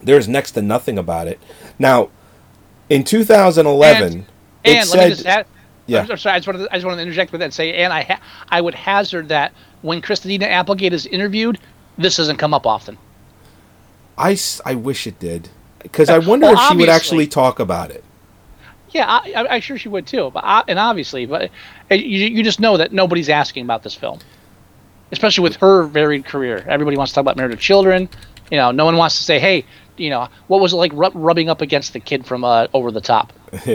There 0.03 0.19
is 0.19 0.29
next 0.29 0.53
to 0.53 0.63
nothing 0.63 0.99
about 0.99 1.29
it. 1.29 1.41
Now, 1.79 2.11
in 2.89 3.05
2011, 3.05 4.13
and, 4.13 4.27
it 4.65 4.77
and 4.77 4.89
said, 4.89 4.97
let 4.99 5.05
me 5.09 5.15
just 5.15 5.27
add 5.27 5.47
Yeah. 5.87 6.03
I'm, 6.03 6.11
I'm 6.13 6.19
sorry 6.19 6.35
i 6.35 6.39
just 6.39 6.47
wanted 6.47 6.59
to, 6.61 6.73
i 6.73 6.77
just 6.77 6.85
wanted 6.85 6.97
to 6.97 7.03
interject 7.03 7.33
with 7.33 7.41
that 7.41 7.47
and 7.47 7.55
say 7.55 7.75
and 7.75 7.93
i 7.93 8.03
ha- 8.03 8.21
i 8.49 8.61
would 8.61 8.75
hazard 8.75 9.29
that 9.29 9.53
when 9.83 10.01
christina 10.01 10.47
applegate 10.47 10.93
is 10.93 11.07
interviewed 11.07 11.59
this 11.99 12.17
doesn't 12.17 12.37
come 12.37 12.55
up 12.55 12.67
often 12.67 12.97
I, 14.19 14.39
I 14.65 14.75
wish 14.75 15.07
it 15.07 15.19
did. 15.19 15.51
Because 15.81 16.09
I 16.09 16.19
wonder 16.19 16.47
Well, 16.47 16.55
if 16.55 16.71
she 16.71 16.77
would 16.79 16.89
actually 16.89 17.27
talk 17.27 17.59
about 17.61 17.91
it. 17.91 18.03
Yeah 18.97 19.07
I, 19.09 19.33
I, 19.33 19.55
i'm 19.55 19.61
sure 19.61 19.79
she 19.79 19.89
would 19.89 20.07
too 20.07 20.31
but 20.33 20.45
I, 20.45 20.65
and 20.69 20.79
obviously 20.79 21.27
but 21.27 21.51
uh, 21.91 21.95
you, 21.95 22.27
you 22.29 22.43
just 22.43 22.61
know 22.61 22.77
that 22.77 22.93
nobody's 22.93 23.29
asking 23.29 23.65
about 23.65 23.83
this 23.83 23.95
film 23.95 24.19
especially 25.13 25.43
with 25.43 25.57
her 25.57 25.85
varied 25.85 26.25
career. 26.25 26.65
Everybody 26.69 26.97
wants 26.97 27.13
to 27.13 27.15
talk 27.17 27.23
about 27.23 27.37
married 27.37 27.51
with 27.51 27.61
children. 27.61 28.09
You 28.51 28.59
know, 28.59 28.71
no 28.71 28.85
one 28.85 28.97
wants 28.97 29.19
to 29.19 29.25
say, 29.25 29.39
"Hey, 29.39 29.65
you 29.97 30.11
know, 30.11 30.29
what 30.47 30.61
was 30.61 30.73
it 30.73 30.77
like 30.77 30.93
rub- 30.95 31.15
rubbing 31.15 31.49
up 31.49 31.61
against 31.61 31.93
the 31.93 32.01
kid 32.01 32.27
from 32.27 32.45
uh, 32.45 32.69
Over 32.73 32.91
the 32.91 33.01
Top?" 33.01 33.33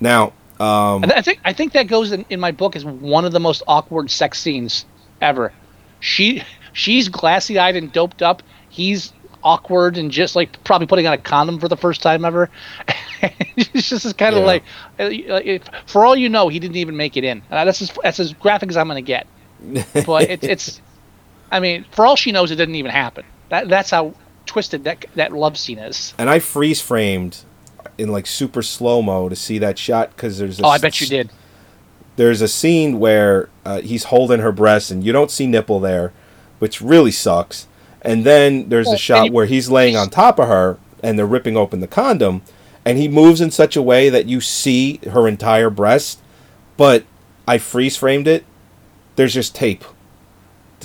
Now, 0.00 0.32
um, 0.58 1.04
And 1.04 1.12
I 1.12 1.22
think 1.22 1.38
I 1.44 1.52
think 1.52 1.74
that 1.74 1.86
goes 1.86 2.10
in, 2.10 2.24
in 2.28 2.40
my 2.40 2.50
book 2.50 2.74
as 2.74 2.84
one 2.84 3.24
of 3.24 3.30
the 3.30 3.38
most 3.38 3.62
awkward 3.68 4.10
sex 4.10 4.40
scenes 4.40 4.84
ever. 5.20 5.52
She 6.00 6.42
she's 6.72 7.08
glassy 7.08 7.56
eyed 7.56 7.76
and 7.76 7.92
doped 7.92 8.20
up. 8.20 8.42
He's 8.68 9.12
awkward 9.44 9.96
and 9.96 10.10
just 10.10 10.36
like 10.36 10.62
probably 10.64 10.86
putting 10.86 11.06
on 11.06 11.12
a 11.12 11.18
condom 11.18 11.58
for 11.58 11.68
the 11.68 11.76
first 11.76 12.02
time 12.02 12.24
ever. 12.24 12.50
it's 13.56 13.88
just 13.88 14.16
kind 14.18 14.34
of 14.34 14.40
Yeah. 14.40 14.46
like, 14.46 14.62
uh, 15.00 15.04
if, 15.44 15.62
for 15.86 16.04
all 16.04 16.16
you 16.16 16.28
know, 16.28 16.48
he 16.48 16.58
didn't 16.58 16.76
even 16.76 16.96
make 16.96 17.16
it 17.16 17.24
in. 17.24 17.42
And 17.50 17.68
that's 17.68 17.82
as 17.82 17.92
that's 18.02 18.20
as 18.20 18.32
graphic 18.34 18.70
as 18.70 18.76
I'm 18.76 18.88
gonna 18.88 19.02
get. 19.02 19.26
But 20.06 20.28
it's 20.30 20.44
it's 20.44 20.80
I 21.50 21.60
mean, 21.60 21.84
for 21.92 22.06
all 22.06 22.16
she 22.16 22.32
knows, 22.32 22.50
it 22.50 22.56
didn't 22.56 22.74
even 22.76 22.90
happen. 22.90 23.24
That 23.50 23.68
that's 23.68 23.90
how 23.90 24.14
twisted 24.46 24.84
that 24.84 25.04
that 25.14 25.32
love 25.32 25.56
scene 25.58 25.78
is. 25.78 26.14
And 26.18 26.28
I 26.30 26.38
freeze 26.38 26.80
framed 26.80 27.44
in 27.98 28.08
like 28.10 28.26
super 28.26 28.62
slow 28.62 29.02
mo 29.02 29.28
to 29.28 29.36
see 29.36 29.58
that 29.58 29.78
shot 29.78 30.10
because 30.16 30.38
there's. 30.38 30.58
A 30.60 30.64
Oh, 30.64 30.68
I 30.68 30.78
bet 30.78 31.00
you 31.00 31.06
did. 31.06 31.30
There's 32.16 32.42
a 32.42 32.48
scene 32.48 32.98
where 32.98 33.48
uh, 33.64 33.80
he's 33.80 34.04
holding 34.04 34.40
her 34.40 34.52
breast 34.52 34.90
and 34.90 35.02
you 35.02 35.12
don't 35.12 35.30
see 35.30 35.46
nipple 35.46 35.80
there, 35.80 36.12
which 36.58 36.80
really 36.82 37.10
sucks. 37.10 37.66
And 38.02 38.24
then 38.24 38.68
there's 38.68 38.88
a 38.90 38.96
shot 38.98 39.30
where 39.30 39.46
he's 39.46 39.70
laying 39.70 39.96
on 39.96 40.10
top 40.10 40.38
of 40.40 40.48
her 40.48 40.78
and 41.02 41.18
they're 41.18 41.26
ripping 41.26 41.56
open 41.56 41.80
the 41.80 41.86
condom, 41.88 42.42
and 42.84 42.98
he 42.98 43.08
moves 43.08 43.40
in 43.40 43.50
such 43.50 43.76
a 43.76 43.82
way 43.82 44.08
that 44.08 44.26
you 44.26 44.40
see 44.40 44.98
her 45.10 45.26
entire 45.28 45.70
breast, 45.70 46.20
but 46.76 47.04
I 47.46 47.58
freeze 47.58 47.96
framed 47.96 48.26
it. 48.28 48.44
There's 49.16 49.34
just 49.34 49.54
tape 49.54 49.84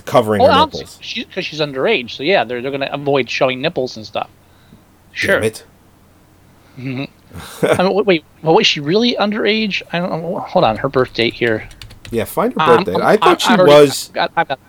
covering 0.06 0.42
Well, 0.44 0.52
her 0.54 0.66
nipples. 0.68 1.00
she 1.02 1.24
because 1.26 1.44
she's 1.46 1.60
underage, 1.60 2.12
so 2.12 2.22
yeah, 2.24 2.44
they're 2.44 2.62
they're 2.62 2.72
gonna 2.72 2.90
avoid 2.92 3.30
showing 3.30 3.62
nipples 3.62 3.98
and 3.98 4.06
stuff. 4.06 4.30
Sure. 5.12 5.40
Damn 5.40 5.44
it. 5.44 5.64
I 6.78 7.84
mean, 7.84 7.94
wait, 7.94 8.06
wait, 8.06 8.26
well, 8.44 8.54
was 8.56 8.68
she 8.68 8.80
really 8.80 9.16
underage? 9.16 9.82
I 9.92 10.00
don't 10.00 10.10
know. 10.22 10.40
Hold 10.40 10.66
on, 10.66 10.78
her 10.78 10.90
birth 10.90 11.14
date 11.14 11.34
here. 11.34 11.68
Yeah, 12.12 12.26
find 12.26 12.54
her 12.54 12.62
Um, 12.62 12.84
birthday. 12.84 13.04
I 13.04 13.18
thought 13.18 13.42
she 13.42 13.50
already- 13.54 13.72
was. 13.72 14.12
I've 14.16 14.30
I've 14.38 14.48
got 14.48 14.60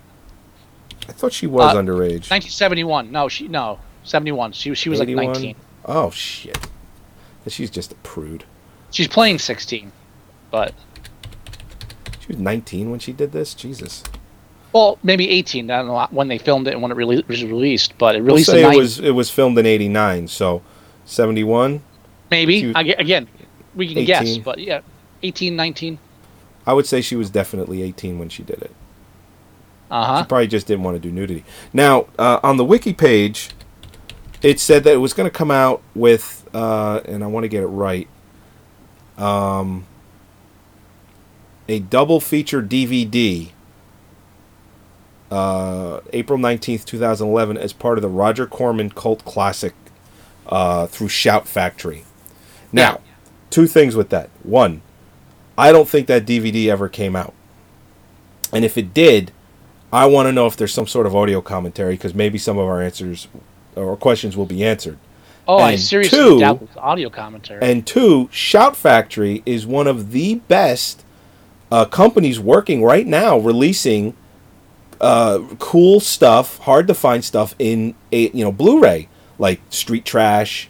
I 1.09 1.13
thought 1.13 1.33
she 1.33 1.47
was 1.47 1.75
Uh, 1.75 1.79
underage. 1.81 2.31
1971. 2.31 3.11
No, 3.11 3.29
she 3.29 3.49
no 3.49 3.79
71. 4.05 4.53
She 4.53 4.71
was 4.71 4.79
she 4.79 4.89
was 4.89 4.99
like 5.01 5.09
81? 5.09 5.33
19. 5.33 5.55
Oh 5.87 6.11
shit. 6.11 6.59
She's 7.47 7.71
just 7.71 7.93
a 7.93 7.95
prude. 7.97 8.45
She's 8.91 9.09
playing 9.09 9.39
16, 9.39 9.91
but 10.51 10.75
She 12.21 12.29
was 12.29 12.39
19 12.39 12.91
when 12.91 13.01
she 13.01 13.13
did 13.13 13.33
this. 13.33 13.55
Jesus. 13.55 14.03
well, 14.75 14.99
maybe 15.03 15.31
18. 15.31 15.71
I 15.71 15.79
don't 15.79 15.87
know 15.87 16.07
when 16.11 16.29
they 16.29 16.37
filmed 16.37 16.69
it 16.69 16.75
and 16.75 16.83
when 16.83 16.91
it 16.93 16.95
really 16.97 17.25
was 17.27 17.43
released, 17.43 17.97
but 17.97 18.17
it 18.17 18.23
We'll 18.23 18.37
say 18.45 18.61
it 18.61 18.65
90. 18.65 18.79
was 18.79 18.99
it 19.01 19.11
was 19.13 19.31
filmed 19.31 19.59
in 19.59 19.65
'89, 19.65 20.29
so 20.29 20.61
'71. 21.07 21.81
maybe 22.31 22.71
again, 22.75 23.29
we 23.75 23.93
can 23.95 24.05
guess, 24.05 24.37
but 24.39 24.59
yeah, 24.59 24.81
18, 25.23 25.57
19. 25.57 25.99
I 26.67 26.75
would 26.75 26.85
say 26.87 27.01
she 27.01 27.17
was 27.17 27.31
definitely 27.31 27.81
18 27.83 28.19
when 28.19 28.29
she 28.29 28.43
did 28.43 28.61
it. 28.61 28.73
Uh 29.91 30.23
She 30.23 30.29
probably 30.29 30.47
just 30.47 30.67
didn't 30.67 30.85
want 30.85 30.97
to 30.97 31.01
do 31.01 31.11
nudity. 31.11 31.45
Now, 31.73 32.07
uh, 32.19 32.41
on 32.43 32.57
the 32.57 32.65
wiki 32.65 32.93
page, 32.93 33.51
it 34.43 34.61
said 34.61 34.85
that 34.85 34.93
it 34.93 34.99
was 34.99 35.13
going 35.13 35.29
to 35.29 35.37
come 35.37 35.51
out 35.51 35.83
with, 35.95 36.49
uh, 36.55 37.01
and 37.05 37.25
I 37.25 37.27
want 37.27 37.45
to 37.45 37.49
get 37.49 37.63
it 37.63 37.67
right, 37.67 38.09
um, 39.17 39.87
a 41.69 41.81
double 41.81 42.21
feature 42.21 42.63
DVD, 42.63 43.51
uh, 45.31 46.01
April 46.13 46.39
19th, 46.39 46.85
2011, 46.85 47.59
as 47.59 47.73
part 47.73 47.99
of 47.99 48.03
the 48.03 48.09
Roger 48.09 48.47
Corman 48.47 48.91
cult 48.91 49.25
classic 49.25 49.75
uh, 50.47 50.87
through 50.87 51.09
Shout 51.09 51.47
Factory. 51.49 52.05
Now, 52.73 53.01
two 53.51 53.67
things 53.67 53.97
with 53.97 54.11
that. 54.11 54.31
One, 54.43 54.83
I 55.57 55.73
don't 55.73 55.89
think 55.89 56.07
that 56.07 56.25
DVD 56.25 56.69
ever 56.69 56.89
came 56.89 57.17
out. 57.17 57.35
And 58.53 58.65
if 58.65 58.79
it 58.79 58.95
did, 58.95 59.33
I 59.93 60.07
want 60.07 60.27
to 60.27 60.33
know 60.33 60.47
if 60.47 60.57
there's 60.57 60.73
some 60.73 60.87
sort 60.87 61.07
of 61.07 61.17
audio 61.17 61.41
commentary 61.41 61.95
because 61.95 62.15
maybe 62.15 62.39
some 62.39 62.59
of 62.59 62.67
our 62.67 62.83
answers 62.83 63.29
or 63.75 63.97
questions 63.97 64.37
will 64.37 64.47
be 64.47 64.65
answered. 64.65 64.99
Oh, 65.47 65.59
I 65.59 65.77
seriously 65.77 66.19
two- 66.19 66.41
doubt 66.41 66.61
it's 66.63 66.77
audio 66.77 67.09
commentary. 67.09 67.63
And 67.63 67.87
two, 67.87 68.29
Shout 68.31 68.77
Factory 68.77 69.43
is 69.47 69.67
one 69.67 69.87
of 69.87 70.13
the 70.13 70.37
best 70.37 71.05
uh, 71.73 71.87
companies 71.87 72.39
working 72.39 72.83
right 72.83 73.07
now 73.07 73.39
releasing 73.39 74.15
uh, 75.01 75.39
cool 75.59 76.01
stuff, 76.01 76.59
hard 76.59 76.87
to 76.89 76.95
find 76.95 77.25
stuff 77.25 77.55
in 77.59 77.95
a 78.13 78.29
you 78.31 78.45
know 78.45 78.53
Blu-ray 78.53 79.09
like 79.39 79.61
Street 79.71 80.05
Trash. 80.05 80.69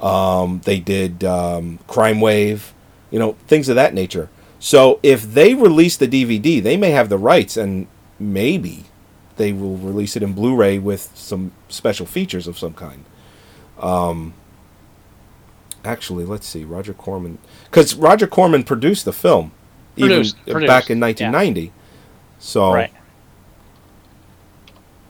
Um, 0.00 0.62
they 0.64 0.80
did 0.80 1.22
um, 1.24 1.78
Crime 1.86 2.20
Wave, 2.20 2.72
you 3.10 3.18
know 3.18 3.32
things 3.46 3.68
of 3.68 3.76
that 3.76 3.94
nature. 3.94 4.30
So 4.58 4.98
if 5.04 5.22
they 5.22 5.54
release 5.54 5.96
the 5.96 6.08
DVD, 6.08 6.60
they 6.60 6.76
may 6.76 6.90
have 6.90 7.08
the 7.08 7.18
rights, 7.18 7.56
and 7.56 7.86
maybe 8.18 8.84
they 9.36 9.52
will 9.52 9.76
release 9.76 10.16
it 10.16 10.22
in 10.22 10.32
Blu-ray 10.32 10.78
with 10.78 11.10
some 11.14 11.52
special 11.68 12.06
features 12.06 12.46
of 12.46 12.58
some 12.58 12.74
kind. 12.74 13.04
Um, 13.80 14.34
actually, 15.84 16.24
let's 16.24 16.46
see, 16.46 16.64
Roger 16.64 16.92
Corman, 16.92 17.38
because 17.64 17.94
Roger 17.94 18.26
Corman 18.26 18.64
produced 18.64 19.04
the 19.04 19.12
film, 19.12 19.52
Produced, 19.96 20.36
even 20.42 20.52
produced, 20.52 20.68
back 20.68 20.90
in 20.90 20.98
yeah. 20.98 21.06
1990. 21.06 21.72
So 22.38 22.72
right. 22.72 22.92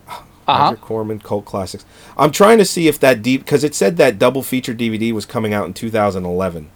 Uh 0.09 0.12
huh. 0.46 0.64
Roger 0.64 0.76
Corman 0.76 1.18
cult 1.18 1.44
classics. 1.44 1.84
I'm 2.16 2.30
trying 2.30 2.56
to 2.59 2.64
see 2.64 2.88
if 2.88 2.98
that 3.00 3.20
deep 3.20 3.44
because 3.44 3.64
it 3.64 3.74
said 3.74 3.98
that 3.98 4.18
double 4.18 4.42
feature 4.42 4.72
DVD 4.72 5.12
was 5.12 5.26
coming 5.26 5.52
out 5.52 5.66
in 5.66 5.74
2011. 5.74 6.70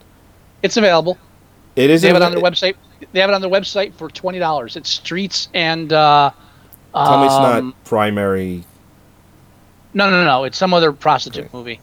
It's 0.63 0.77
available. 0.77 1.17
It 1.77 1.91
is 1.91 2.03
They 2.03 2.09
have 2.09 2.17
it 2.17 2.23
on 2.23 2.33
their 2.33 2.41
website. 2.43 2.75
They 3.13 3.21
have 3.21 3.31
it 3.31 3.35
on 3.35 3.41
their 3.41 3.51
website 3.51 3.95
for 3.95 4.09
twenty 4.11 4.39
dollars. 4.39 4.77
It's 4.77 4.91
Streets 4.91 5.49
and 5.55 5.93
uh, 5.93 6.31
Tell 6.95 7.19
me 7.21 7.27
it's 7.27 7.35
um, 7.35 7.67
not 7.69 7.85
primary. 7.85 8.65
No, 9.95 10.11
no, 10.11 10.19
no, 10.19 10.25
no. 10.25 10.45
It's 10.45 10.59
some 10.59 10.75
other 10.75 10.93
prostitute 10.93 11.45
Okay. 11.47 11.57
movie. 11.57 11.81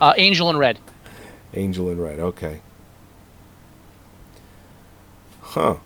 Uh, 0.00 0.14
Angel 0.16 0.48
in 0.50 0.56
Red. 0.56 0.78
Angel 1.54 1.90
in 1.90 2.00
Red. 2.00 2.18
Okay. 2.20 2.60
Huh. 5.40 5.76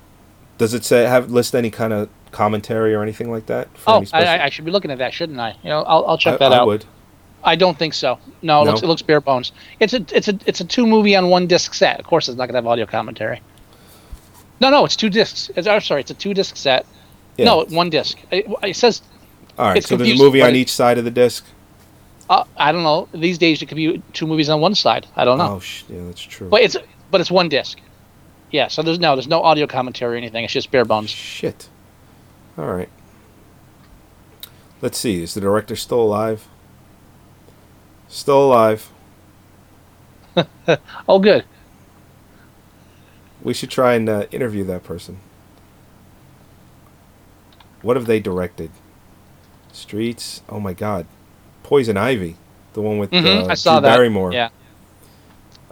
Does 0.58 0.72
it 0.74 0.84
say 0.84 1.04
have 1.04 1.30
list 1.30 1.54
any 1.54 1.70
kind 1.70 1.92
of 1.92 2.08
commentary 2.30 2.94
or 2.94 3.02
anything 3.02 3.30
like 3.30 3.46
that? 3.46 3.68
for 3.76 3.90
Oh, 3.90 4.04
I, 4.12 4.24
I, 4.24 4.44
I 4.44 4.48
should 4.48 4.64
be 4.64 4.70
looking 4.70 4.90
at 4.90 4.98
that, 4.98 5.12
shouldn't 5.12 5.38
I? 5.40 5.50
You 5.62 5.70
know, 5.70 5.82
I'll, 5.82 6.04
I'll 6.06 6.18
check 6.18 6.34
I- 6.34 6.38
that 6.38 6.52
I 6.52 6.56
out. 6.58 6.66
would. 6.66 6.84
I 7.46 7.54
don't 7.56 7.78
think 7.78 7.94
so. 7.94 8.18
No, 8.42 8.62
it 8.62 8.64
No? 8.66 8.70
looks 8.72 8.82
it 8.82 8.86
looks 8.86 9.02
bare 9.02 9.20
bones. 9.20 9.52
It's 9.80 9.94
a 9.94 10.04
it's 10.12 10.28
a 10.28 10.38
it's 10.46 10.60
a 10.60 10.64
two 10.64 10.86
movie 10.86 11.14
on 11.16 11.28
one 11.30 11.46
disc 11.46 11.72
set. 11.74 11.98
Of 12.00 12.06
course, 12.06 12.28
it's 12.28 12.36
not 12.36 12.46
gonna 12.46 12.58
have 12.58 12.66
audio 12.66 12.84
commentary. 12.86 13.40
No, 14.60 14.70
no, 14.70 14.84
it's 14.84 14.96
two 14.96 15.08
discs. 15.10 15.50
It's, 15.56 15.66
I'm 15.68 15.80
sorry, 15.80 16.00
it's 16.00 16.10
a 16.10 16.14
two 16.14 16.34
disc 16.34 16.56
set. 16.56 16.84
Yeah. 17.38 17.44
No, 17.46 17.64
one 17.66 17.88
disc. 17.90 18.18
It, 18.30 18.46
it 18.62 18.76
says 18.76 19.00
All 19.58 19.68
right. 19.68 19.82
So 19.84 19.96
there's 19.96 20.10
a 20.20 20.22
movie 20.22 20.42
on 20.42 20.54
each 20.56 20.72
side 20.72 20.98
of 20.98 21.04
the 21.04 21.10
disc. 21.10 21.44
uh, 22.28 22.44
I 22.56 22.72
don't 22.72 22.82
know. 22.82 23.08
These 23.14 23.38
days 23.38 23.62
it 23.62 23.66
could 23.66 23.76
be 23.76 24.02
two 24.12 24.26
movies 24.26 24.48
on 24.48 24.60
one 24.60 24.74
side. 24.74 25.06
I 25.14 25.24
don't 25.24 25.38
know. 25.38 25.54
Oh, 25.54 25.60
sh- 25.60 25.84
yeah, 25.88 26.02
that's 26.06 26.22
true. 26.22 26.48
But 26.48 26.62
it's 26.62 26.76
but 27.10 27.20
it's 27.20 27.30
one 27.30 27.48
disc. 27.48 27.78
Yeah, 28.50 28.68
so 28.68 28.82
there's 28.82 28.98
no 28.98 29.14
there's 29.14 29.28
no 29.28 29.42
audio 29.42 29.66
commentary 29.66 30.14
or 30.14 30.18
anything. 30.18 30.42
It's 30.44 30.52
just 30.52 30.70
bare 30.72 30.84
bones. 30.84 31.10
Shit. 31.10 31.68
All 32.58 32.66
right. 32.66 32.88
Let's 34.82 34.98
see. 34.98 35.22
Is 35.22 35.34
the 35.34 35.40
director 35.40 35.76
still 35.76 36.00
alive? 36.00 36.48
Still 38.08 38.44
alive. 38.46 38.90
Oh, 41.08 41.18
good. 41.18 41.44
We 43.42 43.54
should 43.54 43.70
try 43.70 43.94
and 43.94 44.08
uh, 44.08 44.26
interview 44.32 44.64
that 44.64 44.82
person. 44.84 45.18
What 47.82 47.96
have 47.96 48.06
they 48.06 48.20
directed? 48.20 48.70
Streets. 49.72 50.42
Oh 50.48 50.58
my 50.60 50.72
God. 50.74 51.06
Poison 51.62 51.96
Ivy, 51.96 52.36
the 52.74 52.82
one 52.82 52.98
with 52.98 53.10
Mhm, 53.12 53.44
uh, 53.44 53.46
I 53.46 53.54
saw 53.54 53.78
Drew 53.80 53.88
that. 53.88 53.96
Barrymore. 53.96 54.32
Yeah. 54.32 54.48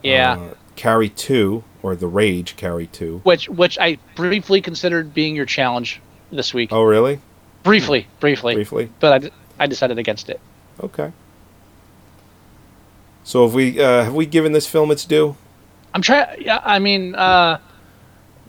Yeah. 0.02 0.32
Uh, 0.34 0.54
Carrie 0.76 1.08
Two 1.08 1.64
or 1.82 1.94
The 1.96 2.06
Rage 2.06 2.56
Carrie 2.56 2.86
Two. 2.88 3.20
which 3.24 3.48
which 3.48 3.78
I 3.78 3.98
briefly 4.14 4.60
considered 4.60 5.12
being 5.12 5.34
your 5.36 5.46
challenge 5.46 6.00
this 6.30 6.54
week. 6.54 6.70
Oh 6.72 6.82
really? 6.84 7.20
Briefly, 7.64 8.06
briefly, 8.20 8.54
Briefly. 8.54 8.90
but 9.00 9.12
I, 9.12 9.18
d- 9.18 9.30
I 9.58 9.66
decided 9.66 9.98
against 9.98 10.28
it. 10.30 10.40
Okay. 10.82 11.12
So 13.24 13.46
have 13.46 13.54
we 13.54 13.80
uh, 13.80 14.04
have 14.04 14.14
we 14.14 14.26
given 14.26 14.52
this 14.52 14.66
film 14.66 14.90
its 14.90 15.04
due? 15.04 15.36
I'm 15.94 16.02
trying. 16.02 16.42
Yeah, 16.42 16.60
I 16.64 16.78
mean, 16.78 17.14
uh, 17.14 17.58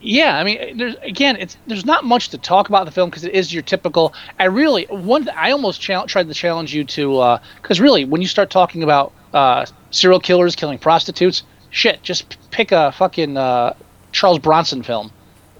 yeah, 0.00 0.36
I 0.36 0.44
mean, 0.44 0.76
there's 0.76 0.94
again, 1.02 1.36
it's 1.36 1.56
there's 1.66 1.86
not 1.86 2.04
much 2.04 2.28
to 2.30 2.38
talk 2.38 2.68
about 2.68 2.84
the 2.84 2.92
film 2.92 3.08
because 3.08 3.24
it 3.24 3.34
is 3.34 3.52
your 3.52 3.62
typical. 3.62 4.14
I 4.38 4.44
really 4.44 4.84
one. 4.90 5.24
th- 5.24 5.36
I 5.36 5.50
almost 5.50 5.80
chal- 5.80 6.06
tried 6.06 6.28
to 6.28 6.34
challenge 6.34 6.74
you 6.74 6.84
to 6.84 7.38
because 7.62 7.80
really, 7.80 8.04
when 8.04 8.20
you 8.20 8.28
start 8.28 8.50
talking 8.50 8.82
about 8.82 9.12
uh, 9.32 9.64
serial 9.90 10.20
killers 10.20 10.54
killing 10.54 10.78
prostitutes, 10.78 11.42
shit, 11.70 12.02
just 12.02 12.28
p- 12.28 12.36
pick 12.50 12.72
a 12.72 12.92
fucking 12.92 13.36
uh, 13.36 13.74
Charles 14.12 14.38
Bronson 14.38 14.82
film. 14.82 15.10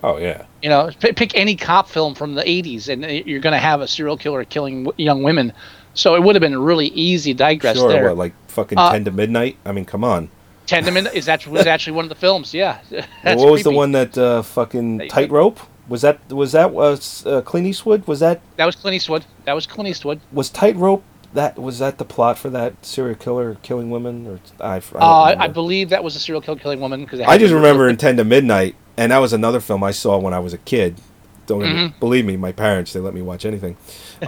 Oh 0.03 0.19
yeah. 0.19 0.45
You 0.63 0.69
know, 0.69 0.91
p- 1.01 1.13
pick 1.13 1.35
any 1.35 1.57
cop 1.57 1.89
film 1.89 2.15
from 2.15 2.35
the 2.35 2.43
'80s, 2.43 2.89
and 2.89 3.03
you're 3.27 3.41
going 3.41 3.55
to 3.55 3.59
have 3.59 3.81
a 3.81 3.89
serial 3.89 4.17
killer 4.17 4.45
killing 4.45 4.85
w- 4.85 5.05
young 5.05 5.23
women. 5.23 5.53
So 5.97 6.15
it 6.15 6.23
would 6.23 6.37
have 6.37 6.41
been 6.41 6.55
a 6.55 6.61
really 6.61 6.89
easy 6.89 7.35
digress 7.35 7.77
Sure. 7.77 7.89
there. 7.89 8.05
What 8.05 8.17
like 8.17 8.35
fucking 8.49 8.79
Uh, 8.79 8.93
Ten 8.93 9.05
to 9.07 9.11
Midnight? 9.11 9.57
I 9.65 9.73
mean, 9.73 9.85
come 9.85 10.05
on. 10.05 10.29
Ten 10.67 10.85
to 10.85 10.91
midnight 10.91 11.15
is 11.15 11.27
that 11.27 11.47
was 11.47 11.67
actually 11.67 11.93
one 11.95 12.05
of 12.05 12.09
the 12.09 12.15
films. 12.17 12.53
Yeah. 12.53 12.79
That's 13.23 13.41
what 13.41 13.53
was 13.53 13.63
the 13.63 13.71
one 13.71 13.93
that 13.93 14.17
uh, 14.19 14.43
fucking 14.43 15.09
Tightrope? 15.09 15.59
Was 15.89 16.03
that 16.03 16.19
was 16.33 16.53
that 16.53 16.73
was 16.73 17.25
uh, 17.25 17.41
Clint 17.43 17.67
Eastwood? 17.69 18.07
Was 18.09 18.19
that 18.21 18.41
That 18.57 18.67
was 18.67 18.75
Clint 18.77 18.95
Eastwood. 18.97 19.25
That 19.45 19.53
was 19.55 19.67
Clint 19.67 19.89
Eastwood. 19.89 20.21
was 20.33 20.51
Tightrope? 20.51 21.05
That 21.35 21.57
was 21.59 21.79
that 21.79 21.99
the 21.99 22.05
plot 22.05 22.37
for 22.39 22.51
that 22.51 22.85
serial 22.85 23.15
killer 23.15 23.57
killing 23.63 23.91
women? 23.91 24.27
Or 24.27 24.41
I, 24.61 24.77
I, 24.77 24.79
Uh, 24.79 25.07
I, 25.39 25.45
I 25.45 25.49
believe 25.49 25.91
that 25.91 26.03
was 26.03 26.17
a 26.17 26.19
serial 26.21 26.41
killer 26.43 26.59
killing 26.59 26.81
woman 26.81 27.05
because 27.05 27.21
I 27.21 27.39
just 27.39 27.55
remember 27.55 27.89
in 27.89 27.97
Ten 27.97 28.17
to 28.17 28.25
Midnight, 28.25 28.75
and 28.97 29.13
that 29.13 29.19
was 29.19 29.33
another 29.33 29.61
film 29.61 29.85
I 29.85 29.93
saw 29.93 30.19
when 30.19 30.35
I 30.35 30.41
was 30.41 30.53
a 30.53 30.59
kid. 30.59 31.01
Don't 31.47 31.61
Mm-hmm. 31.61 32.01
believe 32.01 32.25
me, 32.27 32.37
my 32.37 32.51
parents 32.51 32.93
they 32.93 32.99
let 32.99 33.15
me 33.15 33.23
watch 33.23 33.45
anything. 33.47 33.77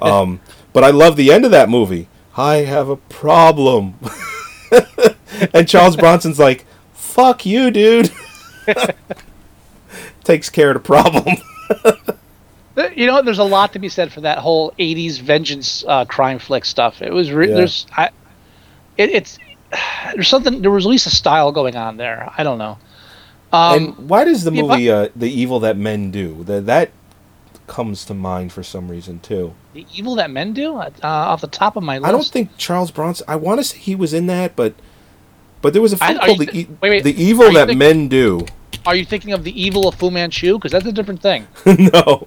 Um, 0.00 0.40
but 0.79 0.85
I 0.85 0.91
love 0.91 1.16
the 1.16 1.33
end 1.33 1.45
of 1.45 1.51
that 1.51 1.68
movie. 1.68 2.07
I 2.37 2.59
have 2.59 2.89
a 2.89 2.95
problem, 2.95 3.97
and 5.53 5.68
Charles 5.68 5.97
Bronson's 5.97 6.39
like, 6.39 6.66
"Fuck 6.93 7.45
you, 7.45 7.72
dude." 7.72 8.12
Takes 10.22 10.49
care 10.49 10.70
of 10.70 10.74
the 10.74 10.81
problem. 10.81 11.37
You 12.95 13.09
know, 13.09 13.20
there's 13.22 13.41
a 13.41 13.45
lot 13.45 13.72
to 13.72 13.81
be 13.81 13.89
said 13.89 14.12
for 14.12 14.20
that 14.20 14.39
whole 14.39 14.70
'80s 14.79 15.20
vengeance 15.20 15.85
uh, 15.89 16.05
crime 16.05 16.39
flick 16.39 16.64
stuff. 16.64 17.03
It 17.03 17.12
was 17.12 17.33
re- 17.33 17.49
Yeah. 17.49 17.57
there's 17.57 17.87
I, 17.97 18.11
it, 18.97 19.11
it's 19.11 19.37
there's 20.14 20.29
something 20.29 20.62
there 20.62 20.70
was 20.70 20.87
at 20.87 20.89
least 20.89 21.09
a 21.09 21.11
style 21.11 21.51
going 21.51 21.74
on 21.74 21.97
there. 21.97 22.33
I 22.39 22.45
don't 22.45 22.59
know. 22.59 22.79
Um, 23.53 23.74
and 23.74 24.09
why 24.09 24.22
does 24.22 24.45
the 24.45 24.53
yeah, 24.53 24.62
movie 24.62 24.91
uh, 24.93 25.09
"The 25.16 25.29
Evil 25.29 25.59
That 25.59 25.76
Men 25.76 26.12
Do"? 26.12 26.45
That 26.45 26.66
that 26.66 26.93
comes 27.66 28.05
to 28.05 28.14
mind 28.14 28.53
for 28.53 28.62
some 28.62 28.89
reason 28.89 29.18
too. 29.18 29.55
The 29.79 29.87
evil 29.95 30.16
that 30.16 30.31
men 30.31 30.53
do 30.53 30.76
uh, 30.76 30.91
off 31.03 31.41
the 31.41 31.47
top 31.47 31.76
of 31.76 31.83
my 31.85 31.99
list. 31.99 32.09
I 32.09 32.12
don't 32.12 32.26
think 32.26 32.51
Charles 32.57 32.91
Bronson. 32.91 33.24
I 33.29 33.37
want 33.37 33.61
to 33.61 33.64
say 33.64 33.79
he 33.79 33.95
was 33.95 34.12
in 34.12 34.26
that, 34.26 34.57
but 34.57 34.74
but 35.62 35.72
there 35.72 35.83
was 35.83 35.93
a 35.93 35.97
film 35.97 36.18
are 36.18 36.26
called 36.26 36.41
you 36.41 36.47
the, 36.47 36.59
e- 36.59 36.68
wait, 36.81 36.91
wait. 36.91 37.05
the 37.05 37.22
Evil 37.22 37.53
That 37.53 37.68
think- 37.68 37.79
Men 37.79 38.09
Do. 38.09 38.45
Are 38.87 38.95
you 38.97 39.05
thinking 39.05 39.33
of 39.33 39.45
the 39.45 39.61
evil 39.61 39.87
of 39.89 39.95
Fu 39.95 40.11
Manchu? 40.11 40.55
Because 40.59 40.72
that's 40.72 40.87
a 40.87 40.93
different 40.93 41.20
thing. 41.22 41.47
no, 41.66 42.26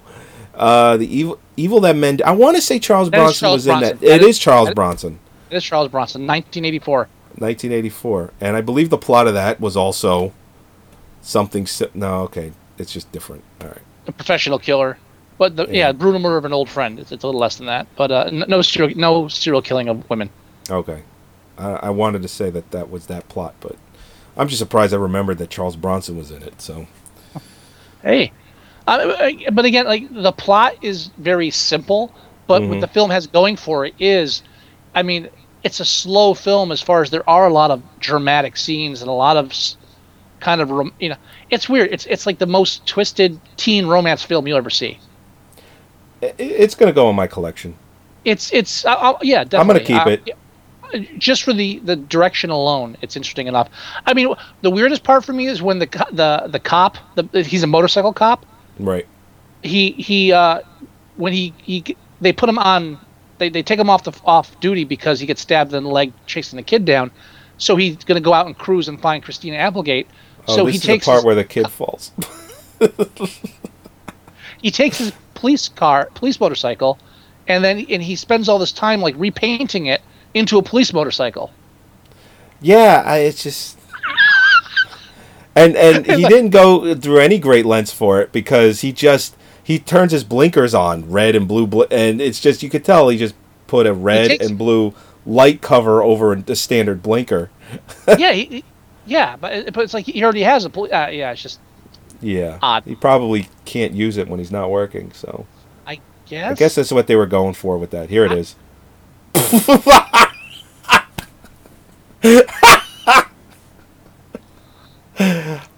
uh, 0.54 0.96
the 0.96 1.06
evil 1.14 1.38
Evil 1.56 1.80
That 1.80 1.96
Men. 1.96 2.16
Do. 2.16 2.24
I 2.24 2.30
want 2.32 2.56
to 2.56 2.62
say 2.62 2.78
Charles 2.78 3.10
That 3.10 3.18
Bronson 3.18 3.40
Charles 3.46 3.56
was 3.56 3.66
in 3.66 3.70
Bronson. 3.72 3.98
that. 3.98 4.00
That 4.06 4.14
It 4.14 4.22
is- 4.22 4.28
is 4.28 4.38
Charles 4.38 4.68
that- 4.68 4.74
Bronson, 4.74 5.18
It 5.50 5.56
is 5.56 5.64
Charles 5.64 5.88
Bronson, 5.90 6.22
1984. 6.26 7.08
1984, 7.38 8.32
and 8.40 8.56
I 8.56 8.60
believe 8.62 8.88
the 8.90 8.98
plot 8.98 9.26
of 9.26 9.34
that 9.34 9.60
was 9.60 9.76
also 9.76 10.32
something. 11.20 11.66
Si- 11.66 11.86
no, 11.94 12.20
okay, 12.22 12.52
it's 12.78 12.92
just 12.92 13.10
different. 13.12 13.42
All 13.60 13.68
right. 13.68 13.78
A 14.06 14.12
professional 14.12 14.58
killer. 14.58 14.98
But 15.42 15.56
the, 15.56 15.66
yeah. 15.66 15.72
Yeah. 15.72 15.92
brutal 15.92 16.20
murder 16.20 16.36
of 16.36 16.44
an 16.44 16.52
old 16.52 16.68
friend. 16.68 17.00
It's, 17.00 17.10
it's 17.10 17.24
a 17.24 17.26
little 17.26 17.40
less 17.40 17.56
than 17.56 17.66
that. 17.66 17.88
But 17.96 18.12
uh, 18.12 18.28
n- 18.28 18.44
no 18.46 18.62
serial, 18.62 18.96
no 18.96 19.26
serial 19.26 19.60
killing 19.60 19.88
of 19.88 20.08
women. 20.08 20.30
Okay. 20.70 21.02
I, 21.58 21.70
I 21.72 21.90
wanted 21.90 22.22
to 22.22 22.28
say 22.28 22.48
that 22.50 22.70
that 22.70 22.92
was 22.92 23.08
that 23.08 23.28
plot, 23.28 23.56
but 23.58 23.74
I'm 24.36 24.46
just 24.46 24.60
surprised 24.60 24.94
I 24.94 24.98
remembered 24.98 25.38
that 25.38 25.50
Charles 25.50 25.74
Bronson 25.74 26.16
was 26.16 26.30
in 26.30 26.44
it. 26.44 26.62
So 26.62 26.86
Hey, 28.02 28.30
uh, 28.86 29.32
but 29.52 29.64
again, 29.64 29.86
like 29.86 30.06
the 30.14 30.30
plot 30.30 30.76
is 30.80 31.08
very 31.18 31.50
simple, 31.50 32.14
but 32.46 32.62
what 32.62 32.80
the 32.80 32.86
film 32.86 33.10
has 33.10 33.26
going 33.26 33.56
for 33.56 33.84
it 33.84 33.94
is, 33.98 34.44
I 34.94 35.02
mean, 35.02 35.28
it's 35.64 35.80
a 35.80 35.84
slow 35.84 36.34
film 36.34 36.70
as 36.70 36.80
far 36.80 37.02
as 37.02 37.10
there 37.10 37.28
are 37.28 37.48
a 37.48 37.52
lot 37.52 37.72
of 37.72 37.82
dramatic 37.98 38.56
scenes 38.56 39.02
and 39.02 39.08
a 39.08 39.12
lot 39.12 39.36
of 39.36 39.50
s- 39.50 39.76
kind 40.38 40.60
of 40.60 40.70
you 41.00 41.08
know, 41.08 41.16
it's 41.50 41.68
weird. 41.68 41.90
It's 41.92 42.06
it's 42.06 42.26
like 42.26 42.38
the 42.38 42.46
most 42.46 42.86
twisted 42.86 43.40
teen 43.56 43.86
romance 43.86 44.22
film 44.22 44.46
you'll 44.46 44.58
ever 44.58 44.70
see. 44.70 45.00
It's 46.22 46.74
gonna 46.74 46.92
go 46.92 47.10
in 47.10 47.16
my 47.16 47.26
collection. 47.26 47.74
It's 48.24 48.52
it's 48.52 48.84
uh, 48.84 49.14
yeah, 49.22 49.40
I'm 49.40 49.48
gonna 49.48 49.80
definitely. 49.80 49.84
keep 49.84 50.06
Uh, 50.06 50.10
it. 50.10 50.22
yeah, 50.94 51.04
Just 51.18 51.42
for 51.42 51.52
the, 51.52 51.80
the 51.80 51.96
direction 51.96 52.50
alone, 52.50 52.96
it's 53.02 53.16
interesting 53.16 53.46
enough. 53.48 53.68
I 54.06 54.14
mean, 54.14 54.32
the 54.60 54.70
weirdest 54.70 55.02
part 55.02 55.24
for 55.24 55.32
me 55.32 55.46
is 55.46 55.60
when 55.62 55.78
the 55.80 55.86
the 56.12 56.48
the 56.48 56.60
cop, 56.60 56.98
the, 57.16 57.42
he's 57.42 57.62
a 57.62 57.66
motorcycle 57.66 58.12
cop. 58.12 58.46
Right. 58.78 59.06
he 59.62 59.90
he 59.92 60.32
uh 60.32 60.60
when 61.16 61.32
he 61.32 61.52
he 61.58 61.96
they 62.20 62.32
put 62.32 62.48
him 62.48 62.58
on 62.58 62.98
they, 63.38 63.48
they 63.50 63.62
take 63.62 63.78
him 63.78 63.90
off 63.90 64.04
the 64.04 64.12
off 64.24 64.58
duty 64.60 64.84
because 64.84 65.20
he 65.20 65.26
gets 65.26 65.40
stabbed 65.42 65.74
in 65.74 65.84
the 65.84 65.90
leg 65.90 66.12
chasing 66.26 66.56
the 66.56 66.62
kid 66.62 66.84
down 66.84 67.10
so 67.58 67.76
he's 67.76 67.96
going 67.96 68.16
to 68.20 68.24
go 68.24 68.32
out 68.32 68.46
and 68.46 68.56
cruise 68.56 68.88
and 68.88 69.00
find 69.00 69.22
christina 69.22 69.56
applegate 69.56 70.06
Oh, 70.48 70.56
so 70.56 70.64
this 70.64 70.74
he 70.74 70.78
is 70.78 70.84
takes 70.84 71.04
the 71.04 71.10
part 71.10 71.18
his, 71.18 71.24
where 71.26 71.34
the 71.34 71.44
kid 71.44 71.68
falls. 71.68 72.12
he 74.62 74.70
takes 74.70 74.98
his 74.98 75.12
police 75.42 75.68
car 75.68 76.08
police 76.14 76.38
motorcycle 76.38 76.96
and 77.48 77.64
then 77.64 77.84
and 77.90 78.00
he 78.00 78.14
spends 78.14 78.48
all 78.48 78.60
this 78.60 78.70
time 78.70 79.00
like 79.00 79.14
repainting 79.18 79.86
it 79.86 80.00
into 80.34 80.56
a 80.56 80.62
police 80.62 80.92
motorcycle 80.92 81.50
Yeah, 82.60 83.02
I, 83.04 83.16
it's 83.18 83.42
just. 83.42 83.76
And 85.54 85.76
and 85.76 86.06
he 86.06 86.24
didn't 86.28 86.50
go 86.50 86.94
through 86.94 87.18
any 87.18 87.38
great 87.38 87.66
lengths 87.66 87.92
for 87.92 88.22
it 88.22 88.32
because 88.32 88.80
he 88.80 88.90
just 88.92 89.36
he 89.62 89.78
turns 89.78 90.12
his 90.12 90.24
blinkers 90.24 90.72
on 90.74 91.10
red 91.10 91.34
and 91.36 91.46
blue 91.46 91.66
bl- 91.66 91.90
and 91.90 92.22
it's 92.22 92.40
just 92.40 92.62
you 92.62 92.70
could 92.70 92.84
tell 92.84 93.10
he 93.10 93.18
just 93.18 93.34
put 93.66 93.86
a 93.86 93.92
red 93.92 94.28
takes- 94.28 94.46
and 94.46 94.56
blue 94.56 94.94
light 95.26 95.60
cover 95.60 96.02
over 96.02 96.34
the 96.34 96.56
standard 96.56 97.02
blinker. 97.02 97.50
yeah 98.18 98.32
he, 98.32 98.64
yeah 99.04 99.36
but, 99.36 99.74
but 99.74 99.84
it's 99.84 99.92
like 99.92 100.06
he 100.06 100.22
already 100.24 100.42
has 100.42 100.64
a 100.64 100.70
uh, 100.70 101.08
yeah 101.10 101.32
it's 101.32 101.42
just 101.42 101.60
Yeah, 102.22 102.58
Odd. 102.62 102.84
he 102.84 102.94
probably 102.94 103.48
can't 103.64 103.92
use 103.92 104.16
it 104.16 104.28
when 104.28 104.38
he's 104.38 104.52
not 104.52 104.70
working. 104.70 105.12
So 105.12 105.46
i 105.86 105.98
guess 106.26 106.52
I 106.52 106.54
guess 106.54 106.74
that's 106.76 106.92
what 106.92 107.06
they 107.08 107.16
were 107.16 107.26
going 107.26 107.52
for 107.54 107.76
with 107.76 107.90
that. 107.90 108.08
Here 108.08 108.24
it 108.24 108.32
is. 108.32 108.54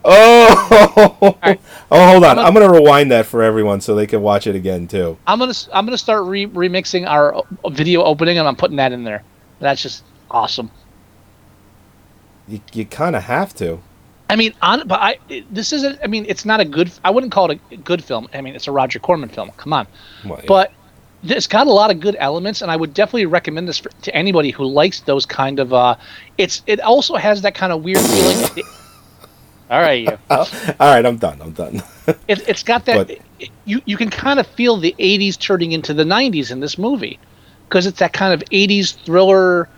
oh, 0.04 1.38
right. 1.42 1.60
oh, 1.90 2.06
hold 2.10 2.24
on. 2.24 2.38
I'm 2.38 2.46
I'm 2.46 2.54
gonna 2.54 2.70
rewind 2.70 3.10
that 3.10 3.26
for 3.26 3.42
everyone 3.42 3.80
so 3.80 3.94
they 3.94 4.06
can 4.06 4.22
watch 4.22 4.46
it 4.46 4.54
again 4.54 4.86
too. 4.86 5.16
i'm 5.26 5.38
gonna 5.38 5.54
i'm 5.72 5.84
gonna 5.86 5.98
start 5.98 6.24
re- 6.24 6.46
remixing 6.46 7.06
our 7.06 7.34
uh, 7.36 7.68
video 7.70 8.02
opening 8.02 8.38
and 8.38 8.46
i'm 8.46 8.56
putting 8.56 8.76
that 8.76 8.92
in 8.92 9.04
there 9.04 9.22
that's 9.60 9.82
just 9.82 10.04
awesome 10.30 10.70
You, 12.48 12.60
you 12.72 12.84
kind 12.84 13.16
of 13.16 13.22
have 13.24 13.54
to. 13.56 13.80
I 14.30 14.36
mean, 14.36 14.54
on 14.62 14.86
but 14.88 15.00
I 15.00 15.18
this 15.50 15.72
isn't. 15.72 15.98
I 16.02 16.06
mean, 16.06 16.24
it's 16.28 16.44
not 16.44 16.60
a 16.60 16.64
good. 16.64 16.90
I 17.04 17.10
wouldn't 17.10 17.32
call 17.32 17.50
it 17.50 17.60
a 17.70 17.76
good 17.76 18.02
film. 18.02 18.28
I 18.34 18.40
mean, 18.40 18.54
it's 18.54 18.66
a 18.66 18.72
Roger 18.72 18.98
Corman 18.98 19.28
film. 19.28 19.50
Come 19.58 19.72
on, 19.72 19.86
Well, 20.24 20.38
yeah. 20.40 20.44
but 20.48 20.72
it's 21.22 21.46
got 21.46 21.66
a 21.66 21.72
lot 21.72 21.90
of 21.90 22.00
good 22.00 22.16
elements, 22.18 22.62
and 22.62 22.70
I 22.70 22.76
would 22.76 22.94
definitely 22.94 23.26
recommend 23.26 23.68
this 23.68 23.78
for, 23.78 23.90
to 24.02 24.14
anybody 24.14 24.50
who 24.50 24.64
likes 24.64 25.00
those 25.00 25.26
kind 25.26 25.58
of. 25.60 25.72
uh 25.72 25.96
It's 26.38 26.62
it 26.66 26.80
also 26.80 27.16
has 27.16 27.42
that 27.42 27.54
kind 27.54 27.72
of 27.72 27.84
weird 27.84 28.00
feeling. 28.00 28.64
all 29.70 29.80
right, 29.80 30.00
you. 30.02 30.18
all 30.30 30.46
right, 30.80 31.04
I'm 31.04 31.16
done. 31.18 31.40
I'm 31.42 31.52
done. 31.52 31.82
It, 32.28 32.46
it's 32.48 32.62
got 32.62 32.84
that. 32.86 32.96
But- 33.06 33.10
it- 33.10 33.50
you 33.66 33.82
you 33.84 33.96
can 33.98 34.08
kind 34.10 34.38
of 34.40 34.46
feel 34.46 34.76
the 34.78 34.94
'80s 34.98 35.38
turning 35.38 35.72
into 35.72 35.92
the 35.92 36.04
'90s 36.04 36.50
in 36.50 36.60
this 36.60 36.78
movie, 36.78 37.18
because 37.68 37.86
it's 37.86 37.98
that 37.98 38.12
kind 38.14 38.32
of 38.32 38.42
'80s 38.50 38.94
thriller, 39.04 39.68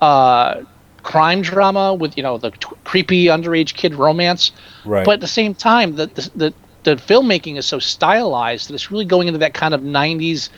uh, 0.00 0.62
crime 1.02 1.42
drama 1.42 1.94
with 1.94 2.16
you 2.16 2.22
know 2.22 2.38
the 2.38 2.50
t- 2.50 2.66
creepy 2.84 3.24
underage 3.26 3.74
kid 3.74 3.94
romance. 3.94 4.52
right. 4.84 5.04
But 5.04 5.14
at 5.14 5.20
the 5.20 5.28
same 5.28 5.54
time, 5.54 5.94
the 5.96 6.06
the, 6.06 6.30
the 6.34 6.54
the 6.84 6.96
filmmaking 6.96 7.56
is 7.58 7.66
so 7.66 7.78
stylized 7.78 8.68
that 8.68 8.74
it's 8.74 8.90
really 8.90 9.04
going 9.06 9.28
into 9.28 9.38
that 9.40 9.54
kind 9.54 9.74
of 9.74 9.82
'90s 9.82 10.50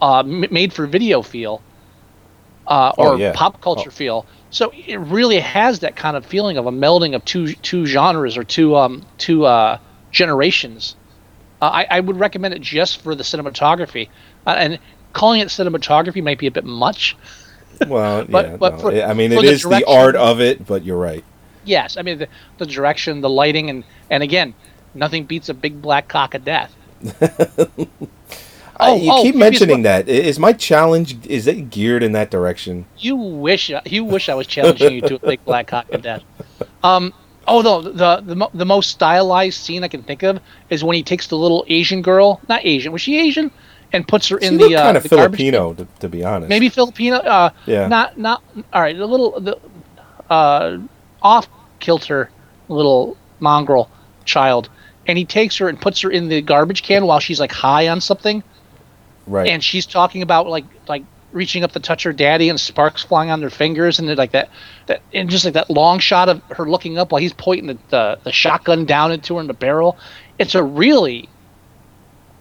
uh, 0.00 0.20
m- 0.20 0.46
made 0.50 0.72
for 0.72 0.86
video 0.86 1.22
feel, 1.22 1.64
uh, 2.66 2.92
Oh, 2.98 2.98
or 2.98 3.18
yeah. 3.18 3.34
pop 3.34 3.60
culture 3.60 3.90
feel. 3.90 4.26
So 4.50 4.70
it 4.74 4.98
really 4.98 5.38
has 5.40 5.80
that 5.80 5.96
kind 5.96 6.16
of 6.16 6.24
feeling 6.26 6.56
of 6.56 6.66
a 6.66 6.70
melding 6.72 7.14
of 7.14 7.24
two 7.24 7.54
two 7.54 7.86
genres 7.86 8.36
or 8.36 8.44
two 8.44 8.76
um 8.76 9.06
two 9.18 9.44
uh, 9.46 9.78
generations. 10.12 10.96
Uh, 11.60 11.70
I, 11.72 11.86
I 11.90 12.00
would 12.00 12.18
recommend 12.18 12.54
it 12.54 12.60
just 12.62 13.02
for 13.02 13.14
the 13.14 13.22
cinematography, 13.22 14.08
uh, 14.46 14.54
and 14.58 14.78
calling 15.12 15.40
it 15.40 15.48
cinematography 15.48 16.22
might 16.22 16.38
be 16.38 16.46
a 16.46 16.50
bit 16.52 16.64
much. 16.64 17.16
Well, 17.86 18.24
but- 18.28 18.46
yeah. 18.46 18.56
but 18.56 18.72
no, 18.74 18.78
for- 18.78 19.02
I 19.02 19.14
mean, 19.14 19.32
it 19.32 19.42
the 19.42 19.48
is 19.48 19.62
the 19.62 19.84
art 19.86 20.16
of 20.16 20.40
it, 20.40 20.66
but 20.66 20.84
you're 20.84 20.98
right. 20.98 21.24
Yes, 21.64 21.96
I 21.96 22.02
mean 22.02 22.18
the, 22.18 22.28
the 22.58 22.66
direction, 22.66 23.20
the 23.20 23.30
lighting, 23.30 23.70
and 23.70 23.84
and 24.08 24.22
again, 24.22 24.54
nothing 24.94 25.24
beats 25.24 25.48
a 25.48 25.54
big 25.54 25.82
black 25.82 26.08
cock 26.08 26.34
of 26.34 26.44
death. 26.44 26.74
Oh, 28.80 28.96
you 28.96 29.12
oh, 29.12 29.22
keep 29.22 29.34
mentioning 29.34 29.82
that. 29.82 30.08
Is 30.08 30.38
my 30.38 30.52
challenge 30.54 31.26
is 31.26 31.46
it 31.46 31.70
geared 31.70 32.02
in 32.02 32.12
that 32.12 32.30
direction? 32.30 32.86
You 32.96 33.14
wish 33.14 33.70
you 33.84 34.04
wish 34.04 34.28
I 34.28 34.34
was 34.34 34.46
challenging 34.46 34.94
you 34.94 35.00
to 35.02 35.16
a 35.16 35.18
big 35.18 35.44
black 35.44 35.66
cock 35.66 35.90
of 35.92 36.02
death. 36.02 36.22
Um. 36.82 37.12
Oh 37.46 37.60
no, 37.62 37.82
the 37.82 38.20
the 38.20 38.48
the 38.54 38.64
most 38.64 38.90
stylized 38.90 39.60
scene 39.60 39.84
I 39.84 39.88
can 39.88 40.02
think 40.02 40.22
of 40.22 40.40
is 40.70 40.82
when 40.82 40.96
he 40.96 41.02
takes 41.02 41.26
the 41.26 41.36
little 41.36 41.64
Asian 41.68 42.00
girl, 42.00 42.40
not 42.48 42.64
Asian, 42.64 42.92
was 42.92 43.02
she 43.02 43.18
Asian, 43.18 43.50
and 43.92 44.06
puts 44.06 44.28
her 44.28 44.38
in 44.38 44.56
the 44.56 44.76
uh, 44.76 44.82
kind 44.82 44.96
of 44.96 45.02
the. 45.02 45.08
Filipino, 45.08 45.74
to, 45.74 45.86
to 46.00 46.08
be 46.08 46.24
honest. 46.24 46.48
maybe 46.48 46.68
Filipino. 46.68 47.16
Uh, 47.16 47.50
Yeah. 47.66 47.88
Not 47.88 48.18
not 48.18 48.42
all 48.72 48.80
right. 48.80 48.96
The 48.96 49.06
little 49.06 49.40
the 49.40 49.58
uh, 50.28 50.78
off 51.22 51.48
kilter 51.80 52.30
little 52.68 53.16
mongrel 53.40 53.90
child, 54.24 54.68
and 55.06 55.18
he 55.18 55.24
takes 55.24 55.56
her 55.58 55.68
and 55.68 55.80
puts 55.80 56.00
her 56.00 56.10
in 56.10 56.28
the 56.28 56.40
garbage 56.40 56.82
can 56.82 57.06
while 57.06 57.20
she's 57.20 57.40
like 57.40 57.52
high 57.52 57.88
on 57.88 58.00
something, 58.00 58.42
right. 59.26 59.48
and 59.48 59.62
she's 59.62 59.86
talking 59.86 60.22
about 60.22 60.46
like 60.46 60.64
like 60.88 61.04
reaching 61.32 61.62
up 61.62 61.72
to 61.72 61.80
touch 61.80 62.02
her 62.02 62.12
daddy 62.12 62.48
and 62.48 62.58
sparks 62.58 63.04
flying 63.04 63.30
on 63.30 63.40
their 63.40 63.50
fingers 63.50 63.98
and 63.98 64.16
like 64.16 64.32
that 64.32 64.50
that 64.86 65.00
and 65.14 65.30
just 65.30 65.44
like 65.44 65.54
that 65.54 65.70
long 65.70 65.98
shot 65.98 66.28
of 66.28 66.42
her 66.50 66.68
looking 66.68 66.98
up 66.98 67.12
while 67.12 67.20
he's 67.20 67.32
pointing 67.32 67.68
the, 67.68 67.78
the, 67.90 68.18
the 68.24 68.32
shotgun 68.32 68.84
down 68.84 69.12
into 69.12 69.34
her 69.34 69.40
in 69.40 69.46
the 69.46 69.54
barrel 69.54 69.96
it's 70.38 70.54
a 70.54 70.62
really 70.62 71.28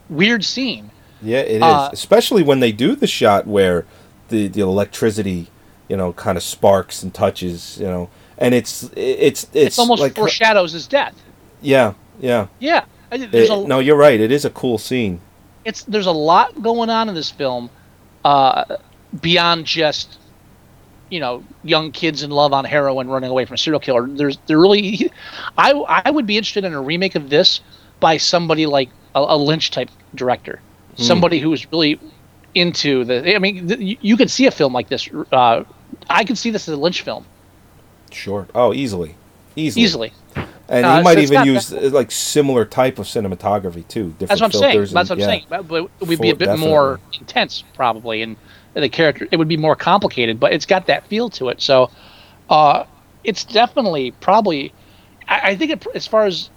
weird 0.09 0.43
scene 0.43 0.88
Yeah, 1.21 1.39
it 1.39 1.57
is. 1.57 1.63
Uh, 1.63 1.89
Especially 1.91 2.43
when 2.43 2.59
they 2.59 2.71
do 2.71 2.95
the 2.95 3.07
shot 3.07 3.47
where 3.47 3.85
the 4.29 4.47
the 4.47 4.61
electricity, 4.61 5.47
you 5.87 5.97
know, 5.97 6.13
kind 6.13 6.37
of 6.37 6.43
sparks 6.43 7.03
and 7.03 7.13
touches, 7.13 7.77
you 7.79 7.87
know, 7.87 8.09
and 8.37 8.53
it's 8.55 8.83
it's 8.95 9.43
it's, 9.43 9.47
it's, 9.53 9.79
almost 9.79 10.01
like 10.01 10.15
foreshadows 10.15 10.71
his 10.71 10.87
death 10.87 11.15
yeah, 11.61 11.93
yeah. 12.19 12.47
yeah 12.59 12.85
It- 13.11 13.49
a, 13.49 13.67
no, 13.67 13.79
you're 13.79 13.97
right. 13.97 14.19
It 14.19 14.31
is 14.31 14.45
a 14.45 14.49
cool 14.49 14.77
scene. 14.77 15.21
it's 15.65 15.83
there's 15.83 16.05
a 16.05 16.11
lot 16.11 16.61
going 16.61 16.89
on 16.89 17.09
in 17.09 17.15
this 17.15 17.29
film 17.29 17.69
uh, 18.23 18.77
beyond 19.21 19.65
just 19.65 20.17
you 21.09 21.19
know 21.19 21.43
young 21.63 21.91
kids 21.91 22.23
in 22.23 22.29
love 22.29 22.53
on 22.53 22.65
heroin 22.65 23.07
running 23.07 23.29
away 23.29 23.45
from 23.45 23.55
a 23.55 23.57
serial 23.57 23.79
killer. 23.79 24.07
There's 24.07 24.37
there 24.47 24.59
really, 24.59 25.11
I 25.57 25.71
I 25.71 26.11
would 26.11 26.25
be 26.25 26.37
interested 26.37 26.63
in 26.65 26.73
a 26.73 26.81
remake 26.81 27.15
of 27.15 27.29
this 27.29 27.61
by 27.99 28.17
somebody 28.17 28.65
like 28.65 28.89
a, 29.15 29.19
a 29.19 29.37
Lynch 29.37 29.71
type 29.71 29.89
director, 30.15 30.61
somebody 31.05 31.39
who's 31.39 31.71
really 31.71 31.99
into 32.55 33.05
the. 33.05 33.35
I 33.35 33.39
mean, 33.39 33.67
th- 33.67 33.97
you, 34.01 34.17
could 34.17 34.31
see 34.31 34.47
a 34.47 34.51
film 34.51 34.73
like 34.73 34.89
this. 34.89 35.09
Uh, 35.31 35.63
I 36.09 36.23
could 36.23 36.37
see 36.37 36.49
this 36.49 36.67
as 36.67 36.73
a 36.73 36.77
Lynch 36.77 37.01
film 37.01 37.25
Sure. 38.11 38.47
Oh, 38.55 38.73
easily, 38.73 39.15
easily, 39.55 39.83
easily. 39.83 40.13
And 40.67 40.85
Uh, 40.85 40.97
he 40.97 41.03
might 41.03 41.15
so 41.15 41.21
even 41.21 41.45
use 41.45 41.73
uh, 41.73 41.89
like 41.91 42.11
similar 42.11 42.65
type 42.65 42.99
of 42.99 43.05
cinematography 43.07 43.87
too. 43.87 44.09
Different 44.19 44.29
That's 44.29 44.41
what 44.41 44.45
I'm 44.45 44.51
saying. 44.51 44.71
filters 44.73 44.91
That's 44.91 45.09
what 45.09 45.15
I'm 45.15 45.19
yeah. 45.19 45.25
saying. 45.25 45.45
But, 45.49 45.71
it 45.71 46.07
would 46.07 46.21
be 46.21 46.29
a 46.29 46.35
bit 46.35 46.59
more 46.59 46.99
intense, 47.19 47.63
probably, 47.73 48.21
and 48.21 48.37
the 48.73 48.89
character 48.89 49.27
it 49.31 49.37
would 49.37 49.47
be 49.47 49.57
more 49.57 49.75
complicated. 49.75 50.39
But 50.39 50.53
it's 50.53 50.65
got 50.65 50.87
that 50.87 51.07
feel 51.07 51.29
to 51.31 51.49
it. 51.49 51.61
So, 51.61 51.89
uh, 52.49 52.85
it's 53.23 53.43
definitely 53.45 54.11
probably. 54.11 54.73
I, 55.27 55.51
I 55.51 55.55
think 55.55 55.71
it, 55.71 55.87
as 55.95 56.05
far 56.07 56.25
as 56.25 56.49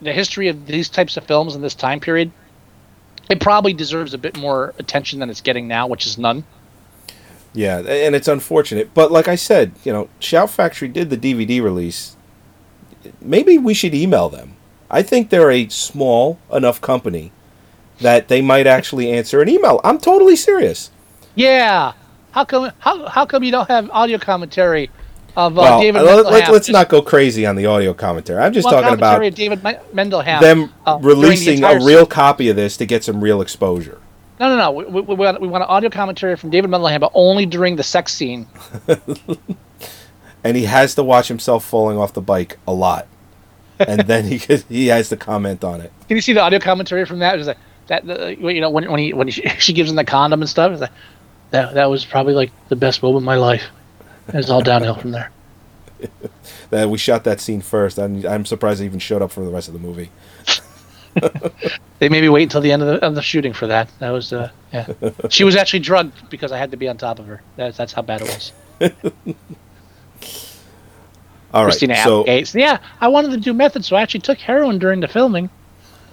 the 0.00 0.12
history 0.12 0.48
of 0.48 0.66
these 0.66 0.88
types 0.88 1.16
of 1.16 1.24
films 1.24 1.54
in 1.54 1.60
this 1.60 1.74
time 1.74 2.00
period, 2.00 2.32
it 3.30 3.40
probably 3.40 3.72
deserves 3.72 4.12
a 4.12 4.18
bit 4.18 4.36
more 4.36 4.74
attention 4.78 5.20
than 5.20 5.30
it's 5.30 5.40
getting 5.40 5.68
now, 5.68 5.86
which 5.86 6.04
is 6.04 6.18
none. 6.18 6.44
Yeah, 7.52 7.78
and 7.78 8.14
it's 8.14 8.28
unfortunate. 8.28 8.92
But 8.92 9.10
like 9.10 9.28
I 9.28 9.36
said, 9.36 9.72
you 9.84 9.92
know, 9.92 10.08
Shout 10.18 10.50
Factory 10.50 10.88
did 10.88 11.10
the 11.10 11.16
DVD 11.16 11.62
release. 11.62 12.16
Maybe 13.20 13.56
we 13.56 13.72
should 13.72 13.94
email 13.94 14.28
them. 14.28 14.56
I 14.90 15.02
think 15.02 15.30
they're 15.30 15.50
a 15.50 15.68
small 15.68 16.38
enough 16.52 16.80
company 16.80 17.32
that 18.00 18.28
they 18.28 18.42
might 18.42 18.66
actually 18.66 19.10
answer 19.10 19.40
an 19.40 19.48
email. 19.48 19.80
I'm 19.84 19.98
totally 19.98 20.36
serious. 20.36 20.90
Yeah. 21.34 21.92
How 22.32 22.44
come? 22.44 22.72
How, 22.78 23.08
how 23.08 23.26
come 23.26 23.42
you 23.44 23.50
don't 23.52 23.68
have 23.68 23.90
audio 23.90 24.18
commentary 24.18 24.90
of 25.36 25.58
uh, 25.58 25.60
well, 25.60 25.80
David? 25.80 26.02
let, 26.02 26.24
Mendenhall? 26.24 26.54
us 26.54 26.68
not 26.68 26.88
go 26.88 27.02
crazy 27.02 27.46
on 27.46 27.56
the 27.56 27.66
audio 27.66 27.94
commentary. 27.94 28.40
I'm 28.40 28.52
just 28.52 28.66
well, 28.66 28.82
talking 28.82 28.94
about 28.94 29.34
David 29.34 29.62
Men- 29.62 29.80
Mendenhall. 29.92 30.40
them 30.40 30.72
uh, 30.86 30.98
during 30.98 31.20
the 31.20 31.22
releasing 31.22 31.64
a 31.64 31.78
real 31.84 32.06
copy 32.06 32.48
of 32.48 32.56
this 32.56 32.76
to 32.78 32.86
get 32.86 33.04
some 33.04 33.20
real 33.20 33.40
exposure. 33.40 34.00
No, 34.38 34.48
no, 34.48 34.56
no. 34.56 34.72
We, 34.72 34.84
we, 34.84 35.00
we, 35.02 35.14
want, 35.14 35.40
we 35.40 35.48
want 35.48 35.62
an 35.64 35.68
audio 35.68 35.90
commentary 35.90 36.36
from 36.36 36.50
David 36.50 36.70
Mendenhall, 36.70 36.98
but 36.98 37.12
only 37.14 37.46
during 37.46 37.76
the 37.76 37.82
sex 37.82 38.12
scene. 38.12 38.46
and 40.44 40.56
he 40.56 40.64
has 40.64 40.94
to 40.94 41.02
watch 41.02 41.28
himself 41.28 41.64
falling 41.64 41.98
off 41.98 42.12
the 42.14 42.20
bike 42.20 42.58
a 42.66 42.72
lot, 42.72 43.06
and 43.78 44.00
then 44.02 44.24
he 44.24 44.38
he 44.68 44.86
has 44.88 45.08
to 45.10 45.16
comment 45.16 45.62
on 45.64 45.80
it. 45.80 45.92
Can 46.08 46.16
you 46.16 46.22
see 46.22 46.32
the 46.32 46.40
audio 46.40 46.58
commentary 46.58 47.04
from 47.04 47.18
that? 47.20 47.34
It 47.34 47.38
was 47.38 47.46
like 47.48 47.58
that. 47.88 48.06
The, 48.06 48.36
you 48.36 48.60
know, 48.60 48.70
when 48.70 48.90
when 48.90 49.00
he 49.00 49.12
when 49.12 49.28
he, 49.28 49.32
she 49.58 49.72
gives 49.72 49.90
him 49.90 49.96
the 49.96 50.04
condom 50.04 50.40
and 50.40 50.48
stuff. 50.48 50.80
Like, 50.80 50.90
that 51.50 51.74
that 51.74 51.90
was 51.90 52.04
probably 52.04 52.34
like 52.34 52.50
the 52.68 52.76
best 52.76 53.02
moment 53.02 53.18
of 53.18 53.24
my 53.24 53.36
life. 53.36 53.64
It's 54.34 54.50
all 54.50 54.62
downhill 54.62 54.94
from 54.94 55.12
there. 55.12 55.30
That 56.70 56.88
we 56.88 56.98
shot 56.98 57.24
that 57.24 57.40
scene 57.40 57.60
first. 57.60 57.98
I'm, 57.98 58.24
I'm 58.24 58.46
surprised 58.46 58.80
it 58.80 58.84
even 58.84 59.00
showed 59.00 59.22
up 59.22 59.32
for 59.32 59.44
the 59.44 59.50
rest 59.50 59.66
of 59.66 59.74
the 59.74 59.80
movie. 59.80 60.10
They 62.00 62.08
made 62.08 62.22
me 62.22 62.28
wait 62.30 62.44
until 62.44 62.62
the 62.62 62.72
end 62.72 62.82
of 62.82 62.88
the, 62.88 63.06
of 63.06 63.14
the 63.14 63.20
shooting 63.20 63.52
for 63.52 63.66
that. 63.66 63.90
That 63.98 64.10
was 64.10 64.32
uh, 64.32 64.50
yeah. 64.72 64.86
She 65.28 65.44
was 65.44 65.54
actually 65.54 65.80
drugged 65.80 66.30
because 66.30 66.50
I 66.50 66.56
had 66.56 66.70
to 66.70 66.78
be 66.78 66.88
on 66.88 66.96
top 66.96 67.18
of 67.18 67.26
her. 67.26 67.42
That's 67.56 67.76
that's 67.76 67.92
how 67.92 68.00
bad 68.00 68.22
it 68.22 68.28
was. 68.28 68.52
All 71.52 71.64
right, 71.64 71.70
Christina 71.70 71.96
so 71.96 72.22
Applegate. 72.22 72.54
Yeah, 72.54 72.78
I 73.00 73.08
wanted 73.08 73.32
to 73.32 73.36
do 73.36 73.52
method, 73.52 73.84
so 73.84 73.96
I 73.96 74.02
actually 74.02 74.20
took 74.20 74.38
heroin 74.38 74.78
during 74.78 75.00
the 75.00 75.08
filming. 75.08 75.50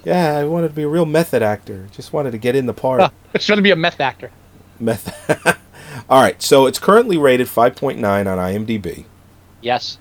yeah, 0.03 0.35
I 0.35 0.43
wanted 0.43 0.69
to 0.69 0.73
be 0.73 0.83
a 0.83 0.87
real 0.89 1.05
method 1.05 1.41
actor. 1.41 1.87
Just 1.93 2.11
wanted 2.11 2.31
to 2.31 2.37
get 2.37 2.55
in 2.55 2.65
the 2.65 2.73
part. 2.73 3.01
Oh, 3.01 3.09
it's 3.33 3.47
going 3.47 3.57
to 3.57 3.63
be 3.63 3.71
a 3.71 3.75
meth 3.77 4.01
actor. 4.01 4.29
Method. 4.79 5.55
All 6.09 6.21
right, 6.21 6.41
so 6.41 6.65
it's 6.65 6.79
currently 6.79 7.17
rated 7.17 7.47
5.9 7.47 7.97
on 8.03 8.37
IMDb, 8.37 9.05
Yes. 9.61 9.97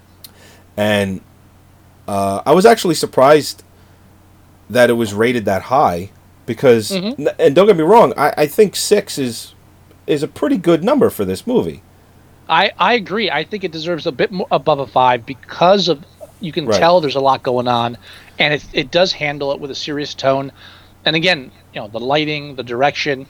and 0.77 1.21
uh, 2.09 2.43
I 2.47 2.53
was 2.53 2.67
actually 2.67 2.95
surprised 2.95 3.63
that 4.71 4.91
it 4.91 4.95
was 4.95 5.13
rated 5.15 5.45
that 5.47 5.63
high 5.63 6.11
because, 6.45 6.91
Mhm. 6.91 7.35
and 7.39 7.55
don't 7.55 7.67
get 7.67 7.77
me 7.77 7.83
wrong, 7.83 8.13
I, 8.17 8.33
I 8.37 8.47
think 8.47 8.77
six 8.77 9.19
is 9.19 9.53
is 10.07 10.23
a 10.23 10.29
pretty 10.29 10.57
good 10.57 10.85
number 10.85 11.11
for 11.11 11.25
this 11.25 11.49
movie. 11.49 11.83
I, 12.49 12.71
I 12.79 12.95
agree. 12.95 13.29
I 13.29 13.43
think 13.43 13.65
it 13.65 13.73
deserves 13.73 14.07
a 14.07 14.13
bit 14.13 14.31
more 14.31 14.47
above 14.53 14.79
a 14.79 14.87
five 14.87 15.27
because 15.27 15.89
of 15.89 16.05
you 16.41 16.53
can 16.53 16.65
Right. 16.67 16.79
tell 16.79 17.01
there's 17.01 17.17
a 17.17 17.21
lot 17.21 17.43
going 17.43 17.67
on, 17.67 17.99
and 18.39 18.55
it 18.55 18.65
it 18.73 18.91
does 18.93 19.13
handle 19.13 19.51
it 19.51 19.59
with 19.59 19.71
a 19.73 19.75
serious 19.75 20.15
tone. 20.15 20.53
And 21.05 21.17
again, 21.17 21.51
you 21.75 21.81
know 21.81 21.89
the 21.89 21.99
lighting, 21.99 22.55
the 22.55 22.63
direction, 22.63 23.27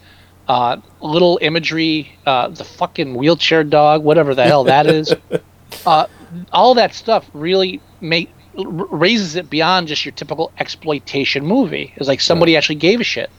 uh, 0.49 0.76
little 1.01 1.38
imagery, 1.42 2.12
uh, 2.26 2.49
the 2.49 2.64
fucking 2.64 3.14
wheelchair 3.14 3.64
dog, 3.64 4.03
whatever 4.05 4.34
the 4.34 4.44
hell 4.44 4.64
that 4.64 4.86
is, 4.86 5.14
uh, 5.86 6.07
all 6.53 6.74
that 6.74 6.94
stuff 6.94 7.28
really 7.34 7.80
make 8.01 8.30
raises 8.57 9.36
it 9.36 9.51
beyond 9.51 9.86
just 9.86 10.05
your 10.05 10.12
typical 10.12 10.51
exploitation 10.59 11.44
movie. 11.44 11.92
It's 11.97 12.09
like 12.09 12.20
somebody 12.20 12.57
actually 12.57 12.76
gave 12.76 13.01
a 13.01 13.05
shit, 13.05 13.30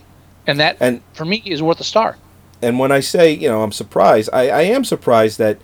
and 0.46 0.60
that 0.60 0.78
And- 0.80 1.02
for 1.14 1.26
me 1.26 1.42
is 1.46 1.62
worth 1.62 1.80
a 1.80 1.84
star. 1.84 2.18
And 2.62 2.80
when 2.80 2.92
I 2.92 3.02
say, 3.02 3.32
you 3.34 3.48
know, 3.50 3.62
I'm 3.62 3.72
surprised, 3.72 4.30
I, 4.34 4.50
I 4.50 4.62
am 4.64 4.84
surprised 4.84 5.38
that 5.38 5.60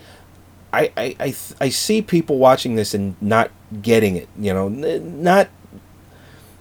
I, 0.71 0.91
I, 0.95 1.03
I, 1.19 1.25
th- 1.25 1.53
I 1.59 1.69
see 1.69 2.03
people 2.03 2.37
watching 2.37 2.75
this 2.75 2.93
and 2.93 3.15
not 3.19 3.49
getting 3.81 4.15
it, 4.15 4.29
you 4.39 4.53
know, 4.53 4.67
n- 4.67 5.23
not 5.23 5.49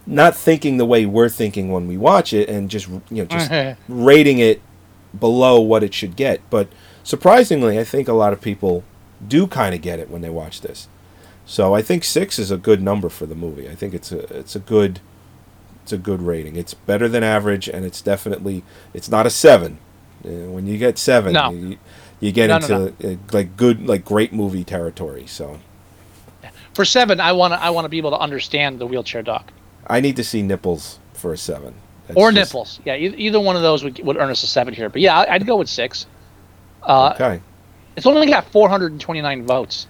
not 0.07 0.35
thinking 0.35 0.79
the 0.79 0.85
way 0.87 1.07
we're 1.07 1.29
thinking 1.29 1.71
when 1.71 1.87
we 1.87 1.97
watch 1.97 2.33
it 2.33 2.49
and 2.49 2.69
just, 2.71 2.89
you 2.89 3.03
know, 3.11 3.25
just 3.27 3.51
rating 3.89 4.39
it 4.39 4.61
below 5.19 5.61
what 5.61 5.83
it 5.83 5.95
should 5.95 6.17
get. 6.17 6.41
But 6.51 6.69
surprisingly, 7.05 7.79
I 7.79 7.85
think 7.85 8.09
a 8.09 8.13
lot 8.13 8.33
of 8.33 8.41
people 8.41 8.85
do 9.27 9.47
kind 9.47 9.75
of 9.75 9.81
get 9.83 9.99
it 9.99 10.11
when 10.11 10.23
they 10.23 10.31
watch 10.31 10.61
this. 10.61 10.89
So 11.45 11.75
I 11.75 11.83
think 11.83 12.05
6 12.05 12.39
is 12.39 12.51
a 12.51 12.57
good 12.57 12.81
number 12.83 13.09
for 13.09 13.27
the 13.27 13.35
movie. 13.35 13.69
I 13.69 13.75
think 13.75 13.95
it's 13.95 14.13
a 14.13 14.21
it's 14.39 14.55
a 14.57 14.61
good 14.61 15.01
it's 15.83 15.93
a 15.93 15.99
good 15.99 16.23
rating. 16.23 16.57
It's 16.57 16.75
better 16.75 17.09
than 17.09 17.23
average 17.25 17.69
and 17.69 17.85
it's 17.85 18.01
definitely 18.01 18.63
it's 18.95 19.09
not 19.09 19.27
a 19.27 19.31
7. 19.31 19.79
Uh, 20.25 20.29
when 20.29 20.67
you 20.69 20.79
get 20.79 20.99
7, 20.99 21.33
No. 21.33 21.51
you, 21.51 21.79
you 22.21 22.31
get 22.33 22.47
No, 22.47 22.59
no, 22.59 22.87
into 22.87 23.15
Uh, 23.15 23.17
like 23.33 23.57
good 23.57 23.87
like 23.87 24.05
great 24.05 24.33
movie 24.33 24.63
territory. 24.65 25.27
So 25.27 25.59
For 26.75 26.85
seven, 26.85 27.21
I 27.21 27.33
want 27.33 27.53
to 27.55 27.61
I 27.61 27.71
want 27.71 27.85
to 27.85 27.89
be 27.89 27.99
able 27.99 28.13
to 28.13 28.19
understand 28.19 28.79
the 28.79 28.87
wheelchair 28.87 29.23
dog. 29.23 29.51
I 29.87 30.01
need 30.01 30.17
to 30.17 30.25
see 30.25 30.43
nipples 30.43 31.01
for 31.13 31.33
a 31.33 31.37
7. 31.37 31.75
That's 32.07 32.17
or 32.19 32.33
just- 32.33 32.51
nipples. 32.53 32.81
Yeah, 32.85 32.97
either 32.97 33.41
one 33.41 33.57
of 33.57 33.63
those 33.63 33.85
would, 33.85 33.99
would 34.05 34.17
earn 34.17 34.31
us 34.31 34.43
a 34.43 34.47
seven 34.47 34.75
here. 34.75 34.89
But 34.89 35.01
yeah, 35.03 35.25
I'd 35.29 35.47
go 35.47 35.57
with 35.57 35.69
six. 35.69 36.07
Uh, 36.83 37.13
Okay. 37.15 37.41
It's 37.95 38.07
only 38.07 38.27
got 38.27 38.47
429 38.47 39.45
votes, 39.47 39.87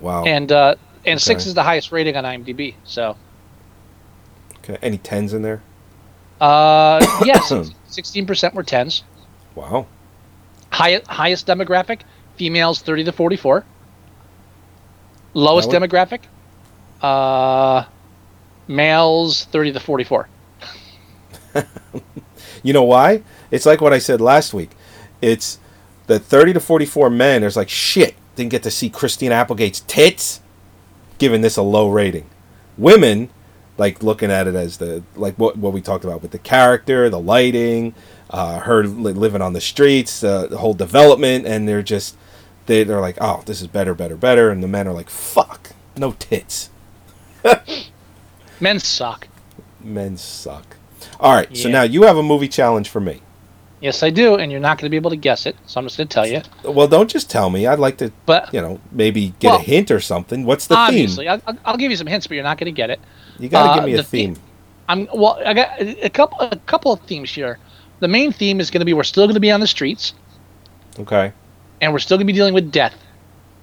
Wow. 0.00 0.24
and 0.24 0.50
uh, 0.50 0.76
and 1.04 1.20
six 1.20 1.44
is 1.44 1.52
the 1.52 1.62
highest 1.62 1.92
rating 1.92 2.16
on 2.16 2.24
IMDb. 2.24 2.74
So 2.84 3.14
okay. 4.58 4.78
Any 4.82 4.96
10s 4.98 5.34
in 5.34 5.42
there? 5.42 5.60
uh, 6.40 7.04
yes, 7.26 7.52
16 7.88 8.26
percent 8.26 8.54
were 8.54 8.62
tens. 8.62 9.04
Wow. 9.54 9.86
Highest 10.70 11.06
highest 11.08 11.46
demographic 11.46 12.00
females 12.36 12.80
30 12.80 13.04
to 13.04 13.12
44. 13.12 13.64
Lowest 15.34 15.68
would- 15.68 15.82
demographic 15.82 16.20
uh, 17.02 17.84
males 18.66 19.44
30 19.44 19.72
to 19.72 19.80
44. 19.80 20.26
You 22.62 22.72
know 22.72 22.82
why? 22.82 23.22
It's 23.50 23.66
like 23.66 23.80
what 23.80 23.92
I 23.92 23.98
said 23.98 24.20
last 24.20 24.52
week. 24.52 24.70
It's 25.20 25.58
the 26.06 26.18
30 26.18 26.54
to 26.54 26.60
44 26.60 27.10
men. 27.10 27.40
There's 27.40 27.56
like, 27.56 27.68
shit, 27.68 28.14
didn't 28.36 28.50
get 28.50 28.62
to 28.64 28.70
see 28.70 28.90
Christine 28.90 29.32
Applegate's 29.32 29.80
tits, 29.80 30.40
giving 31.18 31.40
this 31.40 31.56
a 31.56 31.62
low 31.62 31.88
rating. 31.88 32.28
Women, 32.76 33.30
like 33.78 34.02
looking 34.02 34.30
at 34.30 34.46
it 34.46 34.54
as 34.54 34.78
the, 34.78 35.02
like 35.16 35.36
what, 35.36 35.56
what 35.56 35.72
we 35.72 35.80
talked 35.80 36.04
about 36.04 36.22
with 36.22 36.32
the 36.32 36.38
character, 36.38 37.08
the 37.08 37.20
lighting, 37.20 37.94
uh, 38.30 38.60
her 38.60 38.84
li- 38.84 39.12
living 39.12 39.42
on 39.42 39.52
the 39.52 39.60
streets, 39.60 40.22
uh, 40.22 40.46
the 40.46 40.58
whole 40.58 40.74
development, 40.74 41.46
and 41.46 41.68
they're 41.68 41.82
just, 41.82 42.16
they, 42.66 42.84
they're 42.84 43.00
like, 43.00 43.16
oh, 43.20 43.42
this 43.46 43.60
is 43.60 43.66
better, 43.66 43.94
better, 43.94 44.16
better. 44.16 44.50
And 44.50 44.62
the 44.62 44.68
men 44.68 44.86
are 44.86 44.92
like, 44.92 45.10
fuck, 45.10 45.70
no 45.96 46.12
tits. 46.12 46.70
Men 48.60 48.78
suck. 48.78 49.26
Men 49.82 50.18
suck. 50.18 50.76
All 51.18 51.34
right, 51.34 51.54
so 51.56 51.68
now 51.68 51.82
you 51.82 52.02
have 52.02 52.16
a 52.16 52.22
movie 52.22 52.48
challenge 52.48 52.88
for 52.88 53.00
me. 53.00 53.22
Yes, 53.80 54.02
I 54.02 54.10
do, 54.10 54.34
and 54.36 54.52
you're 54.52 54.60
not 54.60 54.76
going 54.76 54.84
to 54.86 54.90
be 54.90 54.96
able 54.96 55.08
to 55.10 55.16
guess 55.16 55.46
it. 55.46 55.56
So 55.66 55.80
I'm 55.80 55.86
just 55.86 55.96
going 55.96 56.08
to 56.08 56.12
tell 56.14 56.26
you. 56.26 56.42
Well, 56.64 56.86
don't 56.86 57.08
just 57.08 57.30
tell 57.30 57.48
me. 57.48 57.66
I'd 57.66 57.78
like 57.78 57.96
to, 57.98 58.12
But 58.26 58.52
you 58.52 58.60
know, 58.60 58.78
maybe 58.92 59.32
get 59.38 59.48
Well, 59.52 59.58
a 59.58 59.62
hint 59.62 59.90
or 59.90 60.00
something. 60.00 60.44
What's 60.44 60.66
the 60.66 60.74
obviously, 60.76 61.26
theme? 61.26 61.40
I'll, 61.46 61.56
I'll 61.64 61.76
give 61.78 61.90
you 61.90 61.96
some 61.96 62.06
hints, 62.06 62.26
but 62.26 62.34
you're 62.34 62.44
not 62.44 62.58
going 62.58 62.66
to 62.66 62.76
get 62.76 62.90
it. 62.90 63.00
You 63.38 63.48
got 63.48 63.64
to 63.64 63.70
uh, 63.70 63.74
give 63.76 63.84
me 63.84 63.94
a 63.94 63.96
the 63.98 64.02
theme. 64.02 64.34
theme- 64.34 64.44
I'm 64.88 65.06
well. 65.14 65.40
I 65.46 65.54
got 65.54 65.80
a 65.80 66.10
couple 66.10 66.40
a 66.40 66.56
couple 66.66 66.92
of 66.92 67.00
themes 67.02 67.30
here. 67.30 67.58
The 68.00 68.08
main 68.08 68.32
theme 68.32 68.60
is 68.60 68.70
going 68.70 68.80
to 68.80 68.84
be 68.84 68.92
we're 68.92 69.02
still 69.04 69.24
going 69.26 69.34
to 69.34 69.40
be 69.40 69.50
on 69.52 69.60
the 69.60 69.66
streets, 69.68 70.14
Okay. 70.98 71.32
and 71.80 71.92
we're 71.92 72.00
still 72.00 72.16
going 72.16 72.26
to 72.26 72.32
be 72.32 72.36
dealing 72.36 72.54
with 72.54 72.72
death, 72.72 72.94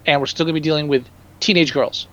and 0.05 0.21
we're 0.21 0.25
still 0.27 0.45
going 0.45 0.55
to 0.55 0.59
be 0.61 0.63
dealing 0.63 0.87
with 0.87 1.05
teenage 1.41 1.73
girls. 1.73 2.07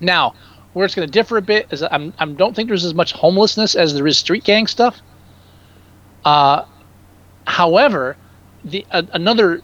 Now, 0.00 0.34
where 0.72 0.84
it's 0.84 0.94
going 0.94 1.06
to 1.06 1.12
differ 1.12 1.36
a 1.36 1.42
bit 1.42 1.66
is 1.70 1.82
I'm, 1.82 2.14
I 2.18 2.26
don't 2.26 2.54
think 2.54 2.68
there's 2.68 2.84
as 2.84 2.94
much 2.94 3.12
homelessness 3.12 3.74
as 3.74 3.94
there 3.94 4.06
is 4.06 4.18
street 4.18 4.44
gang 4.44 4.66
stuff. 4.66 5.00
Uh, 6.24 6.64
however, 7.46 8.16
the 8.64 8.86
another 8.90 9.60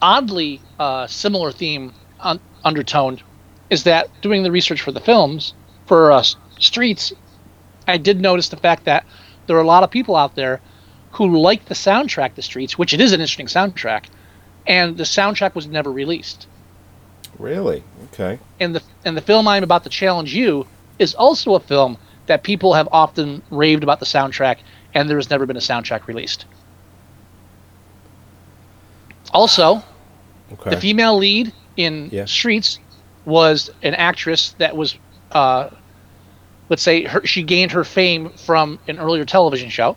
oddly 0.00 0.60
uh, 0.78 1.06
similar 1.06 1.52
theme 1.52 1.92
un- 2.20 2.40
undertoned 2.64 3.22
is 3.70 3.84
that 3.84 4.08
doing 4.22 4.42
the 4.42 4.50
research 4.50 4.80
for 4.80 4.92
the 4.92 5.00
films 5.00 5.54
for 5.86 6.12
uh, 6.12 6.22
Streets, 6.58 7.12
I 7.88 7.96
did 7.96 8.20
notice 8.20 8.48
the 8.48 8.56
fact 8.56 8.84
that 8.84 9.04
there 9.46 9.56
are 9.56 9.60
a 9.60 9.66
lot 9.66 9.82
of 9.82 9.90
people 9.90 10.16
out 10.16 10.36
there 10.36 10.60
who 11.12 11.36
like 11.36 11.66
the 11.66 11.74
soundtrack 11.74 12.34
to 12.34 12.42
Streets, 12.42 12.78
which 12.78 12.94
it 12.94 13.00
is 13.00 13.12
an 13.12 13.20
interesting 13.20 13.46
soundtrack, 13.46 14.06
and 14.66 14.96
the 14.96 15.04
soundtrack 15.04 15.54
was 15.54 15.66
never 15.66 15.90
released. 15.90 16.46
Really? 17.38 17.82
Okay. 18.12 18.38
And 18.60 18.74
the 18.74 18.82
and 19.04 19.16
the 19.16 19.20
film 19.20 19.48
I'm 19.48 19.62
about 19.62 19.84
to 19.84 19.90
challenge 19.90 20.34
you 20.34 20.66
is 20.98 21.14
also 21.14 21.54
a 21.54 21.60
film 21.60 21.96
that 22.26 22.42
people 22.42 22.72
have 22.74 22.88
often 22.92 23.42
raved 23.50 23.82
about 23.82 24.00
the 24.00 24.06
soundtrack, 24.06 24.58
and 24.94 25.10
there 25.10 25.18
has 25.18 25.28
never 25.30 25.44
been 25.46 25.56
a 25.56 25.60
soundtrack 25.60 26.06
released. 26.06 26.46
Also, 29.32 29.82
Okay. 30.52 30.70
the 30.70 30.80
female 30.80 31.16
lead 31.16 31.52
in 31.76 32.08
Yeah. 32.12 32.24
Streets 32.26 32.78
was 33.24 33.70
an 33.82 33.94
actress 33.94 34.54
that 34.58 34.76
was, 34.76 34.96
uh, 35.32 35.68
let's 36.68 36.82
say, 36.82 37.02
her, 37.04 37.26
she 37.26 37.42
gained 37.42 37.72
her 37.72 37.82
fame 37.84 38.30
from 38.30 38.78
an 38.86 38.98
earlier 38.98 39.24
television 39.24 39.70
show. 39.70 39.96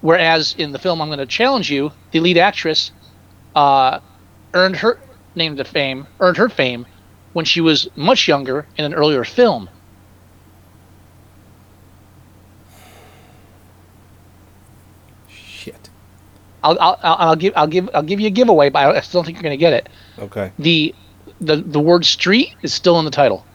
Whereas 0.00 0.54
in 0.58 0.72
the 0.72 0.78
film 0.78 1.00
I'm 1.00 1.08
going 1.08 1.18
to 1.18 1.26
challenge 1.26 1.70
you, 1.70 1.92
the 2.10 2.20
lead 2.20 2.38
actress 2.38 2.90
uh, 3.54 4.00
earned 4.54 4.76
her 4.76 4.98
name 5.34 5.56
to 5.56 5.64
fame, 5.64 6.06
earned 6.20 6.36
her 6.36 6.48
fame 6.48 6.86
when 7.32 7.44
she 7.44 7.60
was 7.60 7.88
much 7.96 8.26
younger 8.26 8.66
in 8.76 8.84
an 8.84 8.94
earlier 8.94 9.24
film. 9.24 9.68
Shit. 15.28 15.90
I'll, 16.62 16.76
I'll, 16.80 16.98
I'll 17.02 17.36
give 17.36 17.52
I'll 17.56 17.66
give 17.66 17.88
I'll 17.94 18.02
give 18.02 18.20
you 18.20 18.26
a 18.26 18.30
giveaway, 18.30 18.68
but 18.68 18.96
I 18.96 19.00
still 19.00 19.20
don't 19.20 19.26
think 19.26 19.36
you're 19.36 19.42
going 19.42 19.52
to 19.52 19.56
get 19.56 19.72
it. 19.72 19.88
Okay. 20.18 20.52
the 20.58 20.94
the 21.40 21.56
the 21.56 21.80
word 21.80 22.04
street 22.04 22.54
is 22.62 22.74
still 22.74 22.98
in 22.98 23.04
the 23.04 23.10
title. 23.10 23.46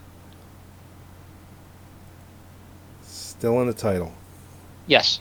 Still 3.03 3.61
in 3.61 3.67
the 3.67 3.73
title. 3.73 4.13
Yes. 4.87 5.19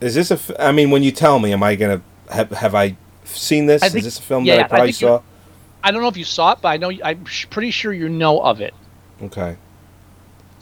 Is 0.00 0.14
this 0.14 0.30
a? 0.30 0.34
F- 0.34 0.50
I 0.58 0.72
mean, 0.72 0.90
when 0.90 1.02
you 1.02 1.12
tell 1.12 1.38
me, 1.38 1.52
am 1.52 1.62
I 1.62 1.76
gonna 1.76 2.02
have 2.30 2.50
have 2.50 2.74
I 2.74 2.96
seen 3.24 3.66
this? 3.66 3.82
I 3.82 3.86
Is 3.86 3.92
this 3.92 4.18
a 4.18 4.22
film 4.22 4.44
yeah, 4.44 4.56
that 4.56 4.62
I 4.62 4.64
I 4.64 4.68
probably 4.68 4.92
think 4.92 5.00
you- 5.02 5.08
saw? 5.08 5.22
I 5.82 5.90
don't 5.90 6.00
know 6.00 6.08
if 6.08 6.16
you 6.16 6.24
saw 6.24 6.52
it, 6.52 6.58
but 6.62 6.68
I 6.68 6.76
know 6.78 6.90
I'm 7.04 7.24
sh- 7.26 7.46
pretty 7.50 7.70
sure 7.70 7.92
you 7.92 8.08
know 8.08 8.40
of 8.40 8.60
it. 8.62 8.72
Okay. 9.22 9.56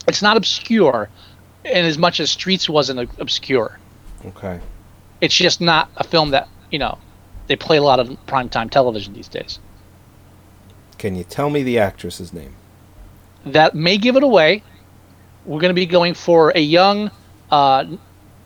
It's 0.09 0.21
not 0.21 0.37
obscure, 0.37 1.09
in 1.65 1.85
as 1.85 1.97
much 1.97 2.19
as 2.19 2.31
Streets 2.31 2.69
wasn't 2.69 2.99
ob- 3.01 3.21
obscure. 3.21 3.79
Okay. 4.27 4.59
It's 5.21 5.35
just 5.37 5.61
not 5.61 5.91
a 5.97 6.03
film 6.05 6.31
that 6.31 6.49
you 6.73 6.79
know 6.81 6.99
they 7.47 7.55
play 7.55 7.77
a 7.77 7.83
lot 7.83 8.01
of 8.01 8.09
primetime 8.27 8.69
television 8.71 9.13
these 9.15 9.29
days. 9.29 9.61
Can 10.99 11.15
you 11.17 11.25
tell 11.25 11.51
me 11.51 11.63
the 11.63 11.79
actress's 11.79 12.33
name? 12.33 12.55
That 13.47 13.75
may 13.75 13.99
give 13.99 14.17
it 14.17 14.23
away. 14.23 14.63
We're 15.45 15.61
going 15.61 15.71
to 15.71 15.75
be 15.75 15.87
going 15.87 16.15
for 16.15 16.51
a 16.55 16.61
young. 16.61 17.11
Uh, 17.51 17.85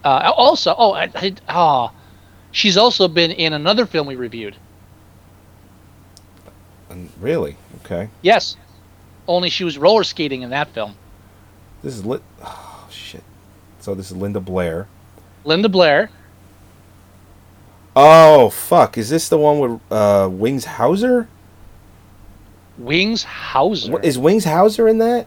uh, 0.04 0.32
also, 0.36 0.74
oh, 0.76 0.92
I, 0.92 1.10
I, 1.14 1.34
ah, 1.48 1.92
she's 2.57 2.78
also 2.78 3.07
been 3.07 3.30
in 3.30 3.52
another 3.52 3.84
film 3.84 4.07
we 4.07 4.16
reviewed. 4.16 4.57
And 6.88 7.11
really? 7.20 7.57
Okay. 7.84 8.09
Yes, 8.22 8.57
only 9.28 9.50
she 9.50 9.62
was 9.62 9.76
roller 9.76 10.04
skating 10.04 10.42
in 10.42 10.50
that 10.50 10.68
film. 10.68 10.94
This 11.82 11.94
is 11.94 12.04
lit. 12.04 12.22
Oh 12.42 12.88
shit. 12.90 13.22
So 13.80 13.94
this 13.94 14.11
is 14.11 14.16
Linda 14.16 14.40
Blair. 14.40 14.88
Linda 15.44 15.68
Blair. 15.68 16.11
Oh 17.94 18.50
fuck! 18.50 18.98
Is 18.98 19.09
this 19.11 19.28
the 19.28 19.38
one 19.38 19.59
with 19.59 19.80
uh, 19.90 20.28
Wings 20.30 20.64
Hauser? 20.64 21.28
Wings 22.78 23.22
Hauser. 23.22 24.00
Is 24.00 24.18
Wings 24.18 24.44
Hauser 24.44 24.88
in 24.88 24.98
that? 24.98 25.26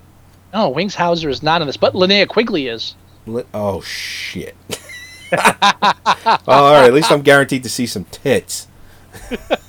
no, 0.54 0.70
Wings 0.70 0.96
Hauser 0.96 1.30
is 1.30 1.44
not 1.44 1.62
in 1.62 1.68
this, 1.68 1.78
but 1.78 1.94
Linnea 1.94 2.28
Quigley 2.28 2.68
is. 2.68 2.96
Oh 3.54 3.82
shit. 3.82 4.56
oh, 5.38 6.40
all 6.48 6.74
right. 6.74 6.86
At 6.86 6.94
least 6.94 7.12
I'm 7.12 7.22
guaranteed 7.22 7.64
to 7.64 7.70
see 7.70 7.86
some 7.86 8.06
tits. 8.06 8.68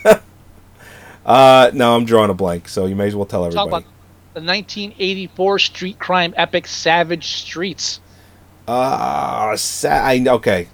uh, 1.26 1.70
no, 1.74 1.96
I'm 1.96 2.04
drawing 2.04 2.30
a 2.30 2.34
blank. 2.34 2.68
So 2.68 2.86
you 2.86 2.96
may 2.96 3.08
as 3.08 3.16
well 3.16 3.26
tell 3.26 3.42
Talk 3.42 3.52
everybody. 3.52 3.84
about 3.84 3.92
the 4.34 4.40
1984 4.40 5.58
street 5.58 5.98
crime 5.98 6.34
epic 6.36 6.66
Savage 6.66 7.26
Streets. 7.26 8.00
Ah, 8.68 9.52
sa- 9.56 9.88
I 9.88 10.24
okay. 10.26 10.68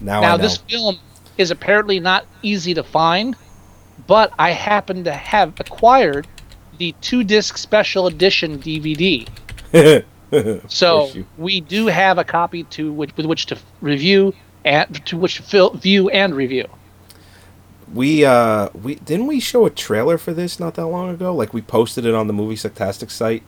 Now, 0.00 0.20
now, 0.20 0.36
this 0.36 0.58
film 0.58 0.98
is 1.38 1.50
apparently 1.50 1.98
not 1.98 2.26
easy 2.42 2.74
to 2.74 2.82
find, 2.82 3.36
but 4.06 4.32
I 4.38 4.50
happen 4.50 5.04
to 5.04 5.12
have 5.12 5.58
acquired 5.58 6.26
the 6.78 6.94
two 7.00 7.24
disc 7.24 7.56
special 7.56 8.06
edition 8.06 8.58
DVD. 8.58 9.26
So 10.68 11.08
you- 11.08 11.26
we 11.38 11.60
do 11.60 11.86
have 11.86 12.18
a 12.18 12.24
copy 12.24 12.64
to 12.64 12.92
which, 12.92 13.16
with 13.16 13.26
which 13.26 13.46
to 13.46 13.58
review 13.80 14.34
and 14.64 15.04
to 15.06 15.16
which 15.16 15.36
to 15.36 15.42
fil- 15.42 15.74
view 15.74 16.08
and 16.10 16.34
review. 16.34 16.66
we 17.92 18.24
uh 18.24 18.68
we 18.82 18.94
didn't 18.96 19.26
we 19.26 19.40
show 19.40 19.66
a 19.66 19.70
trailer 19.70 20.18
for 20.18 20.32
this 20.32 20.58
not 20.58 20.74
that 20.74 20.86
long 20.86 21.10
ago? 21.10 21.34
Like 21.34 21.52
we 21.52 21.60
posted 21.62 22.06
it 22.06 22.14
on 22.14 22.26
the 22.26 22.32
movie 22.32 22.56
Sucktastic 22.56 23.10
site. 23.10 23.42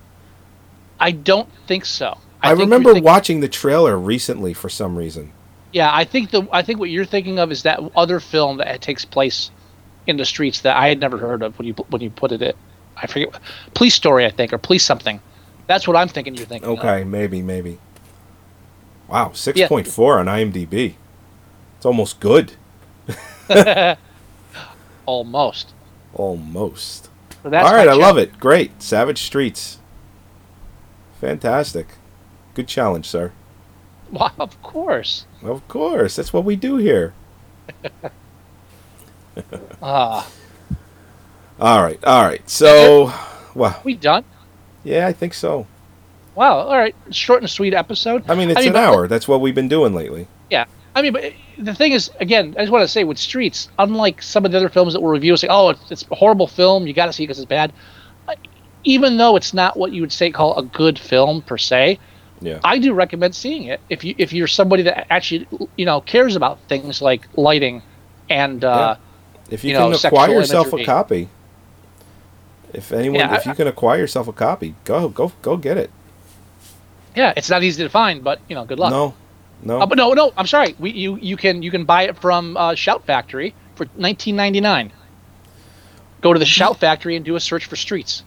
I 1.01 1.11
don't 1.13 1.49
think 1.67 1.85
so. 1.85 2.19
I, 2.43 2.49
think 2.51 2.61
remember 2.61 2.91
thinking- 2.91 3.05
watching 3.05 3.41
the 3.41 3.49
trailer 3.49 3.99
recently 3.99 4.53
for 4.55 4.69
some 4.69 4.97
reason. 4.97 5.33
Yeah, 5.73 5.91
I 5.93 6.05
think 6.05 6.31
the 6.31 6.47
I 6.53 6.63
think 6.63 6.79
what 6.79 6.91
you're 6.91 7.05
thinking 7.05 7.39
of 7.39 7.51
is 7.51 7.63
that 7.65 7.81
other 7.97 8.21
film 8.21 8.59
that 8.59 8.81
takes 8.81 9.05
place 9.05 9.51
in 10.07 10.17
the 10.17 10.25
streets 10.25 10.61
that 10.61 10.77
I 10.77 10.89
had 10.89 11.01
never 11.01 11.19
heard 11.19 11.43
of 11.43 11.59
when 11.59 11.67
you 11.67 11.75
when 11.91 12.01
you 12.03 12.11
put 12.11 12.33
it. 12.33 12.41
It 12.43 12.57
I 12.97 13.07
forget, 13.07 13.29
Police 13.75 13.95
Story, 13.95 14.25
I 14.25 14.31
think, 14.31 14.53
or 14.55 14.59
Police 14.59 14.85
something. 14.85 15.21
That's 15.67 15.87
what 15.89 15.97
I'm 15.97 16.09
thinking. 16.09 16.35
You're 16.35 16.47
thinking. 16.47 16.71
of. 16.71 16.79
Okay, 16.79 17.05
maybe, 17.05 17.43
maybe. 17.43 17.79
Wow, 19.09 19.33
six 19.33 19.61
point 19.69 19.87
four 19.87 20.19
on 20.19 20.27
IMDb. 20.27 20.95
It's 21.77 21.87
almost 21.87 22.21
good. 22.21 22.53
Almost. 25.07 25.73
Almost. 26.15 27.05
So 27.43 27.55
All 27.55 27.75
right, 27.75 27.89
I 27.89 27.93
love 27.93 28.19
it. 28.19 28.41
Great, 28.41 28.83
Savage 28.83 29.23
Streets. 29.23 29.79
Fantastic. 31.21 31.87
Good 32.55 32.69
challenge, 32.69 33.07
sir. 33.07 33.33
Well, 34.13 34.33
of 34.39 34.63
course. 34.63 35.27
Of 35.43 35.67
course, 35.67 36.15
that's 36.15 36.33
what 36.33 36.45
we 36.45 36.55
do 36.55 36.77
here. 36.77 37.13
Ah, 39.83 40.27
All 41.61 41.83
right, 41.83 42.03
all 42.05 42.25
right. 42.25 42.49
So, 42.49 43.13
well, 43.55 43.81
we 43.85 43.95
done? 43.95 44.25
Yeah, 44.87 45.07
I 45.07 45.13
think 45.13 45.35
so. 45.35 45.67
Wow. 46.35 46.59
All 46.59 46.77
right. 46.77 46.95
Short 47.11 47.43
and 47.43 47.51
sweet 47.51 47.75
episode. 47.75 48.25
I 48.29 48.35
mean, 48.35 48.51
it's 48.51 48.59
I 48.61 48.65
mean, 48.65 48.71
an 48.71 48.77
hour. 48.77 49.09
That's 49.09 49.27
what 49.27 49.41
we've 49.41 49.55
been 49.55 49.69
doing 49.69 49.95
lately. 49.95 50.29
Yeah. 50.51 50.67
I 50.95 51.03
mean, 51.03 51.13
but 51.13 51.33
the 51.59 51.75
thing 51.75 51.93
is, 51.93 52.11
again, 52.21 52.55
I 52.57 52.63
just 52.63 52.73
want 52.73 52.83
to 52.83 52.89
say 52.89 53.05
with 53.05 53.19
Streets, 53.19 53.69
unlike 53.79 54.23
some 54.23 54.45
of 54.45 54.53
the 54.53 54.59
other 54.59 54.69
films 54.69 54.93
that 54.93 55.01
we'll 55.01 55.13
review, 55.13 55.37
say, 55.37 55.49
oh, 55.51 55.71
it's, 55.71 55.91
it's 55.91 56.05
a 56.11 56.15
horrible 56.15 56.47
film, 56.47 56.87
you 56.87 56.93
got 56.95 57.07
to 57.07 57.13
see 57.13 57.25
it 57.25 57.27
because 57.27 57.39
it's 57.39 57.49
bad. 57.49 57.73
Even 58.85 59.17
though 59.17 59.35
it's 59.37 59.53
not 59.53 59.77
what 59.77 59.93
you 59.93 60.01
would 60.01 60.13
say 60.13 60.31
call 60.31 60.57
a 60.57 60.63
good 60.63 60.99
film 60.99 61.43
per 61.43 61.59
se, 61.59 61.99
Yeah. 62.41 62.61
I 62.63 62.79
do 62.79 62.93
recommend 62.95 63.35
seeing 63.35 63.65
it 63.65 63.81
if 63.91 64.05
you 64.05 64.15
if 64.17 64.33
you're 64.33 64.47
somebody 64.47 64.85
that 64.85 65.07
actually 65.11 65.49
you 65.77 65.85
know 65.85 66.01
cares 66.03 66.37
about 66.37 66.61
things 66.69 67.03
like 67.03 67.27
lighting 67.37 67.83
and 68.31 68.63
uh, 68.65 68.97
If 69.51 69.65
you, 69.65 69.73
you 69.73 69.77
can 69.77 69.95
sexual 69.95 70.21
acquire 70.21 70.35
yourself 70.39 70.73
a 70.73 70.85
copy, 70.85 71.29
if 72.77 72.93
anyone, 72.93 73.21
Yeah, 73.21 73.35
if 73.37 73.47
I- 73.47 73.51
you 73.51 73.57
can 73.57 73.67
acquire 73.67 73.99
yourself 73.99 74.29
a 74.29 74.33
copy, 74.33 74.75
go, 74.85 75.09
go, 75.09 75.33
go 75.43 75.57
get 75.57 75.77
it. 75.79 75.91
yeah, 77.15 77.33
it's 77.37 77.49
not 77.51 77.63
easy 77.63 77.83
to 77.83 77.89
find, 77.89 78.23
but 78.23 78.41
you 78.49 78.55
know, 78.55 78.65
good 78.65 78.79
luck. 78.79 78.91
No, 78.91 79.15
no. 79.63 79.81
Uh, 79.81 79.87
but 79.87 79.97
no, 79.99 80.13
no, 80.13 80.33
I'm 80.37 80.47
sorry. 80.47 80.75
We 80.79 80.91
you 80.93 81.17
you 81.17 81.37
can 81.37 81.63
you 81.63 81.71
can 81.71 81.85
buy 81.85 82.03
it 82.03 82.17
from 82.19 82.57
uh, 82.57 82.75
Shout 82.75 83.05
Factory 83.07 83.55
for 83.75 83.87
19.99. 83.99 84.91
Go 86.21 86.33
to 86.33 86.39
the 86.39 86.45
Shout 86.47 86.79
Factory 86.79 87.17
and 87.17 87.25
do 87.25 87.37
a 87.37 87.41
search 87.41 87.65
for 87.67 87.77
Streets. 87.77 88.23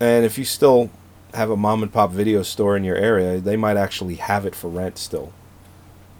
And 0.00 0.24
if 0.24 0.38
you 0.38 0.44
still 0.44 0.90
have 1.34 1.50
a 1.50 1.56
mom 1.56 1.82
and 1.82 1.92
pop 1.92 2.10
video 2.10 2.42
store 2.42 2.76
in 2.76 2.84
your 2.84 2.96
area, 2.96 3.38
they 3.38 3.56
might 3.56 3.76
actually 3.76 4.16
have 4.16 4.46
it 4.46 4.54
for 4.54 4.68
rent 4.68 4.98
still. 4.98 5.32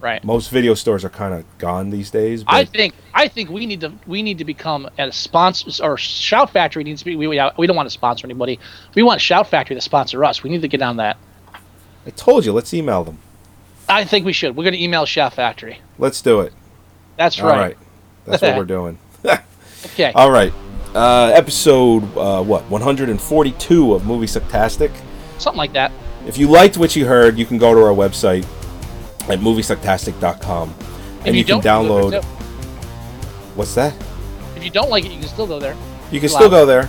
Right. 0.01 0.24
Most 0.24 0.51
video 0.51 0.74
stores 0.74 1.05
are 1.05 1.11
kind 1.11 1.34
of 1.34 1.44
gone 1.59 1.90
these 1.90 2.11
days. 2.11 2.42
But 2.42 2.55
I 2.55 2.64
think 2.64 2.94
I 3.12 3.28
think 3.28 3.51
we 3.51 3.66
need 3.66 3.82
to 3.82 3.92
we 4.07 4.22
need 4.22 4.38
to 4.38 4.44
become 4.44 4.88
a 4.98 5.12
sponsor 5.12 5.84
or 5.84 5.98
Shout 5.98 6.51
Factory 6.51 6.84
needs 6.84 7.01
to 7.01 7.05
be 7.05 7.16
we, 7.16 7.26
we 7.28 7.36
don't 7.36 7.76
want 7.76 7.86
to 7.86 7.90
sponsor 7.92 8.26
anybody. 8.26 8.59
We 8.94 9.03
want 9.03 9.20
Shout 9.20 9.48
Factory 9.48 9.76
to 9.76 9.82
sponsor 9.82 10.24
us. 10.24 10.42
We 10.42 10.48
need 10.51 10.62
to 10.62 10.68
get 10.68 10.80
on 10.80 10.96
that. 10.96 11.18
I 12.07 12.11
told 12.11 12.46
you, 12.46 12.53
let's 12.53 12.72
email 12.72 13.05
them. 13.05 13.18
I 13.88 14.05
think 14.05 14.24
we 14.24 14.32
should. 14.32 14.57
We're 14.57 14.64
going 14.64 14.74
to 14.74 14.82
email 14.82 15.05
Shout 15.05 15.34
Factory. 15.34 15.80
Let's 15.98 16.22
do 16.22 16.40
it. 16.40 16.55
That's 17.16 17.38
right. 17.40 17.53
All 17.53 17.59
right. 17.59 17.76
That's 18.24 18.40
what 18.40 18.57
we're 18.57 18.64
doing. 18.64 18.98
Okay. 19.84 20.12
All 20.14 20.30
right. 20.30 20.53
uh, 20.94 21.32
episode 21.34 22.05
uh, 22.16 22.42
what 22.42 22.64
142 22.70 23.94
of 23.94 24.07
Movie 24.07 24.26
Sucktastic. 24.26 24.90
Something 25.38 25.59
like 25.59 25.72
that. 25.74 25.92
If 26.26 26.38
you 26.38 26.48
liked 26.48 26.78
what 26.78 26.96
you 26.96 27.05
heard, 27.07 27.36
you 27.38 27.44
can 27.44 27.59
go 27.59 27.74
to 27.74 27.80
our 27.80 27.94
website 27.94 28.46
at 29.28 29.40
moviesucktastic.com 29.40 30.74
and 31.20 31.28
If 31.28 31.36
you, 31.36 31.44
can 31.44 31.60
download. 31.60 32.22
What's 33.54 33.74
that? 33.74 33.94
If 34.56 34.64
you 34.64 34.70
don't 34.70 34.90
like 34.90 35.04
it, 35.04 35.12
you 35.12 35.18
can 35.18 35.28
still 35.28 35.46
go 35.46 35.58
there. 35.58 35.76
You 36.10 36.20
can 36.20 36.28
still 36.28 36.48
go 36.48 36.64
there. 36.64 36.88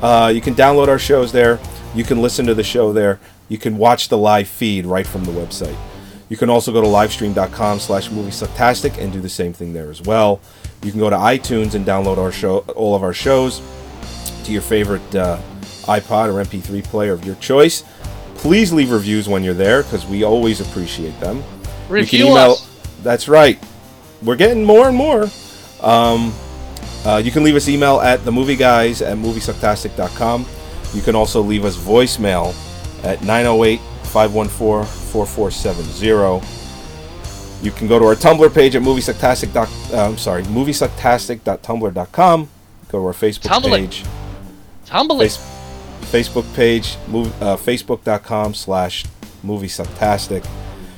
Uh, 0.00 0.32
you 0.34 0.40
can 0.40 0.54
download 0.54 0.88
our 0.88 0.98
shows 0.98 1.32
there. 1.32 1.60
You 1.94 2.04
can 2.04 2.20
listen 2.20 2.46
to 2.46 2.54
the 2.54 2.64
show 2.64 2.92
there. 2.92 3.20
You 3.48 3.58
can 3.58 3.76
watch 3.76 4.08
the 4.08 4.18
live 4.18 4.48
feed 4.48 4.86
right 4.86 5.06
from 5.06 5.24
the 5.24 5.32
website. 5.32 5.76
You 6.28 6.36
can 6.36 6.48
also 6.48 6.72
go 6.72 6.80
to 6.80 6.86
livestream.com 6.86 7.78
slash 7.78 8.08
moviesucktastic 8.08 8.98
and 8.98 9.12
do 9.12 9.20
the 9.20 9.28
same 9.28 9.52
thing 9.52 9.74
there 9.74 9.90
as 9.90 10.00
well. 10.00 10.40
You 10.82 10.90
can 10.90 10.98
go 10.98 11.10
to 11.10 11.16
iTunes 11.16 11.74
and 11.74 11.84
download 11.84 12.16
our 12.16 12.32
show, 12.32 12.58
all 12.74 12.94
of 12.94 13.02
our 13.02 13.12
shows 13.12 13.60
to 14.44 14.52
your 14.52 14.62
favorite 14.62 15.14
uh, 15.14 15.38
iPod 15.82 16.32
or 16.32 16.42
MP3 16.44 16.82
player 16.84 17.12
of 17.12 17.24
your 17.24 17.34
choice. 17.36 17.84
Please 18.42 18.72
leave 18.72 18.90
reviews 18.90 19.28
when 19.28 19.44
you're 19.44 19.54
there 19.54 19.84
because 19.84 20.04
we 20.04 20.24
always 20.24 20.60
appreciate 20.60 21.18
them. 21.20 21.44
Review 21.88 22.30
us. 22.30 22.68
That's 23.04 23.28
right. 23.28 23.56
We're 24.20 24.34
getting 24.34 24.64
more 24.64 24.88
and 24.88 24.96
more. 24.96 25.28
Um, 25.80 26.34
uh, 27.04 27.22
you 27.24 27.30
can 27.30 27.44
leave 27.44 27.54
us 27.54 27.68
email 27.68 28.00
at 28.00 28.18
themovieguys 28.20 29.00
at 29.00 29.16
moviesucktastic.com. 29.16 30.44
You 30.92 31.02
can 31.02 31.14
also 31.14 31.40
leave 31.40 31.64
us 31.64 31.76
voicemail 31.76 32.52
at 33.04 33.22
908 33.22 33.78
514 34.06 34.86
4470. 35.12 36.44
You 37.62 37.70
can 37.70 37.86
go 37.86 38.00
to 38.00 38.06
our 38.06 38.16
Tumblr 38.16 38.52
page 38.52 38.74
at 38.74 38.82
moviesucktastic. 38.82 39.54
Uh, 39.54 39.68
I'm 40.04 40.18
sorry, 40.18 40.42
moviesucktastic.tumblr.com. 40.42 42.48
Go 42.88 42.98
to 42.98 43.06
our 43.06 43.12
Facebook 43.12 43.42
Tumblr. 43.42 43.70
page. 43.70 44.02
Tumble 44.84 45.20
Face-. 45.20 45.38
Facebook 46.02 46.52
page, 46.54 46.96
uh, 47.40 47.56
facebook.com 47.56 48.54
slash 48.54 49.04
movie 49.42 49.66
sucktastic. 49.68 50.46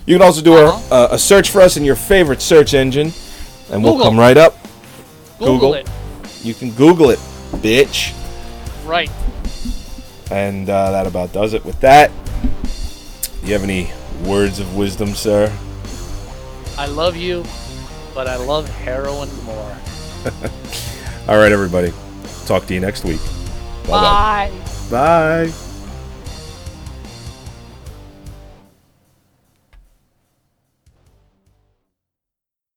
You 0.07 0.17
can 0.17 0.23
also 0.27 0.43
do 0.43 0.57
a, 0.57 0.67
Uh-huh. 0.67 0.95
uh, 0.95 1.09
a 1.13 1.19
search 1.19 1.51
for 1.51 1.61
us 1.61 1.77
in 1.77 1.85
your 1.85 1.97
favorite 1.97 2.43
search 2.43 2.75
engine, 2.75 3.13
and 3.71 3.83
we'll 3.83 3.99
come 4.03 4.19
right 4.19 4.37
up. 4.37 4.57
Google, 5.39 5.55
Google. 5.59 5.75
it. 5.75 5.89
You 6.43 6.55
can 6.55 6.71
Google 6.73 7.11
it, 7.11 7.19
bitch. 7.55 8.13
Right. 8.85 9.11
And 10.31 10.69
uh, 10.69 10.91
that 10.91 11.07
about 11.07 11.33
does 11.33 11.55
it 11.55 11.65
with 11.65 11.81
that. 11.81 12.11
Do 12.63 13.47
you 13.47 13.53
have 13.53 13.63
any 13.63 13.91
words 14.25 14.59
of 14.61 14.75
wisdom, 14.77 15.15
sir? 15.15 15.51
I 16.77 16.87
love 16.87 17.17
you, 17.17 17.45
but 18.15 18.27
I 18.27 18.37
love 18.37 18.69
heroin 18.69 19.29
more. 19.45 19.77
All 21.29 21.39
right, 21.39 21.53
everybody. 21.53 21.93
Talk 22.47 22.67
to 22.67 22.75
you 22.75 22.81
next 22.81 23.05
week. 23.05 23.21
Bye. 23.87 24.51
Bye. 24.91 25.74